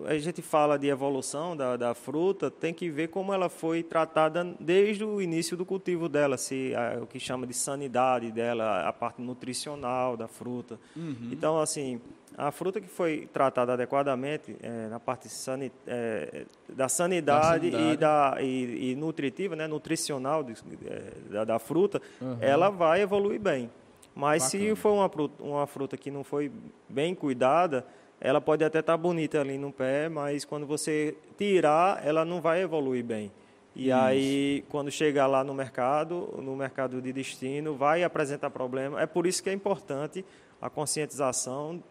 [0.06, 4.44] a gente fala de evolução da, da, fruta, tem que ver como ela foi tratada
[4.60, 8.94] desde o início do cultivo dela, se a, o que chama de sanidade dela, a
[8.94, 10.80] parte nutricional da fruta.
[10.96, 11.30] Uhum.
[11.32, 12.02] Então, assim,
[12.36, 17.94] a fruta que foi tratada adequadamente é, na parte sani, é, da, sanidade da sanidade,
[17.94, 20.54] e, da, e, e nutritiva, né, nutricional de,
[20.88, 22.38] é, da, da, fruta, uhum.
[22.42, 23.70] ela vai evoluir bem.
[24.16, 24.70] Mas Bacana.
[24.70, 26.52] se for uma, uma fruta que não foi
[26.90, 27.86] bem cuidada,
[28.24, 32.40] ela pode até estar tá bonita ali no pé, mas quando você tirar, ela não
[32.40, 33.30] vai evoluir bem.
[33.76, 33.98] E Isso.
[33.98, 39.02] aí, quando chegar lá no mercado, no mercado de destino, vai apresentar problema.
[39.02, 40.24] É por isso que é importante
[40.62, 41.84] a conscientização,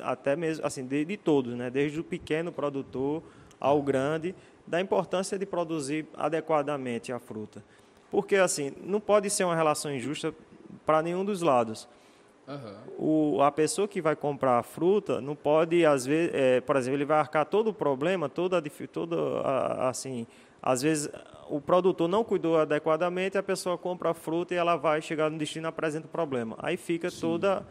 [0.00, 1.70] até mesmo assim, de, de todos, né?
[1.70, 3.22] desde o pequeno produtor
[3.60, 4.34] ao grande,
[4.66, 7.62] da importância de produzir adequadamente a fruta.
[8.10, 10.34] Porque, assim, não pode ser uma relação injusta
[10.84, 11.88] para nenhum dos lados.
[12.48, 13.36] Uhum.
[13.36, 16.96] O, a pessoa que vai comprar a fruta não pode, às vezes, é, por exemplo,
[16.96, 18.62] ele vai arcar todo o problema, toda,
[19.44, 20.26] a, assim,
[20.62, 21.10] às vezes
[21.48, 25.38] o produtor não cuidou adequadamente, a pessoa compra a fruta e ela vai chegar no
[25.38, 26.56] destino e apresenta o problema.
[26.58, 27.20] Aí fica Sim.
[27.20, 27.66] toda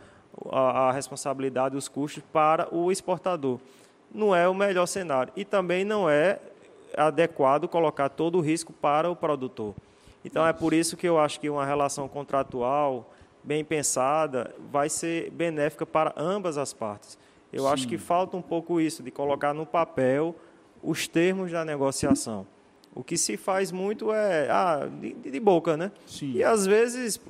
[0.51, 3.59] a, a responsabilidade, os custos para o exportador.
[4.13, 5.33] Não é o melhor cenário.
[5.35, 6.39] E também não é
[6.95, 9.75] adequado colocar todo o risco para o produtor.
[10.23, 13.11] Então, é por isso que eu acho que uma relação contratual
[13.47, 17.17] bem pensada, vai ser benéfica para ambas as partes.
[17.51, 17.69] Eu Sim.
[17.69, 20.35] acho que falta um pouco isso, de colocar no papel
[20.83, 22.45] os termos da negociação.
[22.93, 25.93] O que se faz muito é ah, de, de boca, né?
[26.05, 26.33] Sim.
[26.33, 27.21] E às vezes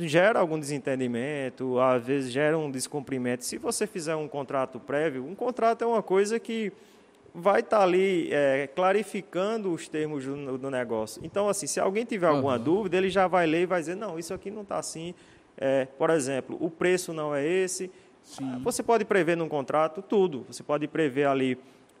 [0.00, 3.42] gera algum desentendimento, às vezes gera um descumprimento.
[3.42, 6.70] Se você fizer um contrato prévio, um contrato é uma coisa que
[7.34, 11.20] vai estar tá ali é, clarificando os termos do, do, negócio.
[11.24, 12.62] Então, assim, se alguém tiver alguma uhum.
[12.62, 15.14] dúvida, ele já vai ler e vai dizer, não, isso aqui não está assim,
[15.56, 17.90] é, por exemplo, o preço não é esse.
[18.22, 18.60] Sim.
[18.62, 20.44] Você pode prever num contrato tudo.
[20.48, 21.58] Você pode prever ali.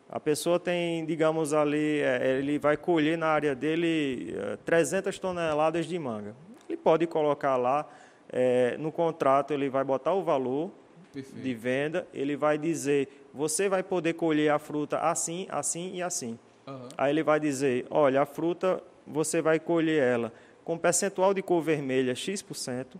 [0.08, 5.86] A pessoa tem, digamos ali, é, ele vai colher na área dele é, 300 toneladas
[5.86, 6.34] de manga.
[6.68, 7.88] Ele pode colocar lá
[8.32, 10.70] é, no contrato, ele vai botar o valor
[11.12, 11.42] Perfeito.
[11.42, 16.38] de venda, ele vai dizer, você vai poder colher a fruta assim, assim e assim.
[16.66, 16.88] Uhum.
[16.98, 20.32] Aí ele vai dizer, olha, a fruta você vai colher ela
[20.64, 22.98] com percentual de cor vermelha X%,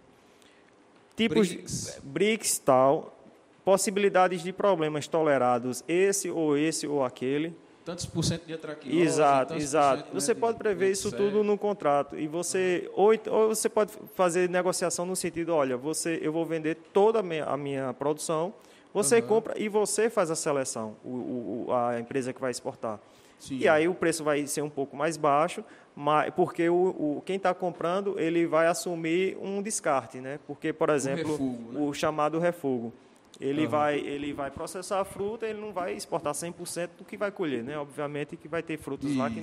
[1.16, 1.94] tipos BRICS.
[1.94, 3.16] de BRICS tal,
[3.64, 7.52] possibilidades de problemas tolerados, esse ou esse ou aquele.
[7.84, 9.00] Tantos por cento de atraquilose.
[9.00, 10.12] Exato, exato.
[10.12, 12.18] Você pode prever isso tudo no contrato.
[12.18, 16.76] E você, ou, ou, você pode fazer negociação no sentido, olha, você, eu vou vender
[16.92, 18.52] toda a minha, a minha produção,
[18.92, 19.26] você uhum.
[19.26, 22.98] compra e você faz a seleção, o, o, a empresa que vai exportar.
[23.38, 23.58] Sim.
[23.58, 25.64] E aí o preço vai ser um pouco mais baixo,
[25.94, 26.74] mas, porque o,
[27.18, 30.38] o quem está comprando ele vai assumir um descarte, né?
[30.46, 31.80] Porque, por exemplo, o, refugo, né?
[31.80, 32.92] o chamado refugo.
[33.38, 33.70] Ele, uhum.
[33.70, 37.62] vai, ele vai processar a fruta, ele não vai exportar 100% do que vai colher,
[37.62, 37.78] né?
[37.78, 39.18] Obviamente que vai ter frutos Isso.
[39.18, 39.40] lá que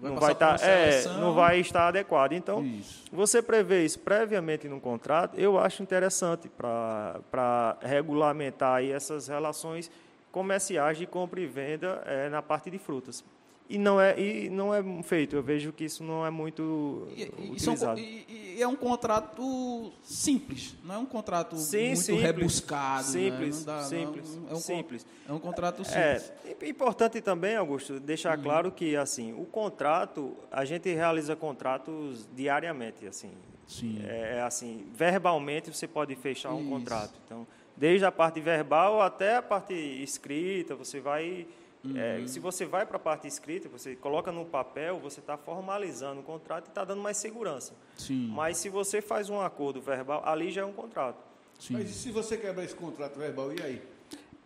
[0.00, 2.32] vai não vai estar tá, é, não vai estar adequado.
[2.32, 3.04] Então, isso.
[3.12, 9.90] você prevê isso previamente no contrato, eu acho interessante para regulamentar aí essas relações
[10.30, 13.24] comerciais de compra e venda é, na parte de frutas.
[13.70, 17.52] E não, é, e não é feito, eu vejo que isso não é muito e,
[17.52, 18.00] utilizado.
[18.00, 23.04] E, e, é um contrato simples, não é um contrato Sim, muito simples, rebuscado.
[23.04, 23.72] Simples, né?
[23.72, 25.06] dá, simples, não, é, um, simples.
[25.28, 26.32] É um contrato é, simples.
[26.60, 28.42] É importante também, Augusto, deixar uhum.
[28.42, 33.06] claro que assim o contrato, a gente realiza contratos diariamente.
[33.06, 33.30] assim.
[33.68, 34.02] Sim.
[34.04, 37.20] É, é assim, verbalmente você pode fechar um contrato.
[37.24, 37.46] Então,
[37.80, 41.46] desde a parte verbal até a parte escrita, você vai.
[41.82, 42.24] É, uhum.
[42.24, 46.20] É, se você vai para a parte escrita, você coloca no papel, você está formalizando
[46.20, 47.72] o contrato e está dando mais segurança.
[47.96, 48.30] Sim.
[48.34, 51.16] Mas se você faz um acordo verbal, ali já é um contrato.
[51.58, 51.72] Sim.
[51.72, 53.82] Mas e se você quebrar esse contrato verbal, e aí?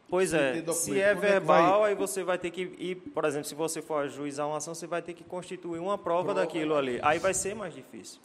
[0.09, 3.55] Pois é, se é verbal, é aí você vai ter que ir, por exemplo, se
[3.57, 7.01] você for ajuizar uma ação, você vai ter que constituir uma prova, prova daquilo ali.
[7.03, 8.21] Aí vai ser mais difícil.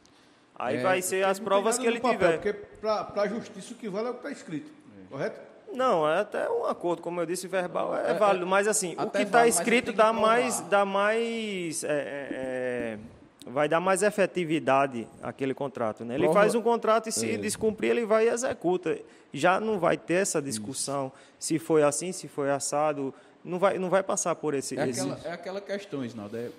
[0.55, 2.53] Aí É, vai ser as provas que ele no papel, tiver.
[2.53, 4.78] Porque para a justiça o que vale é o que está escrito.
[5.09, 5.39] Correto?
[5.73, 9.09] Não, é até um acordo, como eu disse, verbal é, É, válido, mas assim, o
[9.09, 12.99] que está escrito dá mais, dá mais, é, é, é,
[13.45, 16.15] vai dar mais efetividade àquele contrato, né?
[16.15, 17.11] Ele Prova- faz um contrato e É.
[17.11, 18.97] se descumprir ele vai e executa.
[19.31, 23.13] Já não vai ter essa discussão se foi assim, se foi assado,
[23.45, 26.35] não vai, não vai passar por esse, É esse- aquela, é aquela questão, Isnaldo.
[26.35, 26.49] É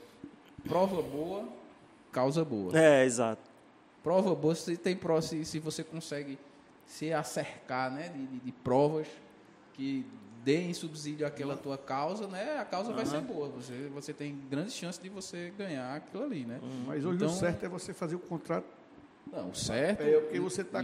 [0.69, 1.45] prova boa,
[2.13, 2.79] causa boa.
[2.79, 3.43] É, exato.
[4.05, 6.39] Prova boa, se tem prova, se, se você consegue
[6.91, 9.07] se acercar né, de, de- de provas
[9.75, 10.05] que
[10.45, 12.59] deem subsídio àquela tua causa, né?
[12.59, 13.49] A causa vai ser boa.
[13.51, 16.59] Você, você tem grandes chances de você ganhar aquilo ali, né?
[16.87, 18.67] Mas hoje Então- o certo é você fazer o contrato.
[19.31, 20.01] Não, certo.
[20.03, 20.81] É porque você está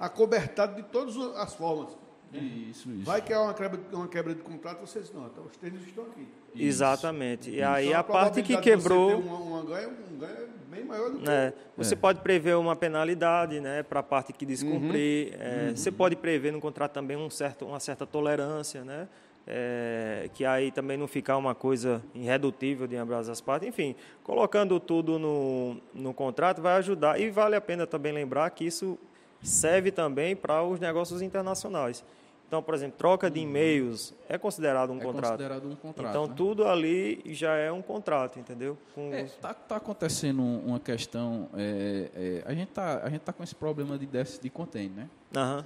[0.00, 1.96] acobertado de todas as formas.
[2.38, 2.90] Isso.
[2.90, 3.04] isso.
[3.04, 5.82] Vai que é uma quebra, uma quebra de contrato, você diz, não, então os tênis
[5.86, 6.26] estão aqui.
[6.54, 7.50] Exatamente.
[7.50, 9.18] E aí Então, a parte que quebrou.
[9.18, 11.52] Uma, uma ganha, um ganho é bem maior do que né?
[11.76, 11.96] Você É.
[11.96, 15.32] pode prever uma penalidade né, para a parte que descumprir.
[15.34, 15.40] Uhum.
[15.40, 19.08] É, Você pode prever no contrato também um certo, uma certa tolerância, né?
[19.46, 23.68] É, que aí também não ficar uma coisa irredutível de ambas as partes.
[23.68, 27.18] Enfim, colocando tudo no, no contrato vai ajudar.
[27.20, 28.96] E vale a pena também lembrar que isso
[29.42, 32.04] serve também para os negócios internacionais.
[32.50, 35.00] Então, por exemplo, troca de e-mails é considerado um Uhum.
[35.00, 35.30] é contrato.
[35.30, 36.10] considerado um contrato.
[36.10, 36.34] Então, né?
[36.36, 38.76] tudo ali já é um contrato, entendeu?
[38.92, 41.48] Com É, tá, tá acontecendo uma questão.
[41.54, 45.08] é, é, a, gente tá, gente tá com esse problema de déficit de container, né?
[45.36, 45.64] Aham.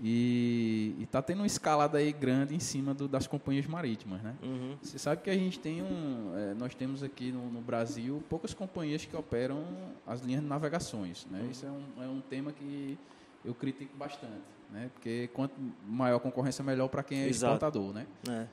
[0.00, 4.34] E, e tá tendo uma escalada aí grande em cima do- das companhias marítimas, né?
[4.42, 4.76] Uhum.
[4.80, 6.32] Você sabe que a gente tem um.
[6.36, 9.62] é, nós temos aqui no, no Brasil poucas companhias que operam
[10.06, 11.26] as linhas de navegações.
[11.30, 11.46] Né?
[11.50, 12.96] Isso é um, é um tema que
[13.44, 14.42] eu critico bastante.
[14.70, 14.90] Né?
[14.94, 15.54] Porque quanto
[15.86, 17.54] maior a concorrência, melhor para quem é Exato.
[17.54, 17.92] exportador.
[17.92, 18.06] Né?
[18.28, 18.46] É.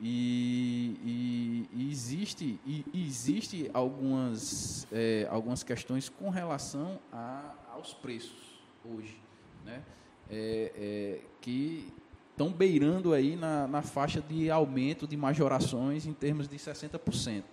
[0.00, 8.60] E, e- e existe, e existe algumas, é, algumas questões com relação a- aos preços
[8.84, 9.16] hoje,
[9.64, 9.82] né?
[10.28, 11.92] É, é, que
[12.32, 17.44] estão beirando aí na, na faixa de aumento de majorações em termos de 60%.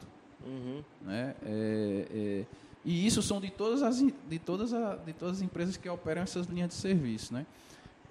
[0.44, 0.82] Uhum.
[1.02, 1.36] Né?
[1.44, 2.46] É, é,
[2.86, 6.22] e isso são de todas, as, de, todas a- de todas as empresas que operam
[6.22, 7.34] essas linhas de serviço.
[7.34, 7.46] Né?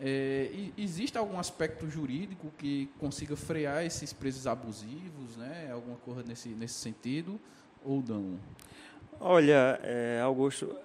[0.00, 5.70] É, existe algum aspecto jurídico que consiga frear esses preços abusivos, né?
[5.72, 7.40] alguma coisa nesse, nesse sentido,
[7.84, 8.38] ou não?
[9.20, 10.76] Olha, é, Augusto,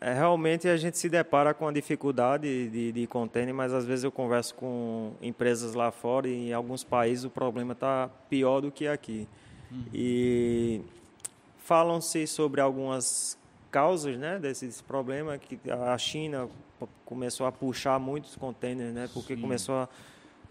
[0.00, 4.04] é, realmente a gente se depara com a dificuldade de, de container, mas às vezes
[4.04, 8.70] eu converso com empresas lá fora e em alguns países o problema está pior do
[8.70, 9.28] que aqui.
[9.92, 10.80] E
[11.72, 13.36] falam-se sobre algumas
[13.70, 16.48] causas né, desse, desse problema, que a China
[17.04, 19.42] começou a puxar muitos containers, né, porque Sim.
[19.42, 19.88] começou a,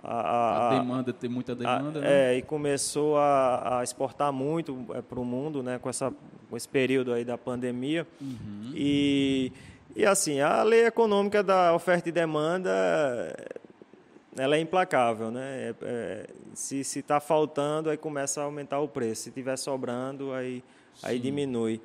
[0.03, 2.33] a- A, a- demanda, ter muita demanda, né?
[2.33, 4.75] É, e começou a, exportar muito
[5.09, 6.13] para o mundo, né, com, essa,
[6.51, 8.05] com esse período aí da pandemia.
[8.21, 8.71] Uhum.
[8.75, 9.51] E,
[9.95, 12.69] e assim, a lei econômica da oferta e demanda,
[14.37, 15.69] ela é implacável, né?
[15.71, 19.23] É- é, se está faltando, aí começa a aumentar o preço.
[19.23, 20.63] Se estiver sobrando, aí,
[21.03, 21.81] aí diminui.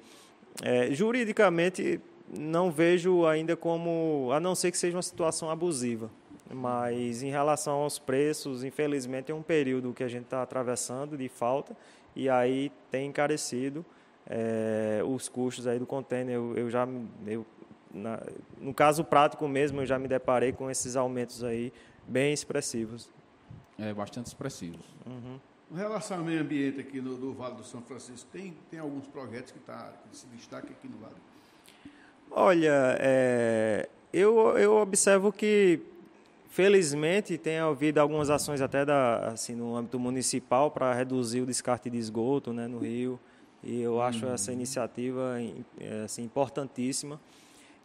[0.62, 6.10] É, juridicamente, não vejo ainda como, a não ser que seja uma situação abusiva.
[6.52, 11.28] Mas em relação aos preços, infelizmente é um período que a gente está atravessando de
[11.28, 11.74] falta
[12.14, 13.84] e aí tem encarecido
[14.28, 16.34] é, os custos aí do container.
[16.34, 16.86] Eu, eu já,
[17.26, 17.46] eu,
[17.92, 18.20] na-
[18.60, 21.72] no caso prático mesmo, eu já me deparei com esses aumentos aí
[22.06, 23.08] bem expressivos.
[23.78, 24.78] É bastante expressivo.
[25.72, 29.06] Com relação ao meio ambiente aqui no, do Vale do São Francisco, tem, tem alguns
[29.06, 31.14] projetos que, tá, que se destacam aqui no Vale.
[32.30, 35.80] Olha, é, eu, eu observo que,
[36.50, 41.88] felizmente, tem havido algumas ações até da, assim, no âmbito municipal para reduzir o descarte
[41.88, 43.18] de esgoto né, no Rio.
[43.64, 47.18] E eu acho essa iniciativa em- é, assim, importantíssima.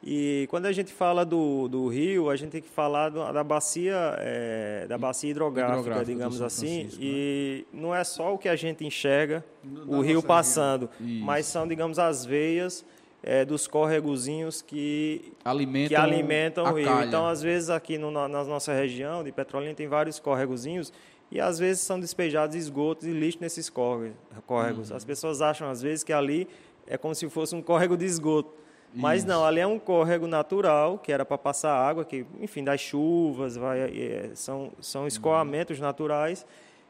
[0.04, 3.44] E quando a gente fala do, do rio, a gente tem que falar do- da
[3.44, 6.82] bacia, é, da bacia hidrográfica, Hidrográfica digamos assim.
[6.82, 7.10] Francisco, né?
[7.10, 11.46] E não é só o que a gente enxerga, No- o rio nossa passando, mas
[11.48, 12.86] são, digamos, as veias
[13.24, 16.86] é, dos córregozinhos que Alimentam, que alimentam o rio.
[16.86, 17.08] calha.
[17.08, 20.94] Então, às vezes, aqui no, na na nossa região de Petrolina tem vários córregozinhos
[21.32, 24.16] e, às vezes, são despejados esgotos e lixo nesses córregos.
[24.46, 24.92] córregos.
[24.92, 24.96] Uhum.
[24.96, 26.48] As pessoas acham, às vezes, que ali
[26.86, 28.54] é como se fosse um córrego de esgoto.
[28.94, 29.28] Mas Isso.
[29.28, 33.56] não, ali é um córrego natural, que era para passar água, que, enfim, das chuvas,
[33.56, 35.08] vai, é, são, são Uhum.
[35.08, 36.46] escoamentos naturais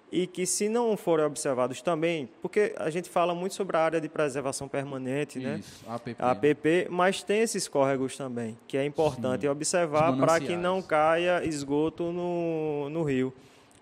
[0.09, 3.99] e que, se não forem observados também, porque a gente fala muito sobre a área
[3.99, 5.57] de preservação permanente, né?
[5.59, 6.15] Isso, APP.
[6.17, 9.49] a APP, mas tem esses córregos também, que é importante Sim.
[9.49, 13.33] observar para que não caia esgoto no, no rio.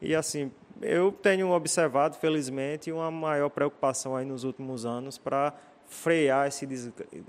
[0.01, 0.51] E assim,
[0.81, 5.53] eu tenho observado, felizmente, uma maior preocupação aí nos últimos anos para
[5.87, 6.67] frear esse,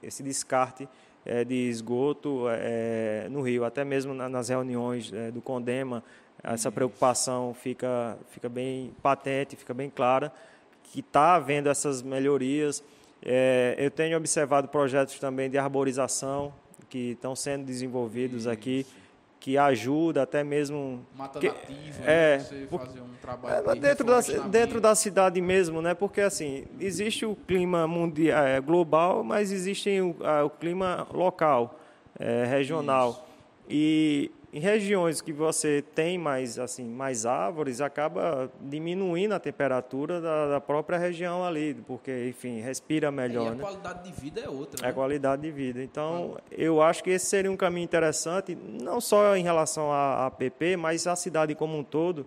[0.03, 0.89] esse descarte
[1.25, 3.65] é, de esgoto é, no Rio.
[3.65, 6.03] Até mesmo na, nas reuniões é, do Condema,
[6.43, 10.33] essa preocupação fica, fica bem patente, fica bem clara,
[10.85, 12.85] que está havendo essas melhorias.
[13.77, 16.53] eu tenho observado projetos também de arborização
[16.89, 18.87] que estão sendo desenvolvidos aqui
[19.47, 22.45] que ajuda até mesmo mata que, nativa é, né?
[22.45, 27.25] você fazer um trabalho é, dentro da dentro da cidade mesmo né porque assim existe
[27.25, 31.79] o clima mundial é, global mas existe o, a, o clima local
[32.19, 33.23] é, regional Isso.
[33.71, 40.49] e em regiões que você tem mais assim mais árvores acaba diminuindo a temperatura da,
[40.49, 43.63] da própria região ali porque enfim respira melhor e a né?
[43.63, 44.89] qualidade de vida é outra né?
[44.89, 49.37] a qualidade de vida então eu acho que esse seria um caminho interessante não só
[49.37, 52.27] em relação à APP mas a cidade como um todo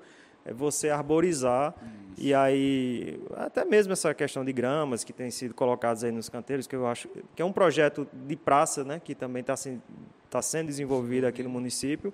[0.50, 2.28] é você arborizar Isso.
[2.28, 6.68] e aí até mesmo essa questão de gramas que tem sido colocadas aí nos canteiros
[6.68, 9.82] que eu acho que é um projeto de praça né que também está sendo
[10.30, 12.14] está sendo desenvolvido aqui no município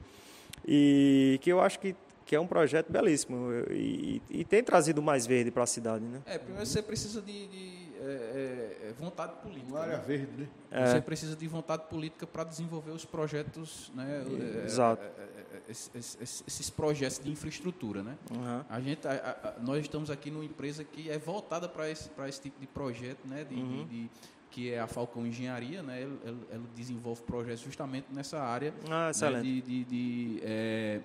[0.65, 1.95] e que eu acho que,
[2.25, 6.05] que é um projeto belíssimo e, e, e tem trazido mais verde para a cidade,
[6.05, 6.21] né?
[6.25, 9.67] É, primeiro você precisa de, de é, é, é vontade política.
[9.69, 10.03] Uma área né?
[10.07, 10.47] verde, né?
[10.71, 10.87] É.
[10.87, 14.23] Você precisa de vontade política para desenvolver os projetos, né?
[14.61, 15.03] É, Exato.
[15.67, 18.17] Esses, esses, projetos de infraestrutura, né?
[18.31, 18.63] Uhum.
[18.69, 22.41] A gente, a, a, nós estamos aqui numa empresa que é voltada para esse, esse
[22.41, 23.43] tipo de projeto, né?
[23.43, 23.85] De, uhum.
[23.85, 24.09] de, de
[24.55, 26.03] que é a Falcão Engenharia, né?
[26.03, 29.41] Ela, ela desenvolve projetos justamente nessa área ah, né?
[29.41, 31.01] de, de, de é,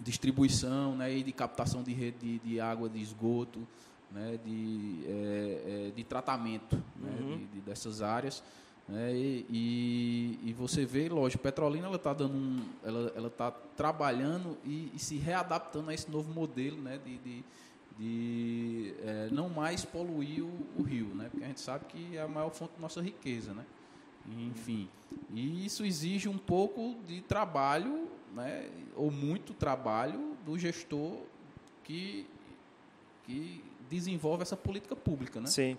[0.00, 1.12] distribuição né?
[1.14, 3.66] e de captação de rede de, água de esgoto,
[4.10, 4.38] né?
[4.44, 7.18] de, é, de tratamento né?
[7.20, 7.36] uhum.
[7.36, 7.46] né?
[7.52, 8.42] de, dessas áreas.
[8.90, 9.14] Né?
[9.14, 14.58] E, e, e, você vê, lógico, Petrolina ela está dando um, ela ela está trabalhando
[14.64, 17.44] e, e, se readaptando a esse novo modelo, né, de, de,
[17.96, 21.28] de é, não mais poluir o, o, rio, né?
[21.30, 23.64] Porque a gente sabe que é a maior fonte da nossa riqueza, né?
[24.28, 24.88] Enfim,
[25.32, 28.68] e isso exige um pouco de trabalho, né?
[28.96, 31.16] Ou muito trabalho do gestor
[31.84, 32.26] que
[33.24, 35.46] que desenvolve essa política pública, né?
[35.46, 35.78] Sim.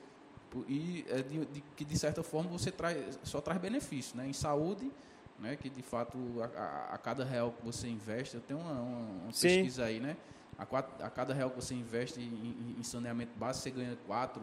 [0.68, 4.28] E é de, de, que de certa forma você traz só traz benefício, né?
[4.28, 4.92] Em saúde,
[5.40, 5.56] né?
[5.56, 9.00] Que de fato a, a, a cada real que você investe, eu tenho uma, uma,
[9.24, 10.18] uma pesquisa aí, né?
[10.58, 14.42] A, quatro, a cada real que você investe em, em, saneamento básico, você ganha quatro.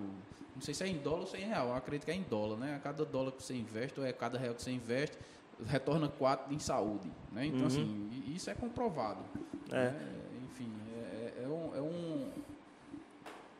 [0.54, 1.68] Não sei se é em dólar ou se é em real.
[1.68, 2.74] Eu acredito que é em dólar, né?
[2.74, 5.16] A cada dólar que você investe, ou é cada real que você investe,
[5.66, 7.10] retorna quatro em saúde.
[7.32, 7.46] Né?
[7.46, 7.66] Então, uhum.
[7.66, 9.20] assim, isso é comprovado.
[9.70, 9.90] É.
[9.90, 10.14] Né?
[10.44, 12.17] Enfim, é, é, um, é, um,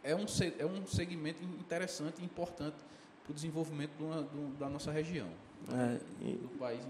[0.09, 0.25] é, um,
[0.59, 2.77] é um segmento interessante e importante
[3.23, 5.29] para o desenvolvimento de uma, de, da nossa região,
[5.69, 6.01] né?
[6.23, 6.33] é, e...
[6.33, 6.81] do país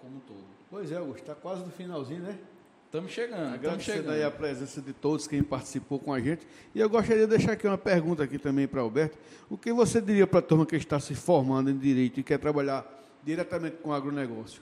[0.00, 0.44] como um todo.
[0.68, 2.36] Pois é, Augusto, está quase no finalzinho, né?
[2.86, 4.10] Estamos chegando, estamos chegando.
[4.10, 6.44] aí a presença de todos quem participou com a gente.
[6.74, 9.16] E eu gostaria de deixar aqui uma pergunta aqui também para Alberto.
[9.48, 12.38] O que você diria para a turma que está se formando em Direito e quer
[12.38, 12.84] trabalhar
[13.22, 14.60] diretamente com agronegócio?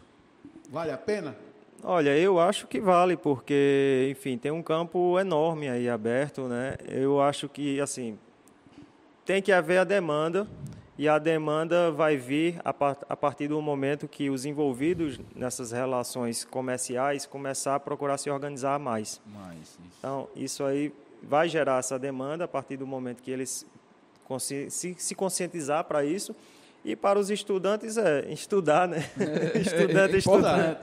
[0.70, 1.34] Vale a pena?
[1.82, 6.76] Olha, eu acho que vale, porque, enfim, tem um campo enorme aí aberto, né?
[6.88, 8.18] Eu acho que, assim,
[9.24, 10.46] tem que haver a demanda
[10.98, 17.24] e a demanda vai vir a, partir do momento que os envolvidos nessas relações comerciais
[17.24, 19.20] começar a procurar se organizar mais.
[19.26, 19.78] mais isso.
[19.98, 20.92] Então, isso aí
[21.22, 23.64] vai gerar essa demanda a partir do momento que eles
[24.40, 26.34] se, se conscientizar para isso
[26.84, 29.04] e para os estudantes é estudar, né?
[29.18, 30.80] É, estudante, é estudante.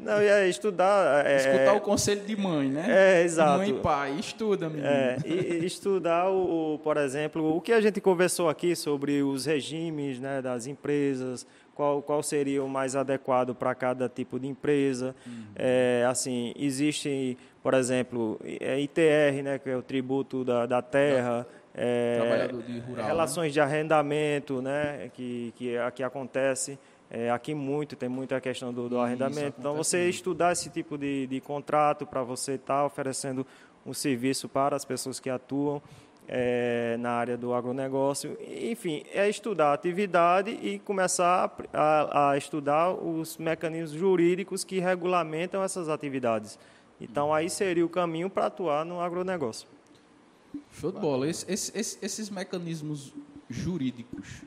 [0.00, 1.26] Não, é estudar.
[1.26, 2.84] É, Escutar o conselho de mãe, né?
[2.88, 3.58] É, exato.
[3.58, 4.86] Mãe e pai, estuda, menino.
[4.86, 9.46] É, e, estudar, o, o, por exemplo, o que a gente conversou aqui sobre os
[9.46, 15.14] regimes né, das empresas, qual, qual seria o mais adequado para cada tipo de empresa.
[15.26, 15.44] Uhum.
[15.54, 21.46] É, assim, existe, por exemplo, é ITR, né, que é o tributo da, da terra.
[21.78, 22.48] É,
[22.86, 23.06] rural, né?
[23.06, 23.52] relações né?
[23.52, 26.78] de arrendamento, né, que, que aqui acontece.
[27.10, 29.56] É, aqui muito, tem muita questão do, do arrendamento.
[29.58, 30.14] Então, você muito.
[30.14, 33.46] estudar esse tipo de, de contrato para você estar tá oferecendo
[33.84, 35.80] um serviço para as pessoas que atuam
[36.26, 38.36] é, na área do agronegócio.
[38.40, 45.62] Enfim, é estudar a atividade e começar a, a, estudar os mecanismos jurídicos que regulamentam
[45.62, 46.58] essas atividades.
[47.00, 49.68] Então, aí seria o caminho para atuar no agronegócio.
[50.72, 51.28] Show de bola.
[51.28, 53.12] Esse, esse, esses mecanismos
[53.48, 54.42] jurídicos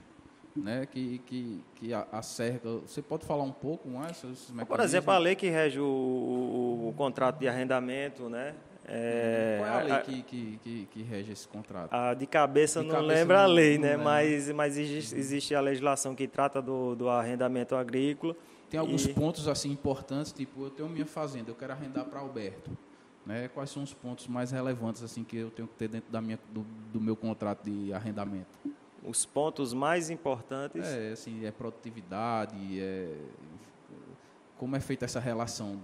[0.55, 2.69] né, que, que, que acerca.
[2.79, 4.77] Você pode falar um pouco mais sobre esses mecanismos?
[4.77, 8.55] Por exemplo, a lei que rege o, o, o contrato de arrendamento, né?
[8.91, 11.91] É, Qual é a lei a, que, que, que, que, rege esse contrato?
[12.17, 13.95] De cabeça de não cabeça lembra não, a lei, né?
[13.95, 18.35] Mas, mas existe, existe, a legislação que trata do, do arrendamento agrícola.
[18.67, 19.13] Tem alguns e...
[19.13, 22.71] pontos assim importantes, tipo, eu tenho minha fazenda, eu quero arrendar para Alberto.
[23.29, 23.47] Né?
[23.47, 26.39] Quais são os pontos mais relevantes assim que eu tenho que ter dentro da minha,
[26.51, 28.57] do, do meu contrato de arrendamento?
[29.03, 30.83] Os pontos mais importantes.
[30.83, 33.15] É, assim, é produtividade, é
[34.57, 35.79] como é feita essa relação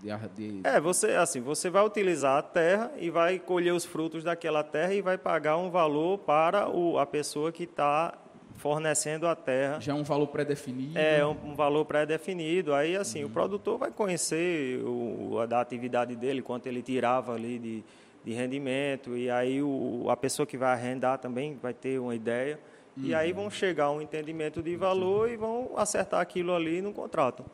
[0.00, 0.60] de, de...
[0.62, 4.94] É, você assim, você vai utilizar a terra e vai colher os frutos daquela terra
[4.94, 8.16] e vai pagar um valor para o, a pessoa que está
[8.56, 9.80] fornecendo a terra.
[9.80, 10.98] Já é um valor pré-definido?
[10.98, 12.72] É, um, um valor pré-definido.
[12.72, 13.28] Aí, assim, uhum.
[13.28, 17.84] o produtor vai conhecer o, a da atividade dele, quanto ele tirava ali de,
[18.24, 22.58] de rendimento, e aí o, a pessoa que vai arrendar também vai ter uma ideia.
[22.96, 23.04] Uhum.
[23.04, 23.42] E aí uhum.
[23.42, 25.34] vão chegar a um entendimento de valor Sim.
[25.34, 27.44] e vão acertar aquilo ali no contrato.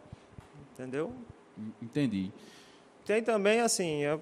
[0.74, 1.12] Entendeu?
[1.82, 2.30] Entendi.
[3.04, 4.18] Tem também, assim, a,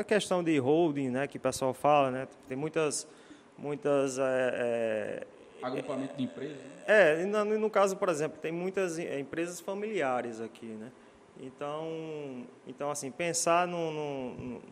[0.00, 2.28] a questão de holding, né, que o pessoal fala, né?
[2.48, 3.06] Tem muitas...
[3.56, 5.26] muitas é, é,
[5.66, 6.56] Agrupamento de empresas?
[6.56, 6.84] Né?
[6.86, 10.92] É, no, no, caso, por exemplo, tem muitas é, empresas familiares aqui, né?
[11.40, 14.62] Então, então assim, pensar no, no,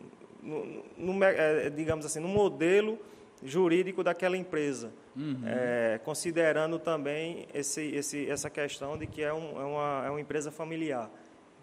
[0.41, 2.99] no, no é, digamos assim, no modelo
[3.43, 5.41] jurídico daquela empresa, uhum.
[5.45, 10.21] é, considerando também esse, esse, essa questão de que é, um, é, uma, é uma
[10.21, 11.09] empresa familiar,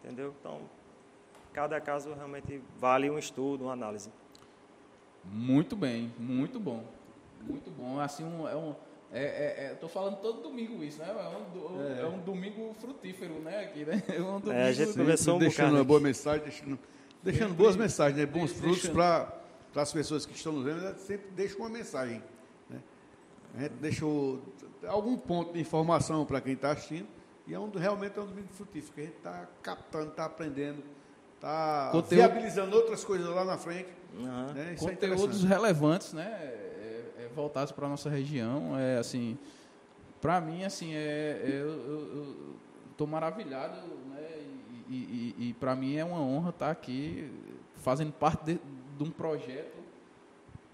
[0.05, 0.35] entendeu?
[0.39, 0.61] Então,
[1.53, 4.11] cada caso realmente vale um estudo, uma análise.
[5.25, 6.85] Muito bem, muito bom,
[7.41, 7.99] muito bom.
[7.99, 8.75] Assim, um, é um
[9.13, 11.09] é, é, é, tô falando todo domingo isso, né?
[11.09, 12.01] É um, é.
[12.03, 13.65] é um domingo frutífero, né?
[13.65, 14.03] Aqui, né?
[14.09, 16.79] É um domingo, é, a gente começou um deixando uma boa mensagem, deixando,
[17.21, 18.25] deixando boas mensagens, né?
[18.25, 19.37] Bons frutos para
[19.75, 22.23] as pessoas que estão nos vendo, sempre deixa uma mensagem.
[22.69, 22.81] Né?
[23.57, 24.41] A gente deixou
[24.87, 27.09] algum ponto de informação para quem está assistindo,
[27.49, 30.85] e é um, realmente é um domingo frutífero, que a gente está captando, está aprendendo,
[31.35, 33.89] está viabilizando outras coisas lá na frente.
[34.15, 34.53] Uhum.
[34.53, 34.77] Né?
[34.79, 36.70] Conteúdos relevantes, né?
[37.35, 38.79] Voltados para a nossa região.
[38.79, 39.39] É, assim,
[40.21, 42.57] para mim, assim, é, é eu
[42.91, 43.77] estou maravilhado,
[44.11, 44.29] né?
[44.89, 47.31] E, e, e, para mim é uma honra estar aqui
[47.77, 48.61] fazendo parte de,
[48.99, 49.79] de um projeto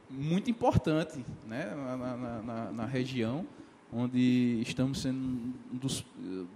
[0.09, 1.74] muito importante né?
[1.74, 3.47] na, na, na, na região,
[3.93, 6.05] onde estamos sendo dos,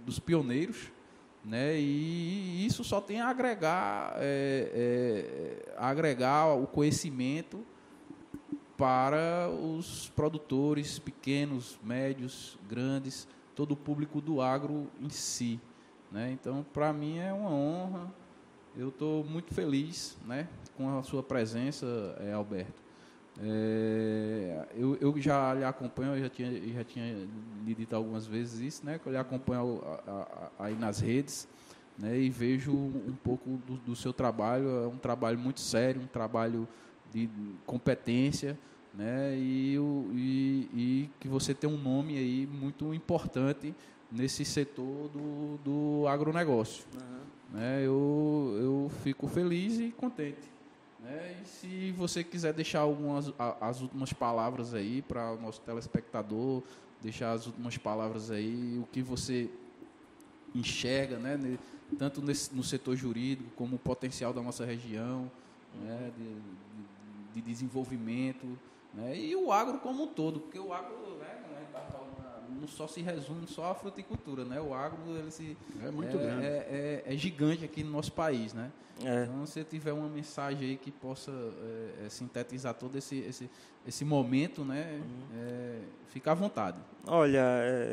[0.05, 0.91] dos pioneiros.
[1.43, 1.79] Né?
[1.79, 4.71] E isso só tem a agregar, é,
[5.67, 7.65] é, agregar o conhecimento
[8.81, 15.59] para os produtores pequenos, médios, grandes, todo o público do agro em si.
[16.11, 16.31] Né?
[16.31, 18.11] Então, para mim é uma honra.
[18.75, 21.85] Eu estou muito feliz né, com a sua presença,
[22.21, 22.81] é, Alberto.
[23.39, 27.27] É, eu, eu, já lhe acompanho, eu já tinha, já tinha
[27.63, 29.79] lhe dito algumas vezes isso, né, que eu lhe acompanho
[30.57, 31.47] aí nas redes
[31.99, 34.67] né, e vejo um pouco do, do seu trabalho.
[34.69, 36.67] É um trabalho muito sério, um trabalho
[37.13, 37.29] de
[37.67, 38.57] competência
[38.93, 39.37] né?
[39.37, 43.73] E, o, e, e, que você tem um nome aí muito importante
[44.11, 46.85] nesse setor do, do agronegócio.
[46.93, 47.57] Uhum.
[47.57, 47.81] Né?
[47.85, 50.49] Eu, eu fico feliz e contente.
[50.99, 51.37] Né?
[51.41, 56.61] E se você quiser deixar algumas as últimas palavras aí para o nosso telespectador,
[57.01, 59.49] deixar as últimas palavras aí, o que você
[60.53, 61.57] enxerga, né?
[61.97, 65.31] tanto nesse, no setor jurídico como o potencial da nossa região,
[65.81, 66.11] né?
[66.17, 68.57] de, de desenvolvimento.
[68.93, 69.17] Né?
[69.17, 71.41] E o agro como um todo, porque o agro, né,
[72.61, 74.61] não só se resume só à fruticultura, né?
[74.61, 76.45] O agro ele se, é muito é, grande.
[76.45, 78.71] É, é, é, gigante aqui no nosso país, né?
[79.03, 79.23] É.
[79.23, 83.49] Então, se tiver uma mensagem aí que possa é, é, sintetizar todo esse, esse,
[83.87, 85.01] esse momento, né?
[85.01, 85.81] Uhum.
[86.09, 86.77] fica à vontade.
[87.07, 87.43] Olha,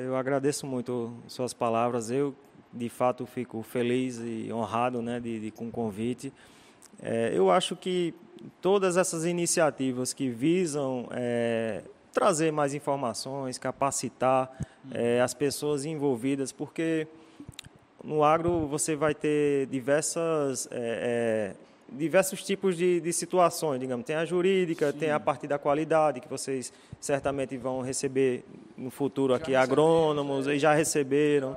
[0.04, 2.10] eu agradeço muito suas palavras.
[2.10, 2.34] Eu,
[2.72, 6.30] de fato, fico feliz e honrado, né, de, de com o convite.
[7.32, 8.14] eu acho que
[8.60, 11.82] todas essas iniciativas que visam é,
[12.12, 14.50] trazer mais informações, capacitar
[14.92, 17.06] é, as pessoas envolvidas, porque
[18.02, 24.04] no agro você vai ter diversas, é, é diversos tipos de, de, situações, digamos.
[24.04, 24.98] Tem a jurídica, Sim.
[24.98, 28.44] tem a parte da qualidade, que vocês certamente vão receber
[28.76, 31.56] no futuro já aqui agrônomos, e já receberam.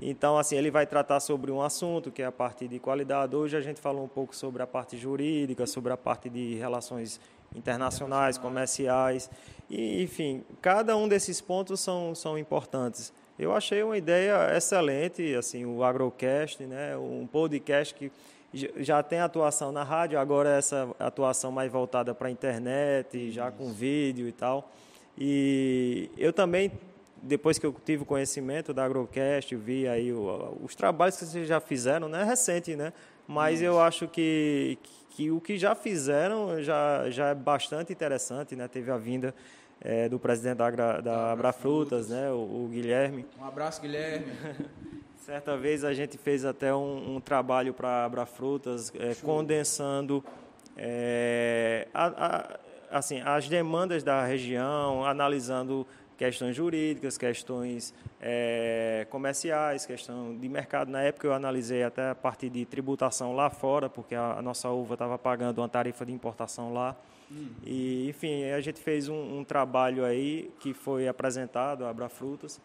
[0.00, 3.34] Então, assim, ele vai tratar sobre um assunto, que é a parte de qualidade.
[3.34, 7.20] Hoje a gente falou um pouco sobre a parte jurídica, sobre a parte de relações
[7.54, 9.28] internacionais, comerciais.
[9.68, 13.12] E, enfim, cada um desses pontos são, são importantes.
[13.36, 18.10] Eu achei uma ideia excelente, assim, o Agrocast, né, um podcast que
[18.76, 23.72] já tem atuação na rádio, agora essa atuação mais voltada para a internet, já com
[23.72, 24.70] vídeo e tal.
[25.16, 26.70] E eu também
[27.22, 31.60] depois que eu tive conhecimento da Agrocast, vi aí o, os trabalhos que vocês já
[31.60, 32.24] fizeram, né?
[32.24, 32.92] Recente, né?
[33.26, 33.64] Mas Isso.
[33.64, 34.78] eu acho que,
[35.10, 38.68] que o que já fizeram já, já é bastante interessante, né?
[38.68, 39.34] Teve a vinda
[39.80, 42.30] é, do presidente da, Agra, da Abrafrutas, né?
[42.30, 43.26] O, o, Guilherme.
[43.38, 44.26] Um abraço, Guilherme.
[45.16, 50.24] Certa vez a gente fez até um, um trabalho para Abrafrutas, é, condensando
[50.74, 52.58] é, a, a,
[52.98, 55.86] assim, as demandas da região, analisando
[56.18, 60.90] questões jurídicas, questões é, comerciais, questão de mercado.
[60.90, 64.68] Na época eu analisei até a parte de tributação lá fora, porque a, a nossa
[64.68, 66.96] uva estava pagando uma tarifa de importação lá.
[67.30, 67.50] Hum.
[67.64, 72.60] E, enfim, a gente fez um, um, trabalho aí que foi apresentado, Abra Frutas.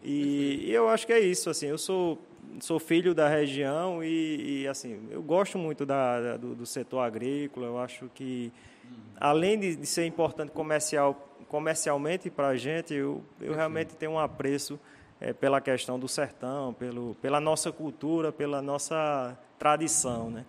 [0.00, 2.20] E, e, eu acho que é isso, assim, eu sou,
[2.60, 7.00] sou filho da região e, e assim, eu gosto muito da, da do, do, setor
[7.00, 8.52] agrícola, eu acho que,
[8.84, 8.94] hum.
[9.18, 14.18] além de, de ser importante comercial comercialmente para a gente, eu, eu realmente tenho um
[14.18, 14.80] apreço
[15.20, 20.46] é, pela questão do sertão, pelo, pela nossa cultura, pela nossa tradição, né?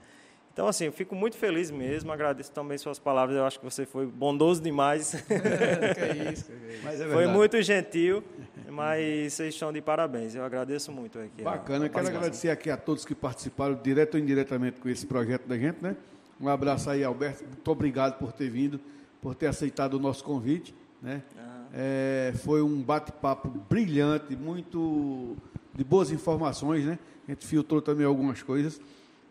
[0.54, 3.86] Então, assim, eu fico muito feliz mesmo, agradeço também suas palavras, eu acho que você
[3.86, 5.12] foi bondoso demais.
[5.28, 7.04] que é isso, que é isso.
[7.04, 8.24] É foi muito gentil,
[8.70, 11.20] mas vocês estão de parabéns, eu agradeço muito.
[11.20, 15.48] Aqui Bacana, quero agradecer aqui a todos que participaram, direto ou indiretamente, com esse projeto
[15.48, 15.98] da gente, né?
[16.40, 18.80] Um abraço aí, Alberto, muito obrigado por ter vindo,
[19.22, 20.74] por ter aceitado o nosso convite.
[21.04, 21.22] Né?
[21.74, 25.36] É, foi um bate-papo brilhante, muito
[25.76, 26.98] de boas informações, né?
[27.28, 28.80] A gente filtrou também algumas coisas.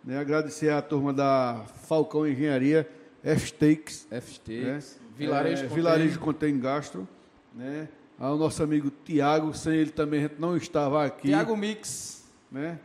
[0.04, 0.18] Né?
[0.18, 2.86] Agradecer à turma da Falcão Engenharia,
[3.24, 4.06] F-Stakes.
[4.10, 5.00] F-Stakes.
[5.00, 5.06] Né?
[5.16, 5.76] Vilarejo, é, Contém.
[5.76, 7.08] Vilarejo Contém Gastro.
[7.54, 7.88] Né?
[8.18, 11.28] Ao nosso amigo Tiago, sem ele também a gente não estava aqui.
[11.28, 12.24] Tiago Mix.
[12.50, 12.78] Né?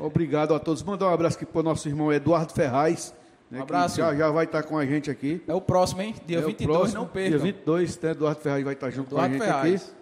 [0.00, 0.82] Obrigado a todos.
[0.82, 3.12] Mandar um abraço aqui para o nosso irmão Eduardo Ferraz,
[3.50, 3.96] né, um abraço.
[3.96, 5.42] Já, já vai estar com a gente aqui.
[5.46, 6.14] É o próximo, hein?
[6.26, 7.30] Dia é 22, próximo, não perca.
[7.30, 8.10] Dia 22, né?
[8.12, 9.82] Eduardo Ferraz vai estar junto Eduardo com a gente Ferraz.
[9.82, 10.00] aqui.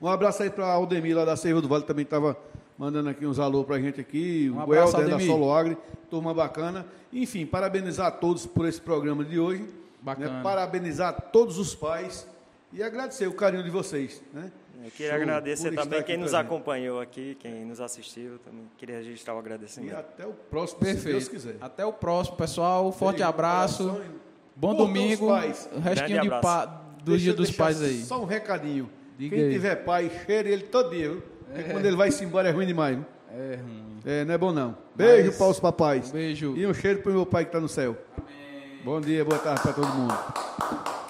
[0.00, 2.36] Um abraço aí para a Aldemir lá da Serra do Vale, também estava
[2.76, 4.52] mandando aqui uns alô para a gente aqui.
[4.52, 5.78] Um o Helder da Solo Agri,
[6.10, 6.84] turma bacana.
[7.12, 9.62] Enfim, parabenizar a todos por esse programa de hoje.
[9.62, 9.68] Né?
[10.02, 10.30] Bacana.
[10.32, 10.42] Né?
[10.42, 12.26] Parabenizar todos os pais
[12.72, 14.50] e agradecer o carinho de vocês, né?
[14.84, 18.38] Eu queria Show, agradecer também quem nos acompanhou aqui, quem nos assistiu.
[18.40, 19.92] Também queria registrar o agradecimento.
[19.92, 21.02] E até o próximo, Perfeito.
[21.02, 21.56] se Deus quiser.
[21.60, 22.90] Até o próximo, pessoal.
[22.90, 24.00] Forte abraço.
[24.56, 25.28] Bom domingo.
[25.82, 26.66] Restinho de pa...
[27.04, 28.02] do Dia dos Pais aí.
[28.02, 28.90] Só um recadinho.
[29.16, 29.52] Diga quem aí.
[29.52, 31.16] tiver pai, cheire ele todo dia.
[31.54, 31.62] É.
[31.64, 32.96] quando ele vai se embora é ruim demais.
[32.96, 33.06] Viu?
[33.30, 33.98] É ruim.
[34.04, 34.76] É, não é bom não.
[34.96, 35.36] Beijo Mas...
[35.36, 36.08] para os papais.
[36.08, 36.56] Um beijo.
[36.56, 37.96] E um cheiro para o meu pai que está no céu.
[38.16, 38.80] Amém.
[38.84, 41.01] Bom dia, boa tarde para todo mundo.